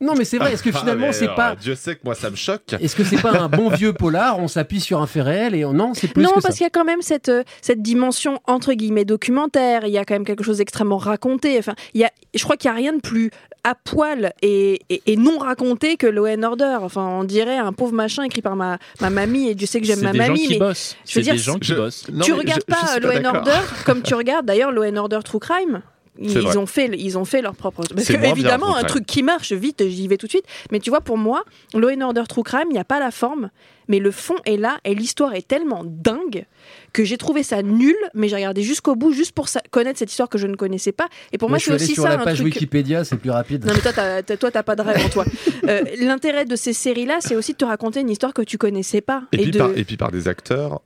Non 0.00 0.14
mais 0.16 0.24
c'est 0.24 0.38
vrai, 0.38 0.52
est-ce 0.52 0.62
que 0.62 0.70
Ah, 0.74 0.78
finalement 0.78 1.12
c'est 1.12 1.34
pas... 1.34 1.56
Dieu 1.56 1.74
sait 1.74 1.96
que 1.96 2.00
moi 2.04 2.14
ça 2.14 2.30
me 2.30 2.36
choque. 2.36 2.74
Est-ce 2.80 2.94
que 2.94 3.02
c'est 3.04 3.20
pas 3.20 3.32
un 3.38 3.48
bon 3.48 3.68
vieux 3.68 3.92
polar 3.92 4.38
On 4.38 4.46
s'appuie 4.48 4.80
sur 4.80 5.00
un 5.00 5.06
fait 5.06 5.22
réel 5.22 5.54
et 5.54 5.64
on... 5.64 5.72
non, 5.72 5.92
c'est 5.94 6.08
plus 6.08 6.22
non, 6.22 6.30
que 6.30 6.40
parce 6.40 6.54
qu'il 6.56 6.64
y 6.64 6.66
a 6.66 6.70
quand 6.70 6.84
même 6.84 7.02
cette, 7.02 7.28
euh, 7.28 7.42
cette 7.62 7.82
dimension 7.82 8.38
entre 8.46 8.72
guillemets 8.74 9.04
documentaire. 9.04 9.84
Il 9.86 9.90
y 9.92 9.98
a 9.98 10.04
quand 10.04 10.14
même 10.14 10.24
quelque 10.24 10.44
chose 10.44 10.58
d'extrêmement 10.58 10.98
raconté. 10.98 11.58
Enfin, 11.58 11.74
il 11.94 12.00
y 12.00 12.04
a, 12.04 12.10
je 12.34 12.42
crois 12.44 12.56
qu'il 12.56 12.68
y 12.68 12.72
a 12.72 12.76
rien 12.76 12.92
de 12.92 13.00
plus 13.00 13.30
à 13.64 13.74
poil 13.74 14.32
et, 14.40 14.80
et- 14.88 15.02
et 15.06 15.16
non 15.16 15.38
raconté 15.38 15.96
que 15.96 16.06
Law 16.06 16.26
and 16.28 16.42
Order. 16.44 16.78
Enfin, 16.80 17.04
on 17.06 17.24
dirait 17.24 17.58
un 17.58 17.72
pauvre 17.72 17.92
machin 17.92 18.22
écrit 18.22 18.40
par 18.42 18.54
ma, 18.56 18.78
ma 19.00 19.10
mamie. 19.10 19.48
Et 19.48 19.54
Dieu 19.56 19.66
sait 19.66 19.80
que 19.80 19.86
j'aime 19.86 19.98
C'est 19.98 20.04
ma 20.04 20.12
des 20.12 20.18
gens 20.18 20.26
mamie, 20.28 20.46
qui 20.46 20.52
mais 20.54 20.58
bossent. 20.60 20.96
je 21.06 21.18
veux 21.18 21.24
C'est 21.24 21.32
des 21.32 21.38
gens 21.38 21.58
qui 21.58 21.68
Je- 21.68 21.74
bossent. 21.74 22.06
Tu 22.22 22.32
regardes 22.32 22.62
je- 22.68 22.74
je 22.74 22.80
pas 22.80 22.98
Law 23.00 23.10
and. 23.28 23.34
Order 23.34 23.58
comme 23.84 24.02
tu 24.02 24.14
regardes 24.14 24.46
d'ailleurs 24.46 24.70
Law 24.70 24.84
and 24.84 24.96
Order 24.96 25.18
True 25.24 25.40
Crime? 25.40 25.82
Ils 26.20 26.38
vrai. 26.40 26.56
ont 26.56 26.66
fait, 26.66 26.90
ils 26.98 27.16
ont 27.18 27.24
fait 27.24 27.42
leur 27.42 27.54
propre. 27.54 27.82
Parce 27.94 28.06
que 28.08 28.24
évidemment, 28.24 28.76
un 28.76 28.82
truc 28.84 29.06
qui 29.06 29.22
marche 29.22 29.52
vite, 29.52 29.88
j'y 29.88 30.08
vais 30.08 30.16
tout 30.16 30.26
de 30.26 30.32
suite. 30.32 30.44
Mais 30.72 30.80
tu 30.80 30.90
vois, 30.90 31.00
pour 31.00 31.18
moi, 31.18 31.44
Law 31.74 31.90
and 31.90 32.00
Order 32.00 32.24
True 32.28 32.42
Crime, 32.42 32.66
il 32.70 32.72
n'y 32.74 32.78
a 32.78 32.84
pas 32.84 32.98
la 33.00 33.10
forme, 33.10 33.50
mais 33.88 33.98
le 34.00 34.10
fond 34.10 34.34
est 34.44 34.56
là 34.56 34.78
et 34.84 34.94
l'histoire 34.94 35.34
est 35.34 35.46
tellement 35.46 35.82
dingue 35.84 36.44
que 36.92 37.04
j'ai 37.04 37.16
trouvé 37.16 37.42
ça 37.42 37.62
nul, 37.62 37.94
mais 38.14 38.28
j'ai 38.28 38.36
regardé 38.36 38.62
jusqu'au 38.62 38.94
bout 38.96 39.12
juste 39.12 39.32
pour 39.32 39.48
sa- 39.48 39.62
connaître 39.70 39.98
cette 39.98 40.10
histoire 40.10 40.28
que 40.28 40.38
je 40.38 40.46
ne 40.46 40.56
connaissais 40.56 40.92
pas. 40.92 41.06
Et 41.32 41.38
pour 41.38 41.48
moi, 41.48 41.58
c'est 41.58 41.72
aussi 41.72 41.94
sur 41.94 42.02
ça 42.02 42.10
la 42.10 42.20
un 42.20 42.24
page 42.24 42.38
truc. 42.38 42.52
Wikipédia, 42.54 43.04
c'est 43.04 43.16
plus 43.16 43.30
rapide. 43.30 43.64
Non 43.64 43.72
mais 43.74 43.80
toi, 43.80 43.92
t'as, 43.94 44.22
t'as- 44.22 44.36
toi, 44.36 44.50
t'as 44.50 44.62
pas 44.62 44.76
de 44.76 44.82
rêve 44.82 45.04
en 45.04 45.08
toi. 45.08 45.24
Euh, 45.68 45.82
L'intérêt 45.98 46.46
de 46.46 46.56
ces 46.56 46.72
séries-là, 46.72 47.18
c'est 47.20 47.34
aussi 47.36 47.52
de 47.52 47.58
te 47.58 47.64
raconter 47.64 48.00
une 48.00 48.08
histoire 48.08 48.32
que 48.32 48.40
tu 48.42 48.56
connaissais 48.56 49.00
pas. 49.02 49.24
Et, 49.32 49.38
puis 49.38 49.50
de... 49.50 49.58
par, 49.58 49.76
et 49.76 49.84
puis 49.84 49.96
par 49.98 50.10
des 50.10 50.26
acteurs 50.26 50.80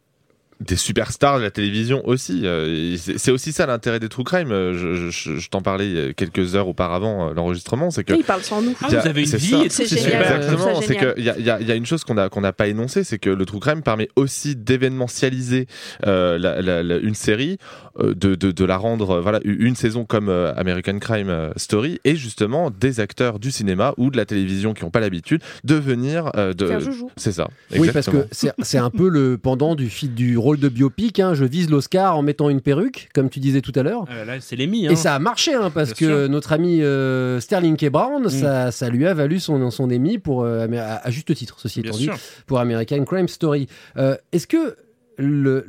des 0.67 0.77
superstars 0.77 1.39
de 1.39 1.43
la 1.43 1.51
télévision 1.51 2.07
aussi. 2.07 2.43
Euh, 2.45 2.97
C'est 3.17 3.31
aussi 3.31 3.53
ça 3.53 3.67
l'intérêt 3.67 4.01
des 4.01 4.09
true 4.09 4.25
crime. 4.25 4.51
Euh, 4.53 4.73
Je, 4.73 5.11
je- 5.11 5.37
je 5.39 5.49
t'en 5.51 5.61
parlais 5.61 5.87
il 5.91 5.95
y 5.97 6.01
a 6.09 6.13
quelques 6.13 6.55
heures 6.57 6.69
auparavant, 6.69 7.29
euh, 7.31 7.35
l'enregistrement, 7.35 7.91
c'est 7.91 8.05
que 8.05 8.15
ils 8.15 8.25
parlent 8.25 8.43
sans 8.43 8.63
nous. 8.63 8.75
Ah, 8.83 8.87
a- 8.87 8.89
vous 9.01 9.07
avez 9.09 9.23
une 9.23 9.27
vie 9.37 9.51
ça. 9.51 9.59
et 9.59 9.69
tout, 9.69 9.71
C'est. 9.71 9.93
Exactement, 9.93 10.81
c'est 10.81 10.97
qu'il 10.97 11.25
y 11.25 11.29
a, 11.31 11.39
il 11.39 11.45
y, 11.45 11.51
a, 11.51 11.61
y 11.61 11.71
a 11.71 11.75
une 11.75 11.87
chose 11.87 12.05
qu'on 12.05 12.17
a 12.17 12.29
qu'on 12.29 12.41
n'a 12.41 12.53
pas 12.53 12.69
énoncée, 12.69 13.05
c'est 13.05 13.19
que 13.19 13.31
le 13.31 13.45
true 13.45 13.61
crime 13.61 13.83
permet 13.83 14.09
aussi 14.17 14.57
d'événementialiser 14.57 15.67
euh, 16.07 16.39
la- 16.39 16.61
la- 16.63 16.83
la- 16.83 16.97
une 16.99 17.15
série, 17.15 17.59
euh, 17.99 18.15
de, 18.15 18.35
de, 18.35 18.51
de 18.51 18.65
la 18.65 18.77
rendre 18.77 19.21
voilà 19.21 19.41
une 19.45 19.77
saison 19.77 20.05
comme 20.05 20.29
euh, 20.29 20.53
American 20.57 20.99
Crime 20.99 21.51
Story 21.57 22.01
et 22.05 22.17
justement 22.17 22.71
des 22.71 23.01
acteurs 23.01 23.39
du 23.39 23.51
cinéma 23.51 23.95
ou 23.97 24.11
de 24.11 24.17
la 24.17 24.25
télévision 24.25 24.75
qui 24.75 24.85
n'ont 24.85 24.91
pas 24.91 25.01
l'habitude 25.01 25.43
de 25.65 25.75
venir 25.75 26.31
euh, 26.37 26.53
de 26.55 26.67
Faire 26.67 26.81
joujou. 26.81 27.11
c'est 27.17 27.33
ça 27.33 27.49
Oui, 27.77 27.91
parce 27.93 28.09
que 28.09 28.27
c'est 28.31 28.53
c'est 28.63 28.79
un 28.79 28.91
peu 28.91 29.09
le 29.09 29.39
pendant 29.39 29.75
du, 29.75 29.89
fi- 29.89 30.09
du 30.09 30.37
rôle 30.39 30.52
de 30.57 30.69
biopic. 30.69 31.21
hein. 31.21 31.35
Je 31.35 31.45
vise 31.45 31.71
l'Oscar 31.71 32.17
en 32.17 32.23
mettant 32.23 32.49
une 32.51 32.61
perruque, 32.61 33.09
comme 33.15 33.29
tu 33.31 33.41
disais 33.41 33.61
tout 33.61 33.73
à 33.75 33.83
l'heure. 33.83 34.05
Ah, 34.09 34.25
là, 34.25 34.41
c'est 34.41 34.57
l'émis. 34.57 34.87
Hein. 34.87 34.91
Et 34.93 34.97
ça 34.97 35.15
a 35.15 35.19
marché, 35.19 35.55
hein, 35.55 35.71
parce 35.73 35.95
Bien 35.95 36.09
que 36.09 36.23
sûr. 36.25 36.31
notre 36.31 36.53
ami 36.53 36.83
euh, 36.83 37.41
Sterling 37.41 37.77
K. 37.77 37.91
Brown, 37.91 38.25
Mm. 38.25 38.29
ça, 38.31 38.71
ça 38.73 38.89
lui 38.91 39.07
a 39.07 39.15
valu 39.15 39.41
son, 39.41 39.71
son 39.71 39.85
Emmy 39.91 40.19
pour, 40.19 40.43
euh, 40.43 40.67
à, 40.77 41.07
à 41.07 41.11
juste 41.11 41.35
titre, 41.35 41.57
ceci 41.59 41.81
étant 41.81 41.97
dit, 41.97 42.11
pour 42.47 42.59
American 42.61 43.05
Crime 43.05 43.29
Story. 43.29 43.67
Euh, 43.97 44.17
Est-ce 44.33 44.47
que 44.47 44.77
le, 45.19 45.65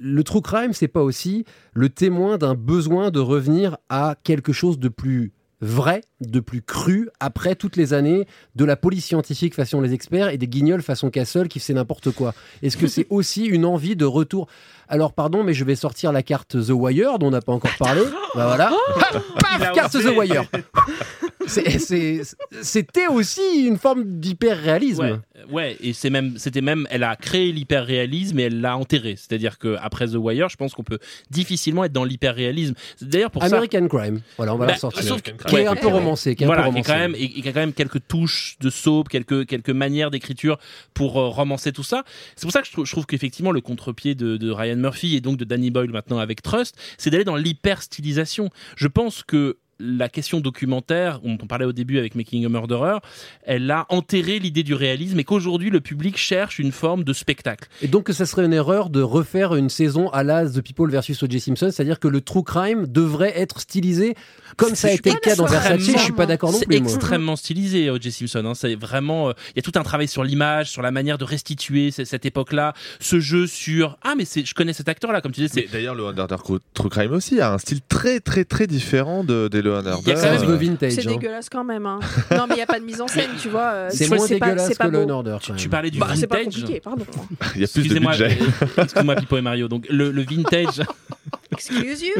le 0.00 0.24
true 0.24 0.40
crime, 0.42 0.72
c'est 0.72 0.88
pas 0.88 1.02
aussi 1.02 1.44
le 1.74 1.88
témoin 1.88 2.38
d'un 2.38 2.54
besoin 2.54 3.10
de 3.10 3.20
revenir 3.20 3.76
à 3.88 4.16
quelque 4.24 4.52
chose 4.52 4.78
de 4.78 4.88
plus 4.88 5.32
vrai, 5.60 6.02
de 6.20 6.40
plus 6.40 6.62
cru, 6.62 7.08
après 7.20 7.54
toutes 7.54 7.76
les 7.76 7.92
années 7.92 8.26
de 8.54 8.64
la 8.64 8.76
police 8.76 9.04
scientifique 9.04 9.54
façon 9.54 9.80
les 9.80 9.92
experts 9.92 10.28
et 10.28 10.38
des 10.38 10.46
guignols 10.46 10.82
façon 10.82 11.10
Castle 11.10 11.48
qui 11.48 11.60
fait 11.60 11.74
n'importe 11.74 12.10
quoi 12.10 12.34
Est-ce 12.62 12.76
que 12.76 12.86
c'est 12.86 13.06
aussi 13.10 13.46
une 13.46 13.64
envie 13.64 13.96
de 13.96 14.04
retour? 14.04 14.48
Alors 14.88 15.12
pardon, 15.12 15.44
mais 15.44 15.54
je 15.54 15.64
vais 15.64 15.74
sortir 15.74 16.12
la 16.12 16.22
carte 16.22 16.56
The 16.64 16.70
Wire 16.70 17.18
dont 17.18 17.28
on 17.28 17.30
n'a 17.30 17.40
pas 17.40 17.52
encore 17.52 17.76
parlé. 17.78 18.02
Bah 18.34 18.46
voilà. 18.46 18.72
Paf, 19.40 19.72
carte 19.72 19.94
osé. 19.94 20.14
The 20.14 20.16
Wire. 20.16 20.44
C'est- 21.48 22.22
C'était 22.62 23.06
aussi 23.06 23.40
une 23.66 23.78
forme 23.78 24.04
d'hyper-réalisme. 24.20 25.00
Ouais, 25.02 25.44
ouais, 25.50 25.76
et 25.80 25.92
c'est 25.92 26.10
même, 26.10 26.38
c'était 26.38 26.60
même, 26.60 26.86
elle 26.90 27.02
a 27.02 27.16
créé 27.16 27.52
l'hyper-réalisme 27.52 28.38
et 28.38 28.42
elle 28.44 28.60
l'a 28.60 28.76
enterré. 28.76 29.16
C'est-à-dire 29.16 29.58
que 29.58 29.76
après 29.80 30.06
The 30.08 30.14
Wire, 30.16 30.48
je 30.48 30.56
pense 30.56 30.74
qu'on 30.74 30.82
peut 30.84 30.98
difficilement 31.30 31.84
être 31.84 31.92
dans 31.92 32.04
l'hyper-réalisme. 32.04 32.74
D'ailleurs 33.00 33.30
pour 33.30 33.42
ça. 33.42 33.48
American 33.48 33.88
Crime. 33.88 34.20
Voilà, 34.36 34.54
on 34.54 34.58
va 34.58 34.66
Bah, 34.66 34.72
la 34.72 34.78
sortir. 34.78 35.02
sauf- 35.02 35.22
Qui 35.22 35.56
est 35.56 35.66
un 35.66 35.74
peu 35.76 35.86
romancé. 35.88 36.34
Qui 36.34 36.42
est 36.44 36.46
un 36.46 36.48
voilà, 36.48 36.64
peu 36.70 36.74
qui, 36.76 36.82
quand 36.82 36.96
même, 36.98 37.14
et, 37.14 37.24
et 37.24 37.42
qui 37.42 37.48
a 37.48 37.52
quand 37.52 37.60
même 37.60 37.72
quelques 37.72 38.06
touches 38.08 38.56
de 38.60 38.70
soap, 38.70 39.08
quelques, 39.08 39.46
quelques 39.46 39.70
manières 39.70 40.10
d'écriture 40.10 40.58
pour 40.94 41.18
euh, 41.18 41.28
romancer 41.28 41.72
tout 41.72 41.82
ça. 41.82 42.04
C'est 42.36 42.42
pour 42.42 42.52
ça 42.52 42.60
que 42.60 42.66
je 42.66 42.72
trouve, 42.72 42.86
je 42.86 42.92
trouve 42.92 43.06
qu'effectivement 43.06 43.52
le 43.52 43.60
contre-pied 43.60 44.14
de, 44.14 44.36
de 44.36 44.50
Ryan 44.50 44.76
Murphy 44.76 45.16
et 45.16 45.20
donc 45.20 45.36
de 45.36 45.44
Danny 45.44 45.70
Boyle 45.70 45.90
maintenant 45.90 46.18
avec 46.18 46.42
Trust, 46.42 46.76
c'est 46.98 47.10
d'aller 47.10 47.24
dans 47.24 47.36
l'hyper-stylisation. 47.36 48.50
Je 48.76 48.88
pense 48.88 49.22
que 49.22 49.56
la 49.80 50.08
question 50.08 50.40
documentaire, 50.40 51.20
dont 51.20 51.38
on 51.42 51.46
parlait 51.46 51.64
au 51.64 51.72
début 51.72 51.98
avec 51.98 52.14
Making 52.14 52.44
a 52.44 52.48
Murderer, 52.48 52.98
elle 53.44 53.70
a 53.70 53.86
enterré 53.90 54.38
l'idée 54.38 54.62
du 54.62 54.74
réalisme 54.74 55.18
et 55.20 55.24
qu'aujourd'hui 55.24 55.70
le 55.70 55.80
public 55.80 56.16
cherche 56.16 56.58
une 56.58 56.72
forme 56.72 57.04
de 57.04 57.12
spectacle. 57.12 57.68
Et 57.82 57.88
donc 57.88 58.04
que 58.04 58.12
ça 58.12 58.26
serait 58.26 58.44
une 58.44 58.52
erreur 58.52 58.90
de 58.90 59.00
refaire 59.02 59.54
une 59.54 59.68
saison 59.68 60.08
à 60.10 60.22
la 60.24 60.48
The 60.48 60.60
People 60.62 60.90
versus 60.90 61.22
O.J. 61.22 61.40
Simpson, 61.40 61.70
c'est-à-dire 61.72 62.00
que 62.00 62.08
le 62.08 62.20
true 62.20 62.42
crime 62.42 62.86
devrait 62.86 63.32
être 63.38 63.60
stylisé 63.60 64.14
comme 64.56 64.74
ça 64.74 64.88
a 64.88 64.92
été 64.92 65.10
le 65.10 65.16
cas 65.18 65.36
dans 65.36 65.46
Versace. 65.46 65.78
Je 65.80 65.98
suis 65.98 66.12
pas 66.12 66.26
d'accord 66.26 66.50
non 66.52 66.58
C'est 66.58 66.66
plus. 66.66 66.80
moi. 66.80 66.90
extrêmement 66.90 67.36
stylisé, 67.36 67.90
O.J. 67.90 68.10
Simpson. 68.10 68.44
hein. 68.46 68.54
C'est 68.54 68.74
vraiment, 68.74 69.28
euh, 69.28 69.32
il 69.54 69.56
y 69.56 69.58
a 69.60 69.62
tout 69.62 69.78
un 69.78 69.82
travail 69.84 70.08
sur 70.08 70.24
l'image, 70.24 70.70
sur 70.70 70.82
la 70.82 70.90
manière 70.90 71.18
de 71.18 71.24
restituer 71.24 71.90
cette 71.92 72.26
époque-là, 72.26 72.74
ce 72.98 73.20
jeu 73.20 73.46
sur 73.46 73.96
ah 74.02 74.14
mais 74.16 74.24
c'est, 74.24 74.44
je 74.44 74.54
connais 74.54 74.72
cet 74.72 74.88
acteur-là, 74.88 75.20
comme 75.20 75.32
tu 75.32 75.42
disais. 75.42 75.62
C'est 75.66 75.72
d'ailleurs, 75.72 75.94
le 75.94 76.06
Under 76.06 76.38
True 76.74 76.88
Crime 76.90 77.12
aussi 77.12 77.40
a 77.40 77.52
un 77.52 77.58
style 77.58 77.80
très 77.88 78.20
très 78.20 78.44
très 78.44 78.66
différent 78.66 79.22
de, 79.22 79.48
des 79.48 79.62
Law 79.68 79.74
and 79.76 79.86
Order. 79.86 80.00
Il 80.06 80.08
y 80.08 80.12
a 80.12 80.14
quand 80.22 80.30
même 80.30 80.56
The 80.58 80.60
Vintage. 80.62 80.92
C'est 80.92 81.06
hein. 81.06 81.10
dégueulasse 81.10 81.48
quand 81.48 81.64
même. 81.64 81.86
hein. 81.86 82.00
non, 82.32 82.44
mais 82.48 82.54
il 82.54 82.56
n'y 82.56 82.62
a 82.62 82.66
pas 82.66 82.80
de 82.80 82.84
mise 82.84 83.00
en 83.00 83.08
scène, 83.08 83.30
tu 83.40 83.48
vois. 83.48 83.70
euh, 83.72 83.88
C'est 83.92 84.08
pas- 84.08 84.16
moins 84.16 84.26
dégueulasse 84.26 84.74
pas 84.76 84.88
que 84.90 84.96
Order. 85.10 85.36
quand 85.46 85.54
tu, 85.54 85.62
tu 85.62 85.68
parlais 85.68 85.90
du 85.90 85.98
Bah, 85.98 86.08
c'est 86.14 86.26
pas 86.26 86.38
vintage. 86.38 86.54
compliqué, 86.60 86.80
pardon. 86.80 87.04
Il 87.54 87.60
y 87.60 87.64
a 87.64 87.68
plus 87.68 87.82
de 87.88 87.94
Excusez-moi, 87.94 88.12
budget. 88.12 88.38
euh, 88.78 88.82
excuse-moi 88.82 89.14
Pipo 89.16 89.36
et 89.36 89.40
Mario. 89.42 89.68
Donc 89.68 89.86
le, 89.90 90.10
le 90.10 90.22
vintage, 90.22 90.82
Excuse 91.52 92.02
you? 92.02 92.14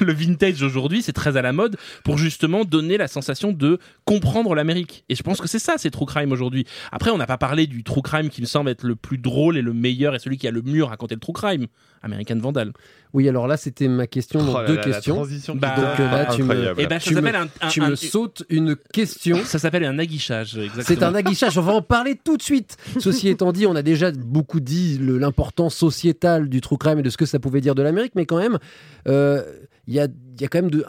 le 0.04 0.12
vintage 0.12 0.62
aujourd'hui, 0.62 1.02
c'est 1.02 1.12
très 1.12 1.36
à 1.36 1.42
la 1.42 1.52
mode 1.52 1.76
pour 2.04 2.18
justement 2.18 2.64
donner 2.64 2.96
la 2.96 3.08
sensation 3.08 3.52
de 3.52 3.78
comprendre 4.04 4.54
l'Amérique. 4.54 5.04
Et 5.08 5.14
je 5.14 5.22
pense 5.22 5.40
que 5.40 5.48
c'est 5.48 5.58
ça, 5.58 5.74
c'est 5.78 5.90
true 5.90 6.06
crime 6.06 6.32
aujourd'hui. 6.32 6.66
Après, 6.92 7.10
on 7.10 7.18
n'a 7.18 7.26
pas 7.26 7.38
parlé 7.38 7.66
du 7.66 7.82
true 7.84 8.02
crime 8.02 8.28
qui 8.28 8.40
me 8.40 8.46
semble 8.46 8.70
être 8.70 8.84
le 8.84 8.96
plus 8.96 9.18
drôle 9.18 9.56
et 9.56 9.62
le 9.62 9.72
meilleur 9.72 10.14
et 10.14 10.18
celui 10.18 10.36
qui 10.38 10.46
a 10.46 10.50
le 10.50 10.62
mieux 10.62 10.84
raconté 10.84 11.14
le 11.14 11.20
true 11.20 11.32
crime, 11.32 11.66
American 12.02 12.36
Vandal. 12.38 12.72
Oui, 13.14 13.28
alors 13.28 13.46
là, 13.46 13.56
c'était 13.56 13.86
ma 13.86 14.08
question. 14.08 14.44
donc 14.44 14.56
Oh 14.56 14.60
là 14.62 14.66
deux 14.66 14.74
la 14.76 14.82
questions. 14.82 15.14
transition 15.14 15.54
Bah, 15.54 15.74
donc, 15.76 16.00
euh, 16.00 16.10
là, 16.10 16.26
tu 16.34 16.42
me-. 16.42 16.74
Et 16.80 16.86
ben, 16.88 16.98
ça 16.98 17.08
Tu 17.10 17.14
me- 17.14 17.34
un, 17.34 17.46
un- 17.60 17.68
Tu 17.68 17.80
un- 17.80 17.90
me 17.90 17.94
sautes 17.94 18.42
une 18.50 18.74
question. 18.92 19.38
ça 19.44 19.60
s'appelle 19.60 19.84
un 19.84 19.98
aguichage, 20.00 20.58
exactement. 20.58 20.84
C'est 20.84 21.02
un 21.04 21.14
aguichage, 21.14 21.56
on 21.56 21.62
va 21.62 21.72
en 21.74 21.82
parler 21.82 22.18
tout 22.22 22.36
de 22.36 22.42
suite. 22.42 22.76
Ceci 22.98 23.28
étant 23.28 23.52
dit, 23.52 23.66
on 23.68 23.76
a 23.76 23.82
déjà 23.82 24.10
beaucoup 24.10 24.58
dit 24.58 24.98
l'importance 25.00 25.76
sociétale 25.76 26.48
du 26.48 26.60
true 26.60 26.76
crime 26.76 26.98
et 26.98 27.02
de 27.02 27.10
ce 27.10 27.16
que 27.16 27.26
ça 27.26 27.38
pouvait 27.38 27.60
dire 27.60 27.76
de 27.76 27.82
l'Amérique, 27.82 28.12
mais 28.16 28.26
quand 28.26 28.38
même, 28.38 28.54
euh, 28.54 28.58
il 29.06 29.92
y, 29.94 30.00
a, 30.00 30.06
il 30.36 30.40
y 30.40 30.44
a 30.44 30.48
quand 30.48 30.62
même 30.62 30.70
de, 30.70 30.84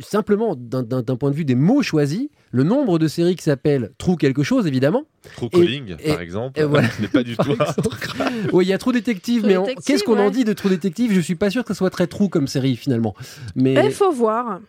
simplement 0.00 0.54
d'un- 0.56 1.02
point 1.16 1.30
de 1.30 1.34
vue 1.36 1.44
des 1.44 1.54
mots 1.54 1.82
choisis, 1.82 2.28
le 2.50 2.62
nombre 2.62 2.98
de 2.98 3.06
séries 3.08 3.36
qui 3.36 3.42
s'appellent 3.42 3.90
True 3.98 4.16
quelque 4.16 4.42
chose, 4.42 4.66
évidemment. 4.66 5.04
True 5.36 5.48
Et- 5.52 5.58
Calling, 5.60 5.96
et- 5.98 6.08
par 6.12 6.20
exemple, 6.22 6.58
et 6.58 6.64
voilà. 6.64 6.88
n'est 7.00 7.08
pas 7.08 7.22
du 7.22 7.36
tout. 7.36 7.54
Oui, 8.52 8.64
il 8.64 8.68
y 8.68 8.72
a 8.72 8.78
True 8.78 8.92
Détective, 8.92 9.44
mais 9.46 9.56
qu'est-ce 9.84 10.02
qu'on 10.04 10.18
en 10.18 10.30
dit 10.30 10.44
de 10.44 10.52
True 10.54 10.70
Détective 10.70 11.12
Je 11.12 11.20
suis 11.20 11.34
pas 11.34 11.50
sûr 11.50 11.62
que 11.64 11.74
ce 11.74 11.78
soit 11.78 11.90
très 11.90 12.06
true 12.06 12.28
comme 12.30 12.46
série 12.46 12.76
finalement. 12.76 13.14
Mais 13.54 13.74
Il 13.84 13.92
faut 13.92 14.12
voir. 14.12 14.60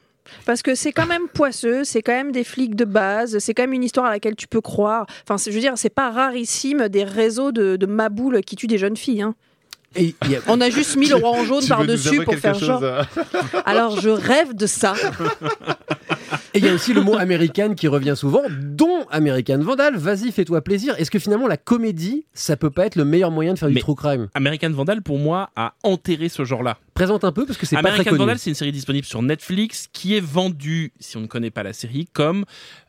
Parce 0.45 0.61
que 0.61 0.75
c'est 0.75 0.91
quand 0.91 1.07
même 1.07 1.27
poisseux, 1.33 1.83
c'est 1.83 2.03
quand 2.03 2.11
même 2.11 2.31
des 2.31 2.43
flics 2.43 2.75
de 2.75 2.85
base, 2.85 3.39
c'est 3.39 3.55
quand 3.55 3.63
même 3.63 3.73
une 3.73 3.83
histoire 3.83 4.05
à 4.05 4.09
laquelle 4.11 4.35
tu 4.35 4.47
peux 4.47 4.61
croire. 4.61 5.07
Enfin, 5.23 5.37
c'est- 5.39 5.49
je 5.49 5.55
veux 5.55 5.61
dire, 5.61 5.73
c'est 5.75 5.89
pas 5.89 6.11
rarissime 6.11 6.87
des 6.89 7.03
réseaux 7.03 7.51
de, 7.51 7.77
de 7.77 7.85
maboules 7.87 8.41
qui 8.41 8.55
tuent 8.55 8.67
des 8.67 8.77
jeunes 8.77 8.97
filles. 8.97 9.23
hein. 9.23 9.33
Et 9.95 10.13
il 10.25 10.31
y 10.31 10.35
a- 10.35 10.39
On 10.47 10.61
a 10.61 10.69
juste 10.69 10.95
mis 10.95 11.07
le 11.07 11.15
roi 11.15 11.29
en 11.31 11.43
jaune 11.45 11.67
par-dessus 11.67 12.23
pour 12.23 12.35
faire 12.35 12.53
genre. 12.59 12.81
euh, 12.83 13.03
Alors 13.65 13.99
je 13.99 14.09
rêve 14.09 14.53
de 14.55 14.65
ça. 14.67 14.93
Et 16.53 16.59
il 16.59 16.65
y 16.65 16.67
a 16.67 16.73
aussi 16.73 16.93
le 16.93 17.01
mot 17.01 17.15
American 17.17 17.75
qui 17.75 17.87
revient 17.87 18.15
souvent, 18.15 18.41
dont 18.49 19.05
American 19.11 19.59
Vandal. 19.59 19.95
Vas-y, 19.97 20.31
fais-toi 20.31 20.61
plaisir. 20.61 20.95
Est-ce 20.97 21.11
que 21.11 21.19
finalement 21.19 21.47
la 21.47 21.57
comédie, 21.57 22.25
ça 22.33 22.57
peut 22.57 22.71
pas 22.71 22.87
être 22.87 22.95
le 22.95 23.05
meilleur 23.05 23.29
moyen 23.29 23.53
de 23.53 23.59
faire 23.59 23.69
du 23.69 23.79
true 23.79 23.95
crime? 23.95 24.29
American 24.33 24.71
Vandal, 24.71 25.01
pour 25.01 25.19
moi, 25.19 25.51
a 25.55 25.73
enterré 25.83 26.27
ce 26.27 26.45
genre-là. 26.45 26.77
Présente 26.95 27.23
un 27.23 27.31
peu 27.31 27.45
parce 27.45 27.57
que 27.57 27.65
c'est 27.65 27.75
pas 27.75 27.83
très 27.83 27.99
American. 27.99 28.15
Vandal, 28.15 28.39
c'est 28.39 28.49
une 28.49 28.55
série 28.55 28.71
disponible 28.71 29.05
sur 29.05 29.21
Netflix 29.21 29.87
qui 29.93 30.15
est 30.15 30.19
vendue, 30.19 30.91
si 30.99 31.17
on 31.17 31.21
ne 31.21 31.27
connaît 31.27 31.51
pas 31.51 31.63
la 31.63 31.73
série, 31.73 32.07
comme 32.11 32.45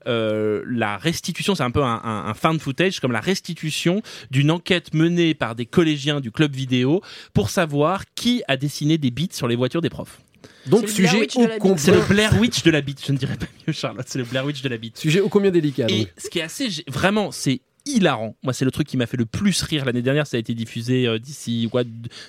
euh, 0.07 0.63
la 0.67 0.97
restitution, 0.97 1.55
c'est 1.55 1.63
un 1.63 1.71
peu 1.71 1.83
un, 1.83 2.01
un, 2.03 2.35
un 2.43 2.59
footage, 2.59 3.01
comme 3.01 3.13
la 3.13 3.21
restitution 3.21 4.03
d'une 4.31 4.51
enquête 4.51 4.95
menée 4.95 5.35
par 5.35 5.55
des 5.55 5.67
collégiens 5.67 6.21
du 6.21 6.31
club 6.31 6.55
vidéo 6.55 7.03
pour 7.35 7.51
savoir 7.51 8.05
qui 8.15 8.43
a 8.49 8.57
dessiné 8.57 8.99
des 8.99 9.11
bits 9.11 9.29
sur 9.33 9.49
les 9.49 9.57
voitures 9.57 9.83
des 9.83 9.91
profs. 9.91 10.21
Donc 10.67 10.89
sujet 10.89 11.21
bite. 11.21 11.39
combien, 11.59 11.77
C'est 11.77 11.93
le 11.93 12.01
Blair 12.01 12.39
Witch 12.39 12.63
de 12.63 12.71
la 12.71 12.81
bite, 12.81 13.05
je 13.05 13.13
ne 13.13 13.19
dirais 13.19 13.37
pas 13.37 13.47
mieux 13.67 13.73
Charlotte, 13.73 14.07
c'est 14.09 14.19
le 14.19 14.25
Blair 14.25 14.45
Witch 14.45 14.63
de 14.63 14.69
la 14.69 14.77
bite. 14.77 14.99
sujet 14.99 15.21
ô 15.21 15.29
combien 15.29 15.51
délicat. 15.51 15.87
Et 15.89 16.01
donc. 16.01 16.09
ce 16.17 16.29
qui 16.29 16.39
est 16.39 16.43
assez, 16.43 16.69
vraiment, 16.89 17.31
c'est 17.33 17.61
hilarant. 17.87 18.35
Moi, 18.43 18.53
c'est 18.53 18.65
le 18.65 18.71
truc 18.71 18.87
qui 18.87 18.97
m'a 18.97 19.07
fait 19.07 19.17
le 19.17 19.27
plus 19.27 19.63
rire 19.63 19.85
l'année 19.85 20.03
dernière. 20.03 20.27
Ça 20.27 20.37
a 20.37 20.41
été 20.41 20.55
diffusé 20.55 21.07
euh, 21.07 21.19
d'ici 21.19 21.69
quoi, 21.71 21.83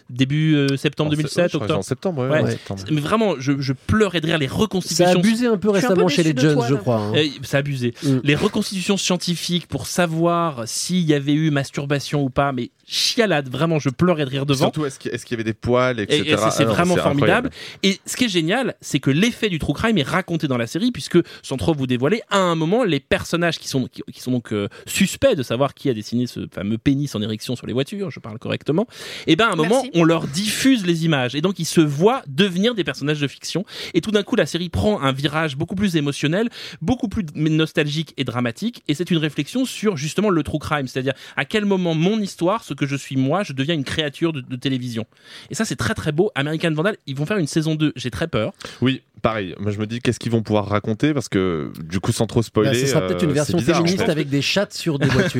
début 0.09 0.55
euh, 0.55 0.77
septembre 0.77 1.09
en 1.11 1.15
2007, 1.15 1.51
je 1.51 1.57
crois 1.57 1.67
que 1.67 1.73
c'est 1.73 1.73
octobre. 1.73 1.79
En 1.79 1.81
septembre, 1.81 2.23
ouais. 2.23 2.29
Ouais. 2.29 2.39
en 2.39 2.43
Ouais. 2.45 2.51
septembre. 2.51 2.83
Mais 2.91 3.01
vraiment, 3.01 3.35
je, 3.39 3.53
je 3.59 3.73
pleurais 3.73 4.21
de 4.21 4.25
rire 4.27 4.37
les 4.37 4.47
Ça 4.47 4.53
a 4.53 4.57
reconstitutions. 4.57 5.19
abusé 5.19 5.47
un 5.47 5.57
peu 5.57 5.69
Je 5.73 5.77
suis 5.77 5.85
un 5.85 5.89
peu 5.89 5.93
récemment 6.03 6.07
chez 6.07 6.23
les 6.23 6.33
Jones, 6.35 6.53
toi, 6.55 6.67
je 6.69 6.75
crois. 6.75 6.97
hein. 6.97 7.13
Euh, 7.15 7.27
c'est 7.43 7.57
abusé. 7.57 7.93
Mm. 8.03 8.17
Les 8.23 8.35
reconstitutions 8.35 8.97
scientifiques 8.97 9.67
pour 9.67 9.87
savoir 9.87 10.67
s'il 10.67 11.01
y 11.03 11.13
avait 11.13 11.33
eu 11.33 11.51
masturbation 11.51 12.23
ou 12.23 12.29
pas, 12.29 12.51
mais 12.51 12.71
chialade, 12.85 13.47
vraiment, 13.49 13.79
je 13.79 13.89
pleurais 13.89 14.25
de 14.25 14.29
rire 14.29 14.45
devant. 14.45 14.65
Surtout, 14.65 14.85
est-ce 14.85 14.99
qu'il 14.99 15.11
y 15.31 15.33
avait 15.33 15.43
des 15.43 15.53
poils, 15.53 15.99
Et, 15.99 16.03
etc. 16.03 16.21
et 16.25 16.37
c'est- 16.37 16.51
c'est 16.51 16.63
Ah 16.63 16.65
vraiment 16.65 16.95
formidable. 16.97 17.47
incroyable. 17.47 17.49
Et 17.83 17.99
ce 18.05 18.17
qui 18.17 18.25
est 18.25 18.29
génial, 18.29 18.75
c'est 18.81 18.99
que 18.99 19.09
l'effet 19.11 19.49
du 19.49 19.59
true 19.59 19.73
crime 19.73 19.97
est 19.97 20.03
raconté 20.07 20.47
dans 20.47 20.57
la 20.57 20.67
série, 20.67 20.91
puisque 20.91 21.17
sans 21.41 21.57
trop 21.57 21.73
vous 21.73 21.87
dévoiler, 21.87 22.21
à 22.29 22.37
un 22.39 22.55
moment, 22.55 22.83
les 22.83 22.99
personnages 22.99 23.59
qui 23.59 23.67
sont 23.69 23.87
qui, 23.87 24.01
qui 24.11 24.19
sont 24.21 24.31
donc 24.31 24.51
euh, 24.51 24.67
suspects 24.85 25.35
de 25.35 25.43
savoir 25.51 25.73
qui 25.73 25.89
a 25.89 25.93
dessiné 25.93 26.27
ce 26.27 26.47
fameux 26.53 26.77
pénis 26.77 27.13
en 27.13 27.21
érection 27.21 27.55
sur 27.57 27.67
les 27.67 27.73
voitures, 27.73 28.09
je 28.09 28.19
parle 28.19 28.39
correctement, 28.39 28.87
et 29.27 29.35
ben 29.35 29.47
à 29.47 29.51
un 29.51 29.55
moment, 29.55 29.81
Merci. 29.83 29.91
on 29.99 30.03
leur 30.05 30.27
diffuse 30.27 30.85
les 30.85 31.03
images 31.05 31.35
et 31.35 31.41
donc 31.41 31.59
ils 31.59 31.65
se 31.65 31.81
voient 31.81 32.21
devenir 32.27 32.73
des 32.73 32.83
personnages 32.85 33.19
de 33.19 33.27
fiction. 33.27 33.65
Et 33.93 33.99
tout 34.01 34.11
d'un 34.11 34.23
coup, 34.23 34.35
la 34.37 34.45
série 34.45 34.69
prend 34.69 35.01
un 35.01 35.11
virage 35.11 35.57
beaucoup 35.57 35.75
plus 35.75 35.95
émotionnel, 35.97 36.49
beaucoup 36.81 37.09
plus 37.09 37.25
nostalgique 37.35 38.13
et 38.17 38.23
dramatique. 38.23 38.83
Et 38.87 38.93
c'est 38.93 39.11
une 39.11 39.17
réflexion 39.17 39.65
sur 39.65 39.97
justement 39.97 40.29
le 40.29 40.43
true 40.43 40.59
crime, 40.59 40.87
c'est-à-dire 40.87 41.13
à 41.35 41.43
quel 41.45 41.65
moment 41.65 41.93
mon 41.95 42.19
histoire, 42.19 42.63
ce 42.63 42.73
que 42.73 42.85
je 42.85 42.95
suis 42.95 43.17
moi, 43.17 43.43
je 43.43 43.53
deviens 43.53 43.75
une 43.75 43.83
créature 43.83 44.31
de, 44.33 44.41
de 44.41 44.55
télévision. 44.55 45.05
Et 45.49 45.55
ça, 45.55 45.65
c'est 45.65 45.75
très 45.75 45.93
très 45.93 46.11
beau. 46.11 46.31
American 46.35 46.71
Vandal, 46.71 46.95
ils 47.07 47.15
vont 47.15 47.25
faire 47.25 47.37
une 47.37 47.47
saison 47.47 47.75
2. 47.75 47.93
J'ai 47.95 48.11
très 48.11 48.27
peur. 48.27 48.53
Oui, 48.81 49.01
pareil. 49.21 49.55
Moi, 49.59 49.71
je 49.71 49.79
me 49.79 49.85
dis 49.87 49.99
qu'est-ce 49.99 50.19
qu'ils 50.19 50.31
vont 50.31 50.41
pouvoir 50.43 50.67
raconter? 50.67 51.13
Parce 51.13 51.27
que 51.29 51.71
du 51.83 51.99
coup, 51.99 52.11
sans 52.11 52.27
trop 52.27 52.41
spoiler, 52.41 52.71
Bah, 52.71 52.77
ce 52.79 52.85
sera 52.87 53.01
peut-être 53.01 53.23
une 53.23 53.31
euh, 53.31 53.33
version 53.33 53.57
bizarre, 53.57 53.75
en 53.81 53.83
féministe 53.83 54.05
fait. 54.05 54.11
avec 54.11 54.29
des 54.29 54.41
chattes 54.41 54.73
sur 54.73 54.97
des 54.99 55.07
voitures. 55.07 55.30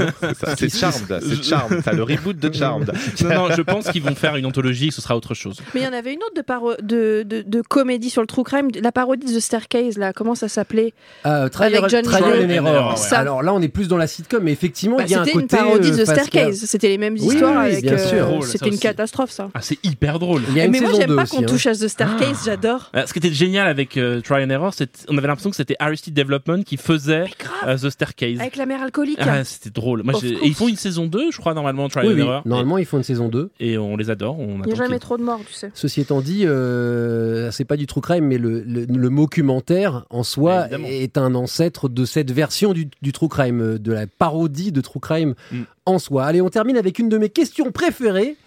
C'est 0.58 0.70
Charmed, 0.76 1.20
c'est 1.22 1.44
Charmed. 1.44 1.82
T'as 1.84 1.94
le 1.94 2.04
reboot 2.04 2.38
de 2.38 2.54
Charmed. 2.54 2.92
Non, 3.24 3.30
non, 3.30 3.48
je 3.56 3.62
pense 3.62 3.90
qu'ils 3.90 4.02
vont 4.04 4.16
faire 4.16 4.36
une 4.36 4.46
anthologie, 4.46 4.92
ce 4.92 5.02
sera 5.02 5.16
autre 5.16 5.34
chose. 5.34 5.58
Mais 5.74 5.82
il 5.82 5.84
y 5.84 5.88
en 5.88 5.94
avait 5.94 6.14
une 6.14 6.20
autre 6.24 6.36
de, 6.36 6.42
paro- 6.42 6.76
de, 6.82 7.24
de, 7.24 7.42
de 7.46 7.62
comédie 7.62 8.10
sur 8.10 8.22
le 8.22 8.28
true 8.28 8.44
crime, 8.44 8.70
la 8.82 8.92
parodie 8.92 9.32
de 9.32 9.38
The 9.38 9.42
Staircase, 9.42 9.98
là, 9.98 10.14
comment 10.14 10.36
ça 10.36 10.48
s'appelait? 10.48 10.94
Euh, 11.26 11.50
trial, 11.50 11.76
Avec 11.76 11.90
John 11.90 12.04
Trial 12.04 12.46
and 12.46 12.50
Error. 12.50 12.98
Ça. 12.98 13.20
Alors 13.20 13.44
là, 13.44 13.54
on 13.54 13.62
est 13.62 13.68
plus 13.70 13.88
dans 13.88 13.98
la 13.98 14.08
sitcom, 14.08 14.44
mais 14.44 14.52
effectivement, 14.52 14.98
Bah, 14.98 15.04
il 15.06 15.12
y 15.12 15.16
a 15.16 15.22
un 15.22 15.26
C'était 15.26 15.36
une 15.38 15.42
côté. 15.48 15.58
parodie 15.58 15.90
euh, 15.90 15.92
de 15.98 16.04
The 16.04 16.06
Pascal- 16.06 16.26
Staircase, 16.28 16.66
c'était 16.66 16.88
les 16.90 16.98
mêmes 16.98 17.16
Oui, 17.20 17.34
histoires 17.34 17.66
oui, 17.66 17.82
bien 17.82 17.94
euh, 17.94 18.08
sûr. 18.08 18.44
C'était 18.46 18.68
une 18.68 18.74
aussi. 18.74 18.82
catastrophe, 18.82 19.32
ça. 19.32 19.50
Ah, 19.54 19.60
c'est 19.62 19.78
hyper 19.84 20.20
drôle. 20.20 20.42
Mais 20.54 20.68
moi, 20.68 20.92
j'aime 20.96 21.10
2 21.10 21.16
pas 21.16 21.26
qu'on 21.26 21.40
hein. 21.44 21.46
touche 21.46 21.66
à 21.68 21.74
The 21.74 21.88
Staircase, 21.88 22.44
j'adore. 22.46 22.92
Euh, 22.96 23.06
Ce 23.06 23.14
qui 23.14 23.20
était 23.20 23.32
génial 23.34 23.68
avec 23.68 23.98
euh, 23.98 24.22
Try 24.22 24.44
and 24.44 24.50
Error, 24.50 24.74
c'est 24.74 25.06
on 25.10 25.18
avait 25.18 25.28
l'impression 25.28 25.50
que 25.50 25.56
c'était 25.56 25.76
Aristide 25.80 26.14
Development 26.14 26.64
qui 26.64 26.78
faisait 26.78 27.26
euh, 27.68 27.78
The 27.78 27.90
Staircase. 27.90 28.40
Avec 28.40 28.56
la 28.56 28.66
mère 28.66 28.82
alcoolique. 28.82 29.18
Ah, 29.22 29.44
c'était 29.44 29.70
drôle. 29.82 30.04
Moi, 30.04 30.14
et 30.24 30.38
ils 30.48 30.54
font 30.54 30.68
une 30.68 30.76
saison 30.78 31.06
2, 31.08 31.32
je 31.32 31.38
crois, 31.38 31.54
normalement, 31.54 31.90
Try 31.90 32.02
Oui, 32.08 32.14
and 32.14 32.16
oui. 32.16 32.22
Error. 32.22 32.42
Normalement, 32.46 32.78
ils 32.78 32.86
font 32.86 32.98
une 32.98 33.04
saison 33.04 33.28
2. 33.28 33.50
Et, 33.60 33.78
on 33.78 33.98
les 33.98 34.10
adore. 34.10 34.40
On 34.40 34.60
Il 34.60 34.68
n'y 34.68 34.72
a 34.72 34.76
jamais 34.76 35.00
trop 35.00 35.18
de 35.18 35.24
morts, 35.24 35.42
tu 35.46 35.54
sais. 35.54 35.72
Ceci 35.74 36.02
étant 36.02 36.22
dit, 36.22 36.46
euh, 36.46 37.52
c'est 37.52 37.66
pas 37.66 37.76
du 37.78 37.88
true 37.88 38.02
crime, 38.02 38.26
mais 38.26 38.38
le, 38.38 38.62
le, 38.62 38.86
le 38.86 39.10
mockumentaire 39.10 40.06
en 40.10 40.24
soi 40.24 40.68
est 40.88 41.18
un 41.18 41.36
ancêtre 41.36 41.90
de 41.90 42.06
cette 42.06 42.32
version 42.32 42.74
du, 42.74 42.88
du 43.02 43.12
true 43.12 43.28
crime, 43.28 43.62
euh, 43.62 43.78
de 43.78 43.92
la 43.92 44.08
parodie 44.08 44.72
de 44.72 44.82
true 44.82 45.00
crime 45.00 45.34
Mm. 45.52 45.62
en 45.86 46.00
soi. 46.00 46.26
Allez, 46.26 46.42
on 46.42 46.50
termine 46.50 46.78
avec 46.78 47.00
une 47.00 47.10
de 47.10 47.18
mes 47.18 47.30
questions 47.30 47.72
préférées. 47.72 48.38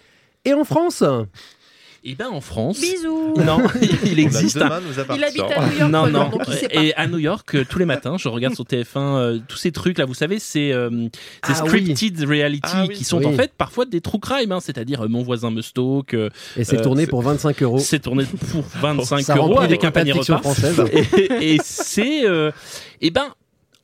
Et 0.45 0.53
en 0.53 0.63
France? 0.63 1.03
Et 2.07 2.13
ben 2.13 2.27
en 2.29 2.39
France. 2.39 2.79
Bisous. 2.79 3.33
Non, 3.43 3.57
il 4.05 4.19
existe. 4.19 4.57
Un-. 4.61 4.79
Il 5.15 5.23
habite 5.23 5.41
à 5.41 5.65
New 5.65 5.77
York, 5.79 5.91
non, 5.91 6.07
non. 6.07 6.29
donc 6.29 6.41
il 6.47 6.53
sait 6.53 6.67
pas. 6.69 6.83
Et 6.83 6.93
à 6.93 7.07
New 7.07 7.17
York, 7.17 7.55
euh, 7.55 7.65
tous 7.67 7.79
les 7.79 7.85
matins, 7.85 8.15
je 8.19 8.27
regarde 8.27 8.53
sur 8.53 8.63
TF1 8.63 8.85
euh, 8.97 9.39
tous 9.47 9.57
ces 9.57 9.71
trucs 9.71 9.97
là. 9.97 10.05
Vous 10.05 10.13
savez, 10.13 10.37
c'est 10.37 10.71
euh, 10.71 10.89
ces 11.43 11.53
Ah 11.53 11.55
scripted 11.55 12.19
reality 12.27 12.61
Ah 12.71 12.85
oui. 12.87 12.93
qui 12.95 13.03
sont 13.03 13.17
Oui. 13.17 13.25
en 13.25 13.33
fait 13.33 13.51
parfois 13.57 13.85
des 13.85 14.01
true 14.01 14.19
crime, 14.19 14.51
hein, 14.51 14.59
c'est-à-dire 14.61 15.03
euh, 15.03 15.07
mon 15.07 15.23
voisin 15.23 15.49
me 15.49 15.61
stalk. 15.63 16.13
euh, 16.13 16.29
Et 16.57 16.63
c'est 16.63 16.77
Euh, 16.77 16.83
tourné 16.83 17.05
c'est- 17.05 17.09
pour 17.09 17.23
25 17.23 17.63
euros. 17.63 17.79
c'est 17.79 17.99
tourné 17.99 18.23
pour 18.51 18.63
25 18.81 19.21
Ça 19.23 19.35
euros 19.37 19.47
remplit 19.53 19.65
avec 19.65 19.83
un 19.83 19.89
panier 19.91 20.11
repas. 20.11 20.37
française. 20.37 20.83
et, 20.93 21.55
et 21.55 21.59
c'est 21.63 22.25
euh, 22.27 22.51
et 23.01 23.09
ben 23.09 23.29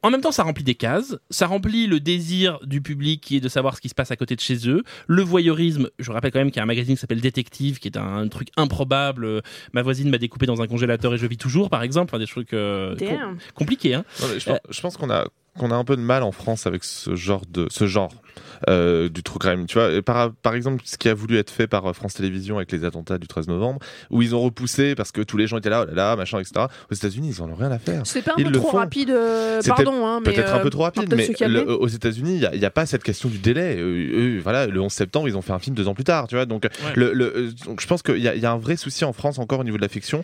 en 0.03 0.09
même 0.09 0.21
temps, 0.21 0.31
ça 0.31 0.43
remplit 0.43 0.63
des 0.63 0.75
cases, 0.75 1.15
ça 1.29 1.47
remplit 1.47 1.87
le 1.87 1.99
désir 1.99 2.59
du 2.63 2.81
public 2.81 3.21
qui 3.21 3.37
est 3.37 3.39
de 3.39 3.49
savoir 3.49 3.75
ce 3.75 3.81
qui 3.81 3.89
se 3.89 3.95
passe 3.95 4.11
à 4.11 4.15
côté 4.15 4.35
de 4.35 4.39
chez 4.41 4.67
eux, 4.67 4.83
le 5.07 5.21
voyeurisme. 5.21 5.89
Je 5.99 6.11
rappelle 6.11 6.31
quand 6.31 6.39
même 6.39 6.49
qu'il 6.49 6.57
y 6.57 6.59
a 6.59 6.63
un 6.63 6.67
magazine 6.67 6.95
qui 6.95 7.01
s'appelle 7.01 7.21
Détective, 7.21 7.79
qui 7.79 7.87
est 7.87 7.97
un, 7.97 8.27
truc 8.27 8.49
improbable. 8.57 9.25
Euh, 9.25 9.41
Ma 9.73 9.81
voisine 9.81 10.09
m'a 10.09 10.17
découpé 10.17 10.45
dans 10.45 10.61
un 10.61 10.67
congélateur 10.67 11.13
et 11.13 11.17
je 11.17 11.27
vis 11.27 11.37
toujours, 11.37 11.69
par 11.69 11.83
exemple. 11.83 12.09
Enfin, 12.09 12.19
des 12.19 12.27
trucs 12.27 12.53
euh, 12.53 12.95
com- 12.97 13.37
compliqués. 13.53 13.93
Hein. 13.93 14.05
Je, 14.19 14.43
pense, 14.45 14.59
je 14.69 14.81
pense 14.81 14.97
qu'on 14.97 15.09
a 15.09 15.27
qu'on 15.57 15.69
a 15.71 15.75
un 15.75 15.83
peu 15.83 15.97
de 15.97 16.01
mal 16.01 16.23
en 16.23 16.31
France 16.31 16.65
avec 16.65 16.83
ce 16.83 17.15
genre 17.15 17.43
de 17.49 17.67
ce 17.69 17.85
genre 17.85 18.13
euh, 18.69 19.09
du 19.09 19.23
true 19.23 19.39
crime. 19.39 19.65
Tu 19.65 19.77
vois, 19.77 20.01
par, 20.01 20.31
par 20.41 20.55
exemple, 20.55 20.81
ce 20.85 20.97
qui 20.97 21.09
a 21.09 21.13
voulu 21.13 21.37
être 21.37 21.49
fait 21.49 21.67
par 21.67 21.93
France 21.95 22.13
Télévisions 22.15 22.57
avec 22.57 22.71
les 22.71 22.85
attentats 22.85 23.17
du 23.17 23.27
13 23.27 23.47
novembre, 23.47 23.79
où 24.09 24.21
ils 24.21 24.35
ont 24.35 24.41
repoussé 24.41 24.95
parce 24.95 25.11
que 25.11 25.21
tous 25.21 25.37
les 25.37 25.47
gens 25.47 25.57
étaient 25.57 25.69
là, 25.69 25.83
oh 25.83 25.85
là 25.87 25.93
là, 25.93 26.15
machin, 26.15 26.39
etc. 26.39 26.65
Aux 26.91 26.95
États-Unis, 26.95 27.33
ils 27.37 27.41
en 27.41 27.49
ont 27.49 27.55
rien 27.55 27.71
à 27.71 27.79
faire. 27.79 28.01
C'est 28.05 28.21
pas 28.21 28.31
un 28.31 28.35
Ils 28.37 28.45
peu 28.45 28.51
le 28.51 28.59
trop 28.59 28.69
font. 28.71 28.77
rapide, 28.77 29.09
euh, 29.09 29.61
pardon, 29.67 30.05
hein, 30.05 30.19
mais. 30.25 30.33
Peut-être 30.33 30.53
un 30.53 30.59
peu 30.59 30.69
trop 30.69 30.83
rapide, 30.83 31.13
mais 31.15 31.29
le- 31.47 31.69
aux 31.71 31.87
États-Unis, 31.87 32.41
il 32.53 32.59
n'y 32.59 32.65
a, 32.65 32.69
pas 32.71 32.85
cette 32.85 33.03
question 33.03 33.29
du 33.29 33.37
délai. 33.37 33.75
Euh, 33.79 34.39
voilà, 34.41 34.67
le 34.67 34.79
11 34.81 34.91
septembre, 34.91 35.27
ils 35.27 35.35
ont 35.37 35.41
fait 35.41 35.53
un 35.53 35.59
film 35.59 35.75
deux 35.75 35.87
ans 35.87 35.93
plus 35.93 36.03
tard, 36.03 36.27
tu 36.27 36.35
vois. 36.35 36.45
Donc, 36.45 36.67
le, 36.95 37.13
le- 37.13 37.37
euh, 37.37 37.51
donc 37.65 37.81
je 37.81 37.87
pense 37.87 38.01
qu'il 38.03 38.17
y, 38.17 38.21
y 38.21 38.45
a 38.45 38.51
un 38.51 38.57
vrai 38.57 38.77
souci 38.77 39.03
en 39.05 39.13
France 39.13 39.39
encore 39.39 39.59
au 39.59 39.63
niveau 39.63 39.77
de 39.77 39.81
la 39.81 39.87
fiction 39.89 40.23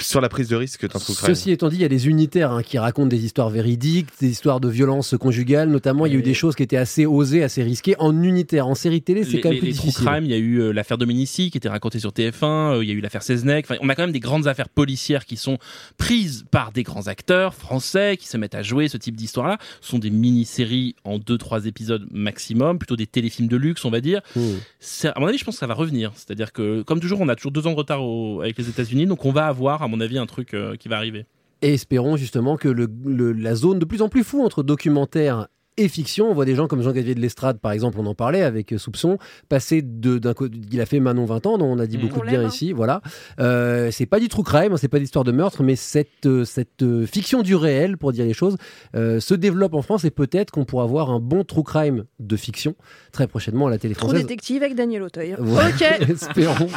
sur 0.00 0.20
la 0.20 0.28
prise 0.28 0.48
de 0.48 0.56
risque 0.56 0.82
d'un 0.82 0.98
true 0.98 1.14
crime. 1.14 1.34
Ceci 1.34 1.50
étant 1.50 1.68
dit, 1.68 1.76
il 1.76 1.82
y 1.82 1.84
a 1.84 1.88
des 1.88 2.08
unitaires 2.08 2.52
hein, 2.52 2.62
qui 2.62 2.78
racontent 2.78 3.06
des 3.08 3.24
histoires 3.24 3.50
véridiques, 3.50 4.08
des 4.20 4.28
histoires 4.28 4.60
de 4.60 4.68
violence 4.68 5.14
conjugale, 5.20 5.68
notamment. 5.68 6.06
Il 6.06 6.12
y 6.12 6.16
a 6.16 6.18
eu 6.18 6.22
des 6.22 6.34
choses 6.34 6.54
qui 6.56 6.62
étaient 6.62 6.76
assez 6.76 7.06
osées, 7.06 7.27
assez 7.42 7.62
risquées 7.62 7.94
en 7.98 8.22
unitaire. 8.22 8.66
En 8.66 8.74
série 8.74 9.02
télé, 9.02 9.24
c'est 9.24 9.40
quand 9.40 9.48
même 9.50 9.54
les- 9.54 9.58
plus 9.60 9.66
les 9.68 9.72
difficile. 9.74 10.04
crime, 10.06 10.24
il 10.24 10.30
y 10.30 10.34
a 10.34 10.38
eu 10.38 10.60
euh, 10.60 10.72
l'affaire 10.72 10.98
Dominici 10.98 11.50
qui 11.50 11.58
était 11.58 11.68
racontée 11.68 11.98
sur 12.00 12.12
TF1, 12.12 12.74
euh, 12.76 12.84
il 12.84 12.88
y 12.88 12.92
a 12.92 12.94
eu 12.94 13.00
l'affaire 13.00 13.22
Seznec. 13.22 13.66
Enfin, 13.66 13.76
on 13.82 13.88
a 13.88 13.94
quand 13.94 14.02
même 14.02 14.12
des 14.12 14.20
grandes 14.20 14.46
affaires 14.48 14.68
policières 14.68 15.24
qui 15.26 15.36
sont 15.36 15.58
prises 15.96 16.44
par 16.50 16.72
des 16.72 16.82
grands 16.82 17.06
acteurs 17.06 17.54
français 17.54 18.16
qui 18.18 18.26
se 18.28 18.36
mettent 18.36 18.54
à 18.54 18.62
jouer 18.62 18.88
ce 18.88 18.96
type 18.96 19.16
d'histoire-là. 19.16 19.58
Ce 19.80 19.90
sont 19.90 19.98
des 19.98 20.10
mini-séries 20.10 20.96
en 21.04 21.18
deux, 21.18 21.38
trois 21.38 21.66
épisodes 21.66 22.06
maximum, 22.10 22.78
plutôt 22.78 22.96
des 22.96 23.06
téléfilms 23.06 23.48
de 23.48 23.56
luxe, 23.56 23.84
on 23.84 23.90
va 23.90 24.00
dire. 24.00 24.20
Mmh. 24.36 24.40
À 25.14 25.20
mon 25.20 25.26
avis, 25.26 25.38
je 25.38 25.44
pense 25.44 25.54
que 25.56 25.60
ça 25.60 25.66
va 25.66 25.74
revenir. 25.74 26.12
C'est-à-dire 26.14 26.52
que, 26.52 26.82
comme 26.82 27.00
toujours, 27.00 27.20
on 27.20 27.28
a 27.28 27.36
toujours 27.36 27.52
deux 27.52 27.66
ans 27.66 27.72
de 27.72 27.76
retard 27.76 28.02
au- 28.04 28.40
avec 28.40 28.56
les 28.58 28.68
États-Unis, 28.68 29.06
donc 29.06 29.24
on 29.24 29.32
va 29.32 29.46
avoir, 29.46 29.82
à 29.82 29.88
mon 29.88 30.00
avis, 30.00 30.18
un 30.18 30.26
truc 30.26 30.54
euh, 30.54 30.76
qui 30.76 30.88
va 30.88 30.96
arriver. 30.96 31.26
Et 31.60 31.74
espérons 31.74 32.16
justement 32.16 32.56
que 32.56 32.68
le- 32.68 32.88
le- 33.04 33.32
la 33.32 33.54
zone 33.56 33.80
de 33.80 33.84
plus 33.84 34.00
en 34.00 34.08
plus 34.08 34.22
floue 34.22 34.42
entre 34.44 34.62
documentaire 34.62 35.48
et 35.78 35.88
fiction, 35.88 36.30
on 36.30 36.34
voit 36.34 36.44
des 36.44 36.54
gens 36.54 36.66
comme 36.66 36.82
Jean-Gavier 36.82 37.14
de 37.14 37.20
l'Estrade, 37.20 37.58
par 37.60 37.72
exemple, 37.72 37.96
on 38.00 38.06
en 38.06 38.14
parlait 38.14 38.42
avec 38.42 38.72
euh, 38.72 38.78
Soupçon, 38.78 39.18
passer 39.48 39.80
de- 39.82 40.18
d'un 40.18 40.34
côté, 40.34 40.58
il 40.70 40.80
a 40.80 40.86
fait 40.86 41.00
Manon 41.00 41.24
20 41.24 41.46
ans, 41.46 41.58
dont 41.58 41.66
on 41.66 41.78
a 41.78 41.86
dit 41.86 41.96
Mhm. 41.96 42.02
beaucoup 42.02 42.20
On 42.20 42.24
de 42.24 42.28
bien 42.28 42.38
l'aime, 42.40 42.46
hein. 42.48 42.52
ici, 42.52 42.72
voilà. 42.72 43.00
Euh, 43.40 43.90
c'est 43.90 44.06
pas 44.06 44.20
du 44.20 44.28
true 44.28 44.42
crime, 44.42 44.72
hein, 44.72 44.76
c'est 44.76 44.88
pas 44.88 44.98
d'histoire 44.98 45.24
de 45.24 45.32
meurtre, 45.32 45.62
mais 45.62 45.76
cette, 45.76 46.26
euh, 46.26 46.44
cette 46.44 46.84
fiction 47.06 47.42
du 47.42 47.54
réel, 47.54 47.96
pour 47.96 48.12
dire 48.12 48.24
les 48.24 48.34
choses, 48.34 48.56
euh, 48.96 49.20
se 49.20 49.34
développe 49.34 49.74
en 49.74 49.82
France 49.82 50.04
et 50.04 50.10
peut-être 50.10 50.50
qu'on 50.50 50.64
pourra 50.64 50.84
avoir 50.84 51.10
un 51.10 51.20
bon 51.20 51.44
true 51.44 51.62
crime 51.62 52.04
de 52.18 52.36
fiction 52.36 52.74
très 53.12 53.26
prochainement 53.26 53.66
à 53.66 53.70
la 53.70 53.78
télé 53.78 53.94
française. 53.94 54.20
détective 54.20 54.62
avec 54.62 54.74
Daniel 54.74 55.02
Auteuil. 55.02 55.34
Voilà. 55.38 55.68
Ok. 55.70 56.10
Espérons. 56.10 56.68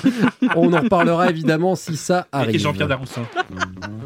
On 0.55 0.71
en 0.73 0.81
reparlera 0.81 1.29
évidemment 1.29 1.75
si 1.75 1.95
ça 1.97 2.27
arrive. 2.31 2.55
Et 2.55 2.59
Jean-Pierre 2.59 2.87
Daroussin. 2.87 3.23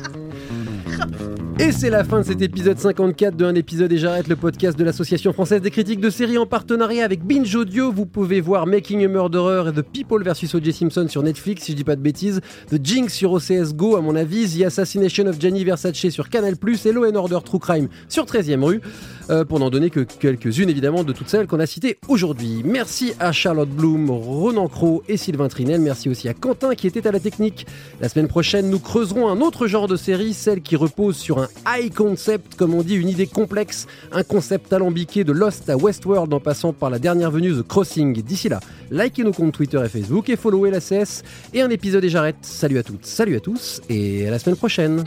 Et 1.58 1.72
c'est 1.72 1.90
la 1.90 2.04
fin 2.04 2.20
de 2.20 2.26
cet 2.26 2.42
épisode 2.42 2.78
54 2.78 3.38
de 3.38 3.46
Un 3.46 3.56
épisode 3.56 3.90
et 3.94 3.98
j'arrête 3.98 4.28
le 4.28 4.36
podcast 4.36 4.78
de 4.78 4.84
l'Association 4.84 5.32
française 5.32 5.62
des 5.62 5.72
critiques 5.72 6.02
de 6.02 6.10
séries 6.10 6.38
en 6.38 6.46
partenariat 6.46 7.06
avec 7.06 7.24
Binge 7.24 7.56
Audio. 7.56 7.94
Vous 7.94 8.06
pouvez 8.06 8.42
voir 8.42 8.68
Making 8.68 9.06
a 9.06 9.08
Murderer 9.08 9.70
et 9.70 9.72
The 9.72 9.82
People 9.82 10.22
vs 10.22 10.54
O.J. 10.54 10.74
Simpson 10.74 11.08
sur 11.08 11.24
Netflix, 11.24 11.64
si 11.64 11.72
je 11.72 11.78
dis 11.78 11.86
pas 11.86 11.96
de 11.96 12.02
bêtises. 12.02 12.42
The 12.72 12.86
Jinx 12.86 13.14
sur 13.14 13.32
OCS 13.32 13.74
Go, 13.74 13.96
à 13.96 14.02
mon 14.02 14.18
avis. 14.18 14.60
The 14.60 14.64
Assassination 14.64 15.28
of 15.28 15.40
Gianni 15.40 15.64
Versace 15.64 16.10
sur 16.10 16.30
Canal+, 16.30 16.56
et 16.56 16.92
Law 16.92 17.06
and 17.06 17.16
Order 17.16 17.40
True 17.46 17.60
Crime 17.60 17.88
sur 18.10 18.26
13e 18.26 18.62
rue. 18.62 18.82
Euh, 19.30 19.44
pour 19.44 19.60
n'en 19.60 19.72
donner 19.72 19.90
que 19.90 20.02
quelques-unes, 20.02 20.70
évidemment, 20.70 21.04
de 21.04 21.12
toutes 21.12 21.30
celles 21.30 21.48
qu'on 21.48 21.60
a 21.60 21.66
citées 21.66 21.98
aujourd'hui. 22.08 22.62
Merci 22.64 23.14
à 23.20 23.32
Charlotte 23.32 23.70
Bloom, 23.70 24.12
Ronan 24.12 24.68
Cros 24.68 25.04
et 25.08 25.18
Sylvain 25.18 25.48
Trinel. 25.48 25.82
Merci 25.82 26.10
aussi 26.10 26.30
à 26.30 26.36
Quentin 26.36 26.76
qui 26.76 26.86
était 26.86 27.08
à 27.08 27.12
la 27.12 27.20
technique. 27.20 27.66
La 28.02 28.10
semaine 28.10 28.28
prochaine, 28.28 28.70
nous 28.70 28.78
creuserons 28.78 29.28
un 29.28 29.42
autre 29.42 29.66
genre 29.66 29.88
de 29.88 29.96
série, 29.96 30.34
celle 30.34 30.62
qui 30.62 30.76
repose 30.76 31.16
sur 31.16 31.40
un 31.40 31.45
high 31.68 31.94
concept, 31.94 32.56
comme 32.56 32.74
on 32.74 32.82
dit, 32.84 32.96
une 32.96 33.10
idée 33.10 33.28
complexe, 33.28 33.88
un 34.12 34.24
concept 34.24 34.72
alambiqué 34.74 35.24
de 35.24 35.32
Lost 35.32 35.70
à 35.70 35.78
Westworld 35.78 36.34
en 36.34 36.40
passant 36.40 36.74
par 36.74 36.90
la 36.90 37.00
dernière 37.00 37.32
venue 37.32 37.54
The 37.54 37.68
Crossing. 37.68 38.22
D'ici 38.22 38.50
là, 38.50 38.60
likez 38.92 39.24
nos 39.24 39.32
comptes 39.34 39.54
Twitter 39.54 39.82
et 39.84 39.90
Facebook 39.90 40.30
et 40.30 40.36
followez 40.36 40.72
la 40.72 40.80
CS 40.80 41.24
et 41.54 41.62
un 41.62 41.70
épisode 41.70 42.04
et 42.04 42.10
j'arrête. 42.10 42.38
Salut 42.42 42.78
à 42.78 42.84
toutes, 42.84 43.06
salut 43.06 43.36
à 43.36 43.40
tous 43.40 43.82
et 43.90 44.28
à 44.28 44.32
la 44.32 44.40
semaine 44.40 44.58
prochaine. 44.58 45.04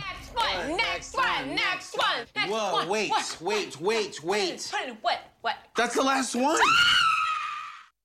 Next 0.69 1.17
one, 1.17 1.55
next 1.55 1.95
one, 1.97 2.27
next 2.37 2.51
Whoa, 2.51 2.79
one. 2.81 2.89
wait, 2.89 3.11
wait, 3.41 3.81
wait, 3.81 4.21
wait. 4.25 4.71
What? 4.73 4.97
What? 5.03 5.19
What? 5.43 5.55
That's 5.77 5.95
the 5.95 6.03
last 6.05 6.35
one. 6.35 6.57